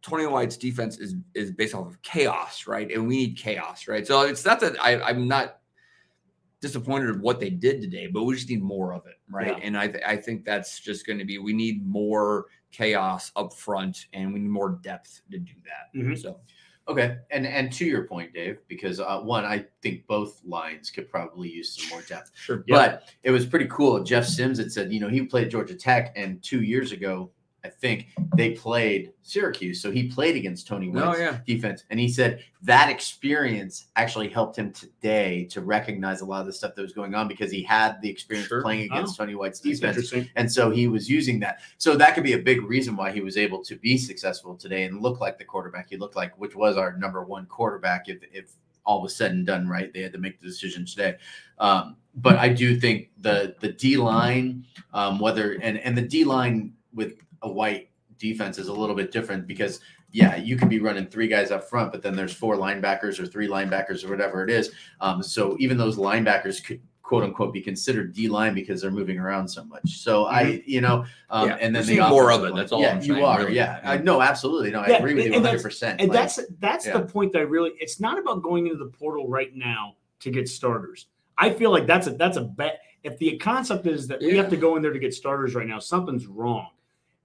Tony 0.00 0.26
White's 0.26 0.56
defense 0.56 0.98
is 0.98 1.14
is 1.34 1.52
based 1.52 1.74
off 1.74 1.86
of 1.86 2.02
chaos, 2.02 2.66
right? 2.66 2.90
And 2.90 3.06
we 3.06 3.18
need 3.18 3.36
chaos, 3.36 3.86
right? 3.86 4.04
So 4.04 4.22
it's 4.22 4.44
not 4.44 4.58
that 4.60 4.74
I, 4.82 5.00
I'm 5.00 5.28
not 5.28 5.58
disappointed 6.62 7.10
of 7.10 7.20
what 7.20 7.40
they 7.40 7.50
did 7.50 7.82
today, 7.82 8.06
but 8.06 8.22
we 8.22 8.34
just 8.34 8.48
need 8.48 8.62
more 8.62 8.94
of 8.94 9.04
it, 9.06 9.16
right? 9.28 9.58
Yeah. 9.58 9.64
And 9.66 9.76
I 9.76 9.88
th- 9.88 10.04
I 10.06 10.16
think 10.16 10.46
that's 10.46 10.80
just 10.80 11.06
going 11.06 11.18
to 11.18 11.24
be 11.26 11.36
we 11.36 11.52
need 11.52 11.86
more 11.86 12.46
chaos 12.70 13.32
up 13.36 13.52
front, 13.52 14.06
and 14.14 14.32
we 14.32 14.38
need 14.40 14.48
more 14.48 14.78
depth 14.82 15.20
to 15.32 15.38
do 15.38 15.52
that. 15.64 15.98
Mhm. 15.98 16.16
So 16.18 16.40
okay 16.88 17.18
and 17.30 17.46
and 17.46 17.72
to 17.72 17.84
your 17.84 18.08
point 18.08 18.34
dave 18.34 18.58
because 18.66 18.98
uh, 18.98 19.20
one 19.20 19.44
i 19.44 19.64
think 19.82 20.04
both 20.08 20.42
lines 20.44 20.90
could 20.90 21.08
probably 21.08 21.48
use 21.48 21.76
some 21.76 21.88
more 21.90 22.02
depth 22.08 22.32
sure, 22.34 22.64
But 22.66 23.08
it 23.22 23.30
was 23.30 23.46
pretty 23.46 23.66
cool. 23.66 24.02
Jeff 24.02 24.26
Sims 24.26 24.58
had 24.58 24.72
said, 24.72 24.92
you 24.92 24.98
know, 24.98 25.08
he 25.08 25.22
played 25.22 25.48
Georgia 25.48 25.76
Tech, 25.76 26.12
and 26.16 26.42
two 26.42 26.62
years 26.62 26.90
ago, 26.90 27.30
I 27.64 27.68
think 27.68 28.08
they 28.36 28.50
played 28.50 29.12
Syracuse. 29.22 29.80
So 29.80 29.90
he 29.90 30.08
played 30.08 30.36
against 30.36 30.66
Tony 30.66 30.88
White's 30.88 31.18
yeah, 31.18 31.38
defense. 31.46 31.84
And 31.90 32.00
he 32.00 32.08
said 32.08 32.42
that 32.62 32.90
experience 32.90 33.86
actually 33.94 34.28
helped 34.28 34.56
him 34.56 34.72
today 34.72 35.44
to 35.50 35.60
recognize 35.60 36.22
a 36.22 36.24
lot 36.24 36.40
of 36.40 36.46
the 36.46 36.52
stuff 36.52 36.74
that 36.74 36.82
was 36.82 36.92
going 36.92 37.14
on 37.14 37.28
because 37.28 37.52
he 37.52 37.62
had 37.62 38.00
the 38.02 38.10
experience 38.10 38.48
Sure. 38.48 38.62
playing 38.62 38.90
against 38.90 39.16
Tony 39.16 39.34
White's 39.34 39.60
defense. 39.60 40.12
And 40.34 40.50
so 40.50 40.70
he 40.70 40.88
was 40.88 41.08
using 41.08 41.38
that. 41.40 41.60
So 41.78 41.96
that 41.96 42.14
could 42.14 42.24
be 42.24 42.32
a 42.32 42.38
big 42.38 42.62
reason 42.62 42.96
why 42.96 43.12
he 43.12 43.20
was 43.20 43.36
able 43.36 43.62
to 43.64 43.76
be 43.76 43.96
successful 43.96 44.56
today 44.56 44.84
and 44.84 45.00
look 45.00 45.20
like 45.20 45.38
the 45.38 45.44
quarterback 45.44 45.88
he 45.88 45.96
looked 45.96 46.16
like, 46.16 46.36
which 46.38 46.56
was 46.56 46.76
our 46.76 46.96
number 46.96 47.22
one 47.22 47.46
quarterback. 47.46 48.08
If 48.08 48.22
if 48.32 48.52
all 48.84 49.02
was 49.02 49.14
said 49.14 49.30
and 49.30 49.46
done 49.46 49.68
right, 49.68 49.92
they 49.92 50.00
had 50.00 50.12
to 50.12 50.18
make 50.18 50.40
the 50.40 50.46
decision 50.46 50.84
today. 50.84 51.16
Um, 51.58 51.96
but 52.16 52.36
I 52.36 52.48
do 52.48 52.78
think 52.78 53.10
the 53.18 53.54
the 53.60 53.72
D 53.72 53.96
line, 53.96 54.66
um, 54.92 55.18
whether 55.18 55.52
and 55.62 55.78
and 55.78 55.96
the 55.96 56.02
D 56.02 56.24
line 56.24 56.72
with 56.92 57.14
a 57.42 57.50
white 57.50 57.90
defense 58.18 58.58
is 58.58 58.68
a 58.68 58.72
little 58.72 58.94
bit 58.94 59.10
different 59.10 59.46
because 59.46 59.80
yeah, 60.12 60.36
you 60.36 60.56
could 60.56 60.68
be 60.68 60.78
running 60.78 61.06
three 61.06 61.26
guys 61.26 61.50
up 61.50 61.68
front, 61.68 61.90
but 61.90 62.02
then 62.02 62.14
there's 62.14 62.34
four 62.34 62.56
linebackers 62.56 63.18
or 63.18 63.26
three 63.26 63.48
linebackers 63.48 64.04
or 64.04 64.10
whatever 64.10 64.44
it 64.44 64.50
is. 64.50 64.70
Um, 65.00 65.22
so 65.22 65.56
even 65.58 65.78
those 65.78 65.96
linebackers 65.96 66.62
could 66.62 66.80
quote 67.02 67.24
unquote 67.24 67.52
be 67.52 67.60
considered 67.60 68.12
D 68.14 68.28
line 68.28 68.54
because 68.54 68.80
they're 68.80 68.90
moving 68.90 69.18
around 69.18 69.48
so 69.48 69.64
much. 69.64 69.98
So 69.98 70.24
I, 70.26 70.62
you 70.66 70.80
know, 70.80 71.04
um, 71.30 71.48
Yeah, 71.48 71.56
and 71.60 71.74
then 71.74 71.86
the 71.86 72.00
more 72.08 72.30
of 72.30 72.44
it. 72.44 72.54
That's 72.54 72.72
all 72.72 72.80
Yeah, 72.80 72.92
I'm 72.92 73.02
you 73.02 73.14
saying, 73.14 73.24
are. 73.24 73.38
really. 73.40 73.54
Yeah, 73.56 73.80
I 73.84 73.98
no, 73.98 74.20
absolutely. 74.22 74.70
No, 74.70 74.80
I 74.80 74.88
Yeah, 74.88 74.96
agree 74.98 75.14
with 75.14 75.26
you 75.26 75.32
100. 75.32 75.62
percent 75.62 76.00
And 76.00 76.12
that's 76.12 76.38
that's 76.60 76.86
yeah. 76.86 76.98
the 76.98 77.04
point 77.06 77.32
that 77.32 77.40
I 77.40 77.42
really 77.42 77.72
it's 77.78 77.98
not 78.00 78.18
about 78.18 78.42
going 78.42 78.66
into 78.66 78.78
the 78.78 78.90
portal 78.90 79.28
right 79.28 79.54
now 79.54 79.96
to 80.20 80.30
get 80.30 80.48
starters. 80.48 81.06
I 81.38 81.50
feel 81.50 81.70
like 81.70 81.86
that's 81.86 82.06
a 82.06 82.10
that's 82.10 82.36
a 82.36 82.42
bet. 82.44 82.80
If 83.02 83.18
the 83.18 83.36
concept 83.38 83.86
is 83.86 84.06
that 84.08 84.20
we 84.20 84.36
have 84.36 84.48
to 84.50 84.56
go 84.56 84.76
in 84.76 84.82
there 84.82 84.92
to 84.92 84.98
get 84.98 85.12
starters 85.12 85.54
right 85.54 85.66
now, 85.66 85.80
something's 85.80 86.26
wrong. 86.26 86.68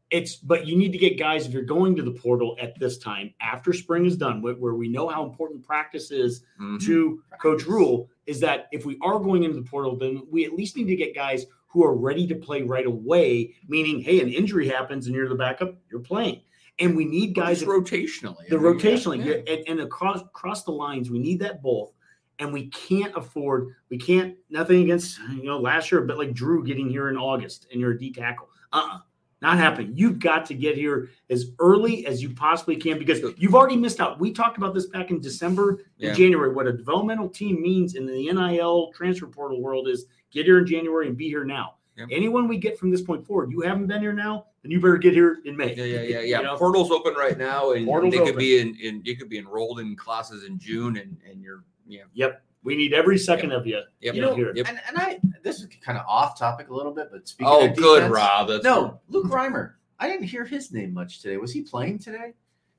It's 0.10 0.36
but 0.38 0.66
you 0.66 0.78
need 0.78 0.92
to 0.94 0.98
get 0.98 1.20
guys 1.20 1.46
if 1.46 1.52
you're 1.52 1.64
going 1.64 1.96
to 1.98 2.02
the 2.04 2.12
portal 2.12 2.56
at 2.62 2.80
this 2.80 2.98
time 2.98 3.34
after 3.42 3.74
spring 3.74 4.06
is 4.06 4.16
done, 4.16 4.42
where, 4.42 4.54
where 4.56 4.74
we 4.76 4.88
know 4.88 5.08
how 5.10 5.26
important 5.26 5.66
practice 5.66 6.12
is 6.12 6.44
Mhm. 6.62 6.82
to 6.86 7.22
Coach 7.42 7.66
Rhule, 7.66 8.10
is 8.26 8.40
that 8.40 8.68
if 8.72 8.86
we 8.86 8.98
are 9.02 9.20
going 9.20 9.44
into 9.44 9.58
the 9.58 9.68
portal, 9.70 9.98
then 9.98 10.22
we 10.32 10.46
at 10.46 10.54
least 10.54 10.78
need 10.78 10.88
to 10.88 10.96
get 10.96 11.14
guys 11.14 11.46
who 11.68 11.84
are 11.84 11.94
ready 11.96 12.26
to 12.28 12.36
play 12.36 12.62
right 12.62 12.86
away. 12.86 13.54
Meaning, 13.68 14.00
hey, 14.02 14.22
an 14.22 14.30
injury 14.30 14.68
happens 14.70 15.08
and 15.08 15.16
you're 15.16 15.28
the 15.28 15.36
backup, 15.36 15.76
you're 15.92 16.00
playing, 16.00 16.40
and 16.80 16.96
we 16.96 17.04
need 17.04 17.36
guys 17.36 17.60
Just 17.60 17.70
rotationally. 17.70 18.48
the 18.48 18.56
I 18.58 18.60
mean, 18.62 18.80
rotationally 18.80 19.26
yeah. 19.26 19.34
yeah, 19.46 19.54
and, 19.56 19.68
and 19.68 19.80
across 19.82 20.22
across 20.22 20.64
the 20.64 20.72
lines 20.72 21.10
we 21.12 21.20
need 21.20 21.40
that 21.40 21.62
both 21.62 21.92
and 22.40 22.54
we 22.54 22.68
can't 22.68 23.14
afford 23.18 23.74
we 23.90 23.98
can't 23.98 24.36
nothing 24.52 24.84
against 24.84 25.20
you 25.36 25.44
know 25.46 25.60
last 25.60 25.92
year 25.92 26.02
but 26.02 26.18
like 26.20 26.34
drew 26.36 26.64
getting 26.64 26.88
here 26.88 27.10
in 27.10 27.18
august 27.18 27.66
and 27.72 27.82
you're 27.82 27.92
a 27.94 27.98
d 27.98 28.12
tackle 28.14 28.48
uh-uh 28.74 29.00
not 29.42 29.58
happening 29.58 29.92
you've 29.96 30.20
got 30.20 30.46
to 30.46 30.54
get 30.54 30.76
here 30.76 31.10
as 31.30 31.52
early 31.60 32.06
as 32.08 32.22
you 32.22 32.30
possibly 32.30 32.76
can 32.76 32.98
because 32.98 33.20
you've 33.38 33.56
already 33.56 33.76
missed 33.76 34.00
out 34.00 34.20
we 34.20 34.32
talked 34.32 34.58
about 34.58 34.74
this 34.74 34.88
back 34.88 35.12
in 35.12 35.20
december 35.20 35.80
Yeah. 35.98 36.10
and 36.10 36.18
january 36.18 36.54
what 36.54 36.68
a 36.68 36.74
developmental 36.74 37.30
team 37.30 37.62
means 37.62 37.96
in 37.96 38.06
the 38.06 38.14
nil 38.32 38.92
transfer 38.94 39.28
portal 39.28 39.62
world 39.62 39.88
is 39.88 40.06
get 40.32 40.46
here 40.46 40.60
in 40.60 40.66
january 40.66 41.08
and 41.08 41.18
be 41.18 41.28
here 41.28 41.46
now 41.46 41.74
Yep. 41.98 42.10
anyone 42.12 42.48
we 42.48 42.58
get 42.58 42.78
from 42.78 42.92
this 42.92 43.02
point 43.02 43.26
forward 43.26 43.52
you 43.52 43.62
haven't 43.62 43.88
been 43.88 44.02
here 44.02 44.14
now 44.14 44.46
then 44.62 44.72
you 44.72 44.80
better 44.80 44.98
get 44.98 45.14
here 45.14 45.40
in 45.46 45.58
may 45.58 45.76
Yeah, 45.76 45.84
yeah, 45.84 46.02
yeah, 46.02 46.20
You 46.40 46.44
know? 46.44 46.56
Portal's 46.58 46.92
open 46.92 47.14
right 47.16 47.38
now, 47.38 47.72
and 47.72 47.88
Portal's 47.88 48.12
they 48.12 48.20
could 48.20 48.28
open. 48.30 48.38
be 48.40 48.60
in, 48.60 48.76
in. 48.82 49.02
You 49.04 49.16
could 49.16 49.30
be 49.30 49.38
enrolled 49.40 49.80
in 49.80 49.96
classes 49.96 50.44
in 50.44 50.60
June, 50.60 50.98
and 50.98 51.18
and 51.28 51.42
you're 51.42 51.64
yeah. 51.88 52.04
Yep. 52.14 52.42
We 52.68 52.76
need 52.76 52.94
every 52.94 53.18
second 53.18 53.54
of 53.54 53.66
you. 53.66 53.80
Yep. 54.02 54.14
You 54.16 54.22
know, 54.22 54.36
here. 54.36 54.52
Yep. 54.54 54.68
And, 54.68 54.82
and 54.90 54.98
I 54.98 55.20
this 55.42 55.62
is 55.62 55.68
kind 55.82 55.98
of 55.98 56.06
off 56.06 56.38
topic 56.38 56.68
a 56.70 56.74
little 56.76 56.92
bit, 56.92 57.08
but 57.10 57.26
speaking 57.26 57.48
Oh, 57.50 57.66
of 57.66 57.78
good, 57.78 58.02
defense- 58.02 58.14
Rob. 58.14 58.48
That's 58.50 58.64
no, 58.66 59.00
Luke 59.08 59.28
Reimer. 59.28 59.76
I 60.00 60.10
didn't 60.10 60.26
hear 60.28 60.44
his 60.44 60.74
name 60.74 60.94
much 60.94 61.22
today. 61.22 61.38
Was 61.38 61.54
he 61.54 61.62
playing 61.62 62.00
today? 62.00 62.34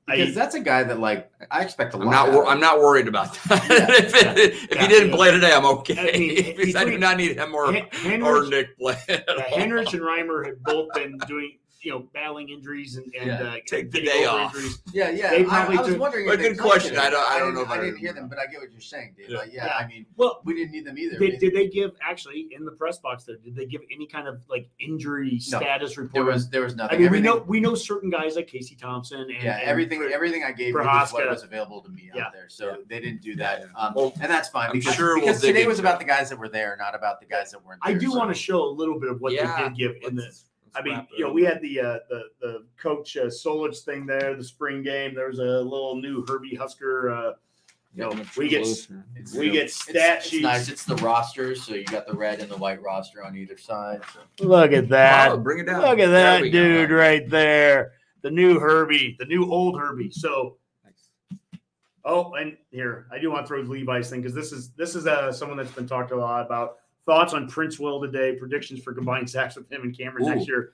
I- 0.07 0.15
Because 0.17 0.35
that's 0.35 0.53
a 0.55 0.59
guy 0.59 0.83
that 0.83 0.99
like 0.99 1.31
I 1.49 1.63
expect 1.63 1.95
a 1.95 1.97
lot. 1.97 2.05
I'm 2.05 2.11
not. 2.11 2.31
wor- 2.33 2.43
of. 2.43 2.49
I'm 2.49 2.59
not 2.59 2.79
worried 2.79 3.07
about 3.07 3.33
that. 3.33 3.67
Yeah, 3.67 3.87
if 3.89 4.15
it, 4.37 4.53
if 4.71 4.75
yeah, 4.75 4.81
he 4.83 4.87
didn't 4.87 5.09
yeah. 5.09 5.15
play 5.15 5.31
today, 5.31 5.53
I'm 5.53 5.65
okay. 5.65 6.13
I 6.13 6.17
mean, 6.19 6.35
because 6.57 6.75
I 6.75 6.85
do 6.85 6.97
not 6.99 7.17
need 7.17 7.35
him 7.37 7.53
or 7.55 7.73
Hen- 7.73 8.21
or 8.21 8.45
Nick 8.47 8.77
play. 8.77 8.95
at 9.09 9.23
yeah. 9.27 9.43
Henrich 9.45 9.93
and 9.93 10.01
Reimer 10.03 10.45
have 10.45 10.61
both 10.63 10.93
been 10.93 11.17
doing, 11.27 11.57
you 11.81 11.91
know, 11.91 11.99
battling 12.13 12.49
injuries 12.49 12.97
and, 12.97 13.05
and 13.17 13.27
Yeah. 13.27 13.41
uh, 13.43 13.55
Take 13.65 13.91
the 13.91 14.01
day 14.03 14.25
off. 14.25 14.53
Injuries. 14.55 14.81
Yeah, 14.93 15.11
yeah. 15.11 15.29
They 15.29 15.41
I, 15.41 15.43
probably 15.43 15.77
I 15.77 15.81
was 15.81 15.89
took- 15.91 15.99
wondering. 15.99 16.25
But 16.27 16.39
good 16.39 16.57
question. 16.59 16.97
I 16.97 17.09
don't- 17.09 17.29
I 17.29 17.37
don't 17.39 17.53
know 17.53 17.61
didn't- 17.61 17.71
if 17.73 17.77
I 17.77 17.81
I 17.81 17.85
didn't 17.85 17.97
hear 17.99 18.13
them, 18.13 18.27
but 18.27 18.39
I 18.39 18.47
get 18.47 18.59
what 18.59 18.71
you're 18.71 18.81
saying, 18.81 19.13
dude. 19.17 19.29
Yeah. 19.29 19.37
Like, 19.37 19.53
yeah, 19.53 19.65
Yeah. 19.67 19.73
I 19.77 19.87
mean, 19.87 20.05
Well, 20.17 20.41
we 20.43 20.55
didn't 20.55 20.71
need 20.71 20.85
them 20.85 20.97
either. 20.97 21.17
did, 21.19 21.39
did 21.39 21.53
they 21.53 21.67
give 21.67 21.91
actually 22.01 22.49
in 22.51 22.65
the 22.65 22.71
press 22.71 22.97
box 22.99 23.23
there? 23.25 23.37
Did 23.37 23.55
they 23.55 23.65
give 23.65 23.81
any 23.93 24.07
kind 24.07 24.27
of 24.27 24.41
like 24.49 24.67
injury 24.79 25.39
No. 25.51 25.59
status 25.59 25.97
report? 25.97 26.13
there 26.13 26.23
was 26.25 26.49
there 26.49 26.63
was 26.63 26.75
nothing. 26.75 26.97
I 26.97 27.01
nothing. 27.03 27.11
mean, 27.13 27.21
we 27.23 27.27
know 27.27 27.45
we 27.47 27.59
know 27.59 27.75
certain 27.75 28.09
guys 28.09 28.35
like 28.35 28.47
Casey 28.47 28.75
Thompson 28.75 29.21
and 29.21 29.43
yeah, 29.43 29.59
everything 29.61 29.99
Chris- 29.99 30.13
everything 30.13 30.43
I 30.43 30.51
gave 30.51 30.69
you 30.69 30.79
was 30.79 31.13
what 31.13 31.29
was 31.29 31.43
available 31.43 31.81
to 31.83 31.89
me 31.89 32.09
Yeah. 32.13 32.25
out 32.27 32.33
there. 32.33 32.49
So 32.49 32.69
Yeah. 32.71 32.75
they 32.89 32.99
didn't 32.99 33.21
do 33.21 33.35
that, 33.37 33.65
um, 33.75 33.93
Well, 33.95 34.13
and 34.21 34.29
that's 34.31 34.49
fine 34.49 34.71
I'm 34.71 34.79
because, 34.79 34.95
sure 34.95 35.19
because 35.19 35.39
today 35.41 35.65
was 35.67 35.79
about 35.79 35.99
the 35.99 36.05
guys 36.05 36.29
that 36.29 36.39
were 36.39 36.49
there, 36.49 36.75
not 36.77 36.95
about 36.95 37.19
the 37.21 37.25
guys 37.27 37.51
that 37.51 37.63
weren't. 37.65 37.79
I 37.83 37.93
do 37.93 38.11
want 38.11 38.29
to 38.29 38.35
show 38.35 38.63
a 38.63 38.69
little 38.71 38.99
bit 38.99 39.09
of 39.09 39.21
what 39.21 39.31
they 39.31 39.45
did 39.63 39.75
give 39.77 39.95
in 40.07 40.15
the. 40.15 40.29
Let's- 40.73 40.85
I 40.85 40.89
mean, 40.89 41.07
you 41.17 41.25
know, 41.25 41.31
we 41.33 41.43
had 41.43 41.61
the 41.61 41.79
uh, 41.79 41.99
the 42.09 42.23
the 42.41 42.65
coach 42.81 43.17
uh, 43.17 43.25
Solich 43.25 43.79
thing 43.83 44.05
there, 44.05 44.35
the 44.35 44.43
spring 44.43 44.83
game. 44.83 45.13
There 45.15 45.27
was 45.27 45.39
a 45.39 45.43
little 45.43 45.95
new 45.95 46.25
Herbie 46.27 46.55
Husker. 46.55 47.09
Uh, 47.11 47.33
you 47.95 48.03
know, 48.03 48.11
we 48.37 48.47
get. 48.49 48.61
It's, 48.61 48.87
we 49.33 49.45
you 49.45 49.47
know, 49.47 49.53
get 49.53 49.63
it's- 49.65 49.75
stat 49.75 50.25
it's 50.25 50.33
nice. 50.41 50.69
It's 50.69 50.85
the 50.85 50.95
rosters, 50.97 51.63
so 51.63 51.73
you 51.73 51.85
got 51.85 52.05
the 52.07 52.13
red 52.13 52.39
and 52.39 52.49
the 52.49 52.57
white 52.57 52.81
roster 52.81 53.23
on 53.23 53.35
either 53.35 53.57
side. 53.57 54.01
So. 54.13 54.45
Look 54.45 54.71
at 54.73 54.91
Oh, 55.31 55.37
bring 55.37 55.59
it 55.59 55.63
down. 55.65 55.81
Look 55.81 55.99
at 55.99 56.07
that 56.09 56.41
we 56.41 56.49
go. 56.51 56.61
dude 56.63 56.91
right 56.91 57.27
there. 57.29 57.93
The 58.21 58.29
new 58.31 58.59
Herbie, 58.59 59.15
the 59.17 59.25
new 59.25 59.49
old 59.51 59.79
Herbie. 59.79 60.11
So, 60.11 60.57
oh, 62.05 62.33
and 62.33 62.57
here 62.69 63.07
I 63.11 63.17
do 63.19 63.31
want 63.31 63.45
to 63.45 63.47
throw 63.47 63.63
the 63.63 63.69
Levi's 63.69 64.09
thing 64.09 64.21
because 64.21 64.35
this 64.35 64.51
is 64.51 64.69
this 64.71 64.95
is 64.95 65.07
uh, 65.07 65.31
someone 65.31 65.57
that's 65.57 65.71
been 65.71 65.87
talked 65.87 66.11
a 66.11 66.15
lot 66.15 66.45
about. 66.45 66.77
Thoughts 67.05 67.33
on 67.33 67.49
Princewill 67.49 68.01
today? 68.03 68.35
Predictions 68.37 68.81
for 68.83 68.93
combined 68.93 69.29
sacks 69.29 69.55
with 69.55 69.71
him 69.71 69.81
and 69.83 69.97
Cameron 69.97 70.25
Ooh. 70.25 70.35
next 70.35 70.47
year. 70.47 70.73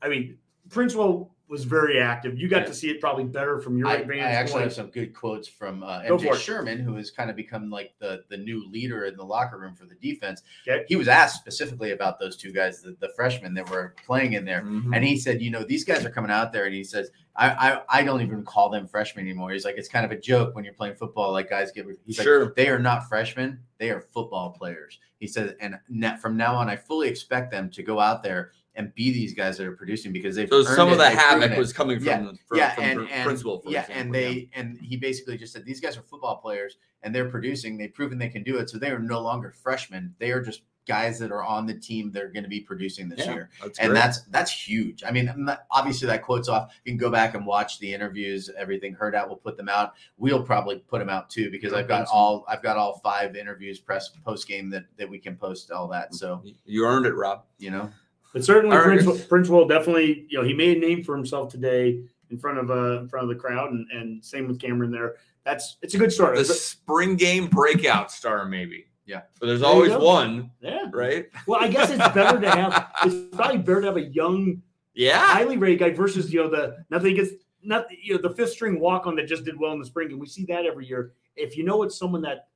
I 0.00 0.08
mean, 0.08 0.38
Princewill 0.70 1.30
was 1.48 1.64
very 1.64 1.98
active. 1.98 2.38
You 2.38 2.46
got 2.46 2.60
Yeah. 2.62 2.66
to 2.66 2.74
see 2.74 2.90
it 2.90 3.00
probably 3.00 3.24
better 3.24 3.58
from 3.58 3.78
your 3.78 3.88
I, 3.88 3.94
I 3.94 4.02
vantage 4.02 4.20
actually 4.20 4.62
have 4.64 4.72
some 4.74 4.88
good 4.90 5.14
quotes 5.14 5.48
from 5.48 5.82
uh, 5.82 6.00
MJ. 6.02 6.34
Sherman, 6.34 6.78
who 6.78 6.94
has 6.96 7.10
kind 7.10 7.30
of 7.30 7.36
become 7.36 7.70
like 7.70 7.94
the 8.00 8.22
the 8.28 8.36
new 8.36 8.68
leader 8.70 9.06
in 9.06 9.16
the 9.16 9.24
locker 9.24 9.58
room 9.58 9.74
for 9.74 9.86
the 9.86 9.94
defense. 9.94 10.42
Okay. 10.68 10.84
He 10.88 10.96
was 10.96 11.08
asked 11.08 11.36
specifically 11.36 11.92
about 11.92 12.18
those 12.18 12.36
two 12.36 12.52
guys, 12.52 12.82
the, 12.82 12.96
the 13.00 13.08
freshmen 13.16 13.54
that 13.54 13.68
were 13.70 13.94
playing 14.06 14.34
in 14.34 14.44
there, 14.44 14.60
Mhm. 14.62 14.94
and 14.94 15.02
he 15.02 15.18
said, 15.18 15.40
you 15.40 15.50
know, 15.50 15.64
these 15.64 15.84
guys 15.84 16.04
are 16.04 16.10
coming 16.10 16.30
out 16.30 16.52
there, 16.52 16.66
and 16.66 16.74
he 16.74 16.84
says, 16.84 17.10
I, 17.38 17.50
I 17.70 17.80
I 17.88 18.02
don't 18.02 18.20
even 18.20 18.42
call 18.44 18.68
them 18.68 18.86
freshmen 18.88 19.24
anymore. 19.24 19.52
He's 19.52 19.64
like, 19.64 19.76
it's 19.78 19.88
kind 19.88 20.04
of 20.04 20.10
a 20.10 20.18
joke 20.20 20.54
when 20.56 20.64
you're 20.64 20.74
playing 20.74 20.96
football, 20.96 21.32
like 21.32 21.48
guys 21.48 21.70
get. 21.72 21.86
He's 22.04 22.16
Sure. 22.16 22.46
like, 22.46 22.54
they 22.56 22.68
are 22.68 22.78
not 22.80 23.08
freshmen, 23.08 23.60
they 23.78 23.90
are 23.90 24.00
football 24.00 24.50
players. 24.50 24.98
He 25.20 25.26
says, 25.28 25.54
and 25.60 25.78
net, 25.88 26.20
from 26.20 26.36
now 26.36 26.54
on, 26.56 26.68
I 26.68 26.76
fully 26.76 27.08
expect 27.08 27.50
them 27.50 27.70
to 27.70 27.82
go 27.82 28.00
out 28.00 28.22
there 28.22 28.50
and 28.74 28.94
be 28.94 29.10
these 29.12 29.34
guys 29.34 29.56
that 29.58 29.66
are 29.66 29.72
producing 29.76 30.12
because 30.12 30.36
they've 30.36 30.48
So 30.48 30.62
some 30.62 30.88
it, 30.88 30.92
of 30.92 30.98
the 30.98 31.10
havoc 31.10 31.56
was 31.56 31.72
coming 31.72 31.98
from 31.98 32.06
Yeah. 32.06 32.18
the 32.20 32.38
from, 32.46 32.58
yeah, 32.58 32.74
from 32.74 32.84
and, 32.84 32.98
Pr- 33.00 33.12
and 33.12 33.24
Principal. 33.24 33.62
Yeah, 33.66 33.80
example, 33.82 34.00
and 34.02 34.14
they 34.14 34.48
and 34.54 34.78
he 34.80 34.96
basically 34.96 35.36
just 35.38 35.52
said 35.52 35.64
these 35.64 35.80
guys 35.80 35.96
are 35.96 36.02
football 36.02 36.36
players 36.36 36.76
and 37.02 37.14
they're 37.14 37.28
producing. 37.28 37.76
They've 37.78 37.92
proven 37.94 38.18
they 38.18 38.28
can 38.28 38.42
do 38.42 38.58
it, 38.58 38.68
so 38.70 38.78
they 38.78 38.90
are 38.90 38.98
no 39.00 39.20
longer 39.20 39.52
freshmen. 39.52 40.14
They 40.18 40.30
are 40.32 40.40
just 40.42 40.62
guys 40.88 41.18
that 41.20 41.30
are 41.30 41.44
on 41.44 41.66
the 41.66 41.74
team. 41.74 42.10
They're 42.10 42.28
going 42.28 42.42
to 42.42 42.48
be 42.48 42.60
producing 42.60 43.08
this 43.08 43.20
Yeah, 43.20 43.32
year, 43.34 43.50
that's 43.62 43.78
and 43.78 43.90
great. 43.90 43.94
that's 44.00 44.22
that's 44.30 44.50
huge. 44.50 45.04
I 45.06 45.12
mean, 45.12 45.30
obviously 45.70 46.06
that 46.08 46.22
quotes 46.22 46.48
off. 46.48 46.74
You 46.84 46.90
can 46.92 46.98
go 46.98 47.10
back 47.10 47.34
and 47.34 47.46
watch 47.46 47.78
the 47.78 47.92
interviews. 47.94 48.50
Everything 48.58 48.94
heard 48.94 49.14
out. 49.14 49.28
We'll 49.28 49.36
put 49.36 49.56
them 49.56 49.68
out. 49.68 49.92
We'll 50.16 50.42
probably 50.42 50.78
put 50.88 50.98
them 50.98 51.08
out 51.10 51.30
too 51.30 51.50
because 51.52 51.72
I've 51.72 51.86
got 51.86 52.08
all 52.12 52.44
I've 52.48 52.62
got 52.62 52.76
all 52.76 52.98
five 53.04 53.36
interviews, 53.36 53.78
press 53.78 54.08
post 54.24 54.48
game 54.48 54.70
that 54.70 54.86
that 54.96 55.08
we 55.08 55.18
can 55.18 55.36
post 55.36 55.70
all 55.70 55.86
that. 55.88 56.14
So 56.14 56.42
you 56.64 56.84
earned 56.86 57.06
it, 57.06 57.14
Rob. 57.14 57.44
you 57.58 57.70
know, 57.70 57.90
But 58.32 58.44
certainly, 58.44 58.76
All 58.76 58.84
right. 58.86 59.02
Prince, 59.04 59.22
Princewill 59.22 59.68
definitely, 59.68 60.26
you 60.28 60.38
know, 60.38 60.44
he 60.44 60.54
made 60.54 60.78
a 60.78 60.80
name 60.80 61.04
for 61.04 61.14
himself 61.14 61.50
today 61.52 62.00
in 62.30 62.38
front 62.38 62.58
of 62.58 62.70
uh 62.70 63.00
in 63.00 63.08
front 63.08 63.24
of 63.24 63.28
the 63.28 63.40
crowd, 63.40 63.70
and, 63.72 63.86
and 63.90 64.24
same 64.24 64.48
with 64.48 64.58
Cameron 64.60 64.90
there. 64.90 65.16
That's 65.44 65.76
it's 65.80 65.94
a 65.94 65.98
good 65.98 66.12
start. 66.12 66.36
The 66.36 66.44
spring 66.44 67.16
game 67.16 67.46
breakout 67.46 68.12
star, 68.12 68.44
maybe. 68.44 68.84
Yeah. 69.08 69.22
But 69.40 69.46
there's 69.46 69.60
There 69.60 69.68
always 69.70 69.92
one, 69.96 70.50
yeah. 70.60 70.86
right? 70.92 71.26
Well, 71.46 71.58
I 71.60 71.68
guess 71.68 71.88
it's 71.90 72.06
better 72.14 72.38
to 72.40 72.50
have. 72.50 72.92
It's 73.04 73.34
probably 73.34 73.58
better 73.58 73.80
to 73.80 73.86
have 73.88 73.96
a 73.96 74.02
young, 74.02 74.62
Yeah. 74.94 75.18
highly 75.18 75.56
rated 75.56 75.78
guy 75.80 75.90
versus 75.90 76.32
you 76.32 76.42
know 76.42 76.50
the 76.50 76.84
nothing 76.90 77.14
gets 77.16 77.30
not 77.62 77.86
you 78.02 78.14
know 78.14 78.20
the 78.22 78.34
fifth 78.36 78.50
string 78.52 78.78
walk 78.78 79.06
on 79.06 79.16
that 79.16 79.26
just 79.26 79.44
did 79.44 79.58
well 79.58 79.72
in 79.72 79.78
the 79.80 79.86
spring, 79.86 80.10
and 80.12 80.20
we 80.20 80.26
see 80.26 80.44
that 80.44 80.64
every 80.66 80.86
year. 80.86 81.12
If 81.36 81.56
you 81.56 81.64
know 81.64 81.82
it's 81.84 81.98
someone 81.98 82.20
that 82.22 82.48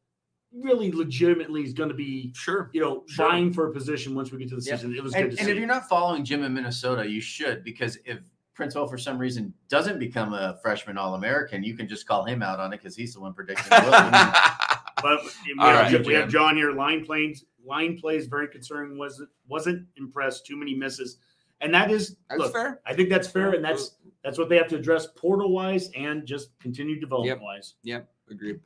really 0.54 0.92
legitimately 0.92 1.62
is 1.64 1.72
going 1.72 1.88
to 1.88 1.94
be 1.94 2.30
Sure. 2.34 2.68
you 2.74 2.82
know 2.82 3.04
Sure. 3.08 3.28
vying 3.30 3.52
for 3.54 3.68
a 3.68 3.72
position 3.72 4.14
once 4.14 4.30
we 4.30 4.38
get 4.38 4.50
to 4.50 4.56
the 4.56 4.62
Yeah. 4.62 4.76
season, 4.76 4.94
it 4.94 5.02
was 5.02 5.14
and, 5.14 5.30
good 5.30 5.36
to 5.36 5.40
and 5.40 5.46
see. 5.46 5.52
if 5.52 5.56
you're 5.58 5.66
not 5.66 5.88
following 5.88 6.22
Jim 6.24 6.42
in 6.44 6.52
Minnesota, 6.52 7.08
you 7.08 7.22
should 7.22 7.64
because 7.64 7.96
if 8.04 8.18
Princewill 8.54 8.90
for 8.90 8.98
some 8.98 9.16
reason 9.16 9.54
doesn't 9.70 9.98
become 9.98 10.34
a 10.34 10.58
freshman 10.62 10.98
All 10.98 11.14
American, 11.14 11.62
you 11.62 11.74
can 11.74 11.88
just 11.88 12.06
call 12.06 12.22
him 12.24 12.42
out 12.42 12.60
on 12.60 12.70
it 12.74 12.76
because 12.76 12.94
he's 12.94 13.14
the 13.14 13.20
one 13.20 13.32
predicting. 13.32 13.70
Will. 13.70 13.92
But 15.02 15.22
we, 15.24 15.54
have, 15.58 15.92
right, 15.92 16.06
we 16.06 16.14
have 16.14 16.28
John 16.28 16.56
here. 16.56 16.72
Line 16.72 17.04
plays, 17.04 17.44
line 17.64 17.98
plays 17.98 18.26
very 18.26 18.48
concerning. 18.48 18.96
wasn't 18.98 19.28
wasn't 19.48 19.86
impressed. 19.96 20.46
Too 20.46 20.56
many 20.56 20.74
misses, 20.74 21.18
and 21.60 21.74
that 21.74 21.90
is 21.90 22.16
That's 22.30 22.38
look. 22.40 22.52
fair. 22.52 22.80
I 22.86 22.94
think 22.94 23.08
that's 23.08 23.28
fair, 23.28 23.52
and 23.54 23.64
that's 23.64 23.96
that's 24.24 24.38
what 24.38 24.48
they 24.48 24.56
have 24.56 24.68
to 24.68 24.76
address 24.76 25.08
portal 25.16 25.52
wise 25.52 25.90
and 25.96 26.24
just 26.26 26.58
continued 26.60 27.00
development 27.00 27.40
Yep. 27.40 27.42
wise. 27.42 27.74
Yep, 27.82 28.08
agreed. 28.30 28.60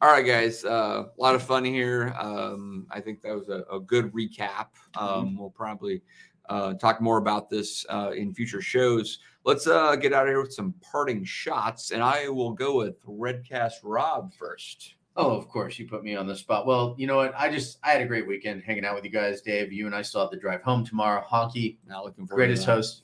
All 0.00 0.10
right, 0.12 0.24
guys. 0.24 0.64
Uh, 0.64 1.06
a 1.18 1.20
lot 1.20 1.34
of 1.34 1.42
fun 1.42 1.64
here. 1.64 2.14
Um, 2.20 2.86
I 2.90 3.00
think 3.00 3.20
that 3.22 3.34
was 3.34 3.48
a, 3.48 3.64
a 3.72 3.80
good 3.80 4.12
recap. 4.12 4.66
Um, 4.96 5.36
We'll 5.36 5.50
probably 5.50 6.02
uh, 6.48 6.74
talk 6.74 7.00
more 7.00 7.18
about 7.18 7.50
this 7.50 7.84
uh, 7.88 8.12
in 8.14 8.32
future 8.32 8.60
shows. 8.60 9.18
Let's 9.44 9.66
uh, 9.66 9.96
get 9.96 10.12
out 10.12 10.24
of 10.24 10.28
here 10.28 10.40
with 10.40 10.52
some 10.52 10.72
parting 10.82 11.24
shots, 11.24 11.90
and 11.90 12.00
I 12.02 12.28
will 12.28 12.52
go 12.52 12.76
with 12.76 13.02
Redcast 13.06 13.80
Rob 13.82 14.32
first. 14.34 14.94
Oh, 15.20 15.32
of 15.36 15.48
course, 15.48 15.78
you 15.80 15.88
put 15.88 16.04
me 16.04 16.14
on 16.14 16.28
the 16.28 16.36
spot. 16.36 16.64
Well, 16.64 16.94
you 16.96 17.08
know 17.08 17.16
what? 17.16 17.34
I 17.36 17.50
just 17.50 17.78
I 17.82 17.90
had 17.90 18.00
a 18.00 18.06
great 18.06 18.26
weekend 18.28 18.62
hanging 18.62 18.84
out 18.84 18.94
with 18.94 19.04
you 19.04 19.10
guys, 19.10 19.40
Dave. 19.42 19.72
You 19.72 19.86
and 19.86 19.94
I 19.94 20.00
still 20.00 20.20
have 20.20 20.30
to 20.30 20.38
drive 20.38 20.62
home 20.62 20.84
tomorrow. 20.86 21.24
Honke, 21.28 21.76
Not 21.88 22.04
looking 22.04 22.24
forward 22.26 22.44
greatest 22.46 22.64
to 22.66 22.70
host, 22.74 23.02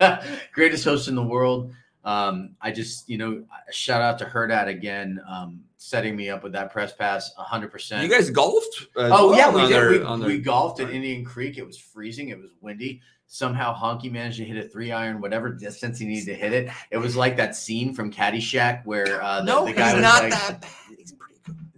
greatest 0.52 0.84
host 0.84 1.08
in 1.08 1.14
the 1.14 1.22
world. 1.22 1.72
Um, 2.04 2.56
I 2.60 2.70
just, 2.70 3.08
you 3.08 3.18
know, 3.18 3.44
shout 3.70 4.00
out 4.02 4.18
to 4.20 4.24
Hurrdat 4.26 4.68
again, 4.68 5.20
um, 5.28 5.60
setting 5.76 6.14
me 6.14 6.30
up 6.30 6.42
with 6.44 6.52
that 6.52 6.72
press 6.72 6.92
pass 6.92 7.32
100%. 7.38 8.02
You 8.02 8.08
guys 8.08 8.30
golfed? 8.30 8.86
as 8.96 9.10
Oh 9.12 9.30
well 9.30 9.36
yeah, 9.36 9.52
we 9.54 9.62
did. 9.62 9.70
their- 9.70 9.90
we, 9.90 9.98
their- 9.98 10.28
we 10.28 10.38
golfed 10.38 10.80
at 10.80 10.90
Indian 10.90 11.24
Creek. 11.24 11.58
It 11.58 11.66
was 11.66 11.78
freezing. 11.78 12.28
It 12.28 12.38
was 12.40 12.50
windy. 12.60 13.00
Somehow 13.28 13.74
Honke 13.76 14.10
managed 14.12 14.36
to 14.38 14.44
hit 14.44 14.56
a 14.64 14.68
three 14.68 14.92
iron, 14.92 15.20
whatever 15.20 15.50
distance 15.50 15.98
he 15.98 16.06
needed 16.06 16.26
to 16.26 16.34
hit 16.34 16.52
it. 16.52 16.70
It 16.92 16.98
was 16.98 17.16
like 17.16 17.36
that 17.38 17.56
scene 17.56 17.92
from 17.92 18.12
Caddyshack 18.12 18.84
where 18.86 19.20
uh, 19.20 19.40
the, 19.40 19.46
no, 19.46 19.64
the 19.64 19.72
guy 19.72 19.86
he's 19.86 19.94
was 19.94 20.02
not 20.02 20.22
like, 20.30 20.64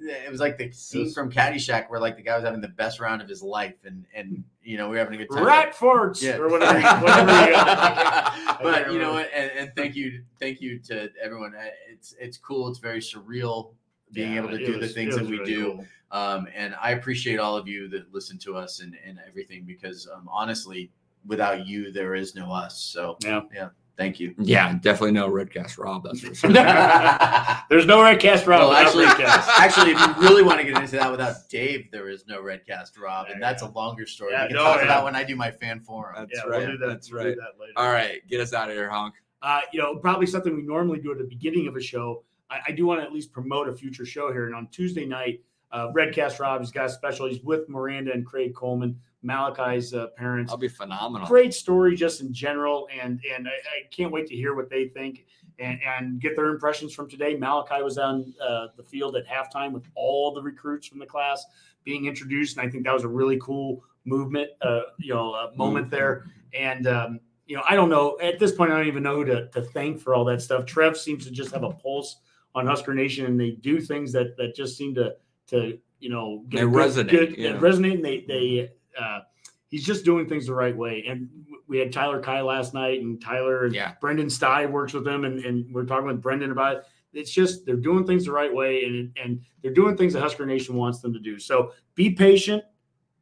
it 0.09 0.31
was 0.31 0.41
like 0.41 0.59
the 0.59 0.71
scene 0.73 1.13
from 1.13 1.31
Caddyshack 1.31 1.89
where 1.91 2.01
like 2.01 2.17
the 2.17 2.23
guy 2.23 2.35
was 2.37 2.45
having 2.45 2.61
the 2.61 2.69
best 2.69 3.01
round 3.01 3.23
of 3.23 3.29
his 3.29 3.43
life, 3.43 3.77
and 3.85 4.05
and 4.15 4.45
you 4.63 4.77
know 4.77 4.89
we 4.89 4.93
were 4.97 4.99
having 5.05 5.15
a 5.15 5.25
good 5.25 5.35
time. 5.35 5.45
Rat 5.45 5.75
farts 5.75 6.23
Yeah. 6.23 6.37
or 6.39 6.49
whatever. 6.49 6.81
whatever 7.05 7.33
you 7.47 7.55
but 8.63 8.93
you 8.93 8.99
know 8.99 9.13
what? 9.15 9.31
And, 9.35 9.51
and 9.53 9.73
thank 9.77 9.95
you, 9.97 10.23
thank 10.41 10.61
you 10.61 10.79
to 10.81 11.11
everyone. 11.23 11.55
Uh, 11.55 11.65
It's 11.91 12.15
it's 12.19 12.37
cool. 12.39 12.69
It's 12.69 12.79
very 12.79 13.01
surreal 13.01 13.75
being 14.13 14.33
Yeah, 14.33 14.39
able 14.39 14.49
to 14.51 14.57
it 14.63 14.67
do 14.67 14.79
the 14.81 14.89
things 14.89 15.17
that 15.17 15.25
we 15.27 15.39
really 15.39 15.45
do. 15.55 15.73
cool. 15.73 15.87
Um, 16.11 16.49
and 16.55 16.75
I 16.81 16.93
appreciate 16.93 17.39
all 17.39 17.57
of 17.57 17.69
you 17.69 17.89
that 17.91 18.13
listen 18.15 18.39
to 18.39 18.57
us 18.57 18.81
and, 18.81 18.97
and 19.05 19.19
everything 19.29 19.65
because 19.67 20.09
um, 20.15 20.27
honestly, 20.33 20.91
without 21.27 21.67
you, 21.67 21.93
there 21.93 22.15
is 22.15 22.35
no 22.35 22.51
us. 22.51 22.79
So 22.79 23.19
Yeah. 23.23 23.43
yeah, 23.55 23.69
thank 23.99 24.19
you. 24.19 24.35
Yeah, 24.39 24.73
definitely 24.81 25.13
no 25.13 25.29
Redcast 25.29 25.77
Rob. 25.77 26.05
That's 26.05 26.21
for 26.21 26.35
sure. 26.35 26.51
There's 27.69 27.85
no 27.85 27.99
Redcast 27.99 28.47
Rob. 28.47 28.71
Well, 28.71 28.73
actually, 28.73 29.05
Redcast. 29.05 29.49
actually, 29.59 29.91
if 29.91 30.01
you 30.01 30.23
really 30.23 30.43
want 30.43 30.61
to 30.61 30.65
get 30.65 30.81
into 30.81 30.97
that 30.97 31.11
without 31.11 31.49
Dave, 31.51 31.91
there 31.91 32.09
is 32.09 32.27
no 32.27 32.41
Redcast 32.41 32.99
Rob, 32.99 33.27
and 33.29 33.43
that's 33.43 33.63
a 33.63 33.69
longer 33.69 34.07
story. 34.07 34.33
Yeah, 34.33 34.45
we 34.45 34.49
can 34.49 34.57
no, 34.57 34.65
talk 34.65 34.79
yeah. 34.79 34.85
about 34.85 35.05
when 35.05 35.15
I 35.15 35.25
do 35.25 35.37
my 35.37 35.51
fan 35.51 35.81
forum. 35.81 36.15
That's 36.17 36.31
yeah, 36.33 36.49
right. 36.49 36.61
we'll 36.61 36.73
do 36.73 36.79
that. 36.79 36.87
That's 36.87 37.13
we'll 37.13 37.25
right. 37.25 37.35
do 37.35 37.41
that 37.41 37.61
later. 37.61 37.73
All 37.77 37.91
right, 37.91 38.27
get 38.29 38.41
us 38.41 38.55
out 38.55 38.71
of 38.71 38.77
here, 38.77 38.89
honk. 38.89 39.15
uh, 39.43 39.61
you 39.73 39.81
know, 39.81 39.97
probably 39.97 40.27
something 40.27 40.55
we 40.55 40.63
normally 40.63 41.01
do 41.01 41.13
at 41.13 41.19
the 41.19 41.25
beginning 41.25 41.67
of 41.69 41.77
a 41.77 41.83
show. 41.83 42.25
I, 42.51 42.61
I 42.69 42.73
do 42.73 42.87
want 42.87 43.01
to 43.01 43.05
at 43.05 43.13
least 43.13 43.33
promote 43.33 43.69
a 43.69 43.75
future 43.75 44.07
show 44.07 44.33
here. 44.33 44.47
And 44.47 44.55
on 44.55 44.69
Tuesday 44.69 45.05
night, 45.05 45.43
uh, 45.73 45.89
Redcast 45.93 46.39
Rob, 46.39 46.61
he's 46.61 46.71
got 46.71 46.87
a 46.87 46.91
special. 46.91 47.27
He's 47.27 47.43
with 47.43 47.69
Miranda 47.69 48.13
and 48.13 48.25
Craig 48.25 48.55
Coleman, 48.55 48.99
Malachi's 49.23 49.95
uh, 49.95 50.09
parents. 50.17 50.51
That'll 50.51 50.61
be 50.61 50.69
phenomenal. 50.69 51.27
Great 51.27 51.53
story, 51.53 51.97
just 51.97 52.21
in 52.21 52.33
general, 52.33 52.89
and 52.93 53.21
and 53.35 53.49
I, 53.49 53.51
I 53.51 53.89
can't 53.91 54.13
wait 54.13 54.27
to 54.29 54.37
hear 54.37 54.55
what 54.55 54.71
they 54.71 54.89
think 54.89 55.27
and, 55.59 55.81
and 55.85 56.21
get 56.21 56.37
their 56.37 56.49
impressions 56.51 56.95
from 56.95 57.09
today. 57.09 57.37
Malachi 57.37 57.83
was 57.83 57.99
on 57.99 58.33
uh, 58.41 58.69
the 58.77 58.83
field 58.83 59.17
at 59.17 59.27
halftime 59.27 59.73
with 59.73 59.85
all 59.95 60.33
the 60.33 60.43
recruits 60.43 60.87
from 60.87 60.99
the 60.99 61.07
class 61.07 61.45
being 61.85 62.07
introduced, 62.07 62.57
and 62.57 62.67
I 62.67 62.71
think 62.71 62.85
that 62.85 62.95
was 62.95 63.05
a 63.05 63.09
really 63.09 63.39
cool 63.43 63.83
movement, 64.05 64.51
uh, 64.63 64.83
you 64.99 65.15
know, 65.15 65.33
uh, 65.33 65.51
moment 65.57 65.91
there. 65.91 66.27
And 66.55 66.87
um, 66.87 67.21
you 67.47 67.57
know, 67.57 67.63
I 67.69 67.75
don't 67.75 67.89
know 67.89 68.19
at 68.23 68.39
this 68.39 68.53
point, 68.53 68.71
I 68.71 68.77
don't 68.77 68.87
even 68.87 69.03
know 69.03 69.17
who 69.17 69.25
to, 69.25 69.49
to 69.49 69.63
thank 69.63 70.01
for 70.01 70.15
all 70.15 70.25
that 70.27 70.43
stuff. 70.43 70.67
Trev 70.67 70.97
seems 70.97 71.25
to 71.25 71.31
just 71.31 71.53
have 71.53 71.65
a 71.65 71.71
pulse 71.71 72.21
on 72.55 72.67
Husker 72.67 72.95
Nation, 72.95 73.27
and 73.27 73.41
they 73.41 73.51
do 73.51 73.81
things 73.81 74.13
that 74.13 74.37
that 74.37 74.55
just 74.55 74.77
seem 74.77 74.95
to 74.95 75.17
to 75.49 75.79
you 75.99 76.11
know 76.11 76.45
They 76.49 76.61
resonate, 76.61 77.37
yeah. 77.37 77.59
resonate. 77.59 77.95
And 77.95 78.05
they 78.05 78.25
they 78.29 78.71
uh, 78.99 79.21
he's 79.69 79.85
just 79.85 80.05
doing 80.05 80.29
things 80.29 80.47
the 80.47 80.55
right 80.55 80.77
way. 80.77 81.05
And 81.09 81.29
we 81.67 81.79
had 81.79 81.93
Tyler 81.93 82.21
Kai 82.21 82.41
last 82.41 82.75
night, 82.75 83.01
and 83.01 83.21
Tyler 83.21 83.67
and 83.67 83.75
Yeah. 83.75 83.93
Brendan 84.01 84.27
Stai 84.29 84.71
works 84.71 84.93
with 84.93 85.05
them, 85.05 85.25
and, 85.25 85.45
and 85.45 85.73
we're 85.75 85.85
talking 85.85 86.07
with 86.07 86.23
Brendan 86.23 86.51
about 86.53 86.77
it. 86.77 86.85
It's 87.13 87.31
just 87.31 87.65
they're 87.65 87.77
doing 87.77 88.07
things 88.07 88.27
the 88.27 88.33
right 88.33 88.53
way, 88.55 88.85
and 88.85 89.17
and 89.23 89.41
they're 89.63 89.73
doing 89.73 89.97
things 89.97 90.13
that 90.13 90.21
Husker 90.21 90.45
Nation 90.47 90.77
wants 90.77 91.01
them 91.01 91.13
to 91.15 91.19
do. 91.19 91.39
So 91.39 91.73
be 91.95 92.11
patient, 92.11 92.63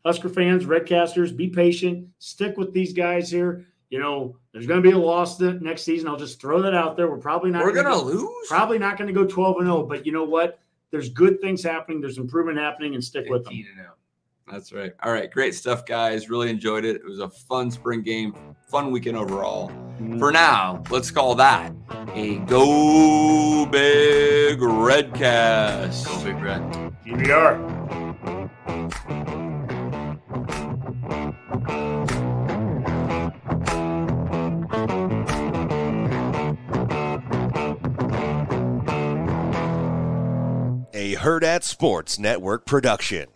Husker 0.04 0.28
fans, 0.28 0.64
Redcasters. 0.66 1.36
Be 1.36 1.48
patient. 1.48 2.08
Stick 2.18 2.56
with 2.56 2.72
these 2.72 2.92
guys 2.92 3.30
here. 3.30 3.64
You 3.90 4.00
know, 4.00 4.36
there's 4.52 4.66
going 4.66 4.82
to 4.82 4.88
be 4.88 4.92
a 4.92 4.98
loss 4.98 5.38
the 5.38 5.54
next 5.54 5.82
season. 5.82 6.08
I'll 6.08 6.16
just 6.16 6.40
throw 6.40 6.60
that 6.62 6.74
out 6.74 6.96
there. 6.96 7.08
We're 7.08 7.18
probably 7.18 7.50
not. 7.50 7.62
We're 7.64 7.72
gonna 7.72 7.90
gonna 7.90 8.02
lose. 8.02 8.48
probably 8.48 8.78
not 8.80 8.98
going 8.98 9.06
to 9.06 9.14
go 9.14 9.24
12 9.24 9.58
and 9.58 9.66
0, 9.66 9.84
but 9.84 10.04
you 10.04 10.10
know 10.10 10.24
what? 10.24 10.58
There's 10.90 11.08
good 11.08 11.40
things 11.40 11.62
happening. 11.62 12.00
There's 12.00 12.18
improvement 12.18 12.58
happening, 12.58 12.94
and 12.94 13.02
stick 13.04 13.26
with 13.28 13.44
them. 13.44 13.52
15 14.46 14.54
and 14.54 14.58
0. 14.58 14.58
That's 14.58 14.72
right. 14.72 14.92
All 15.02 15.12
right, 15.12 15.30
great 15.30 15.54
stuff, 15.54 15.86
guys. 15.86 16.28
Really 16.28 16.50
enjoyed 16.50 16.84
it. 16.84 16.96
It 16.96 17.04
was 17.04 17.20
a 17.20 17.28
fun 17.28 17.70
spring 17.70 18.02
game, 18.02 18.34
fun 18.68 18.90
weekend 18.90 19.16
overall. 19.16 19.68
For 19.98 20.30
mm. 20.30 20.32
now, 20.32 20.82
let's 20.90 21.10
call 21.10 21.34
that 21.36 21.72
a 22.14 22.38
Go 22.40 23.66
Big 23.66 24.58
Redcast. 24.58 26.06
Go 26.06 26.24
Big 26.24 26.42
Red. 26.42 26.62
PBR. 27.04 27.76
A 40.92 41.14
Hurrdat 41.16 41.62
Sports 41.62 42.18
Network 42.18 42.66
production. 42.66 43.28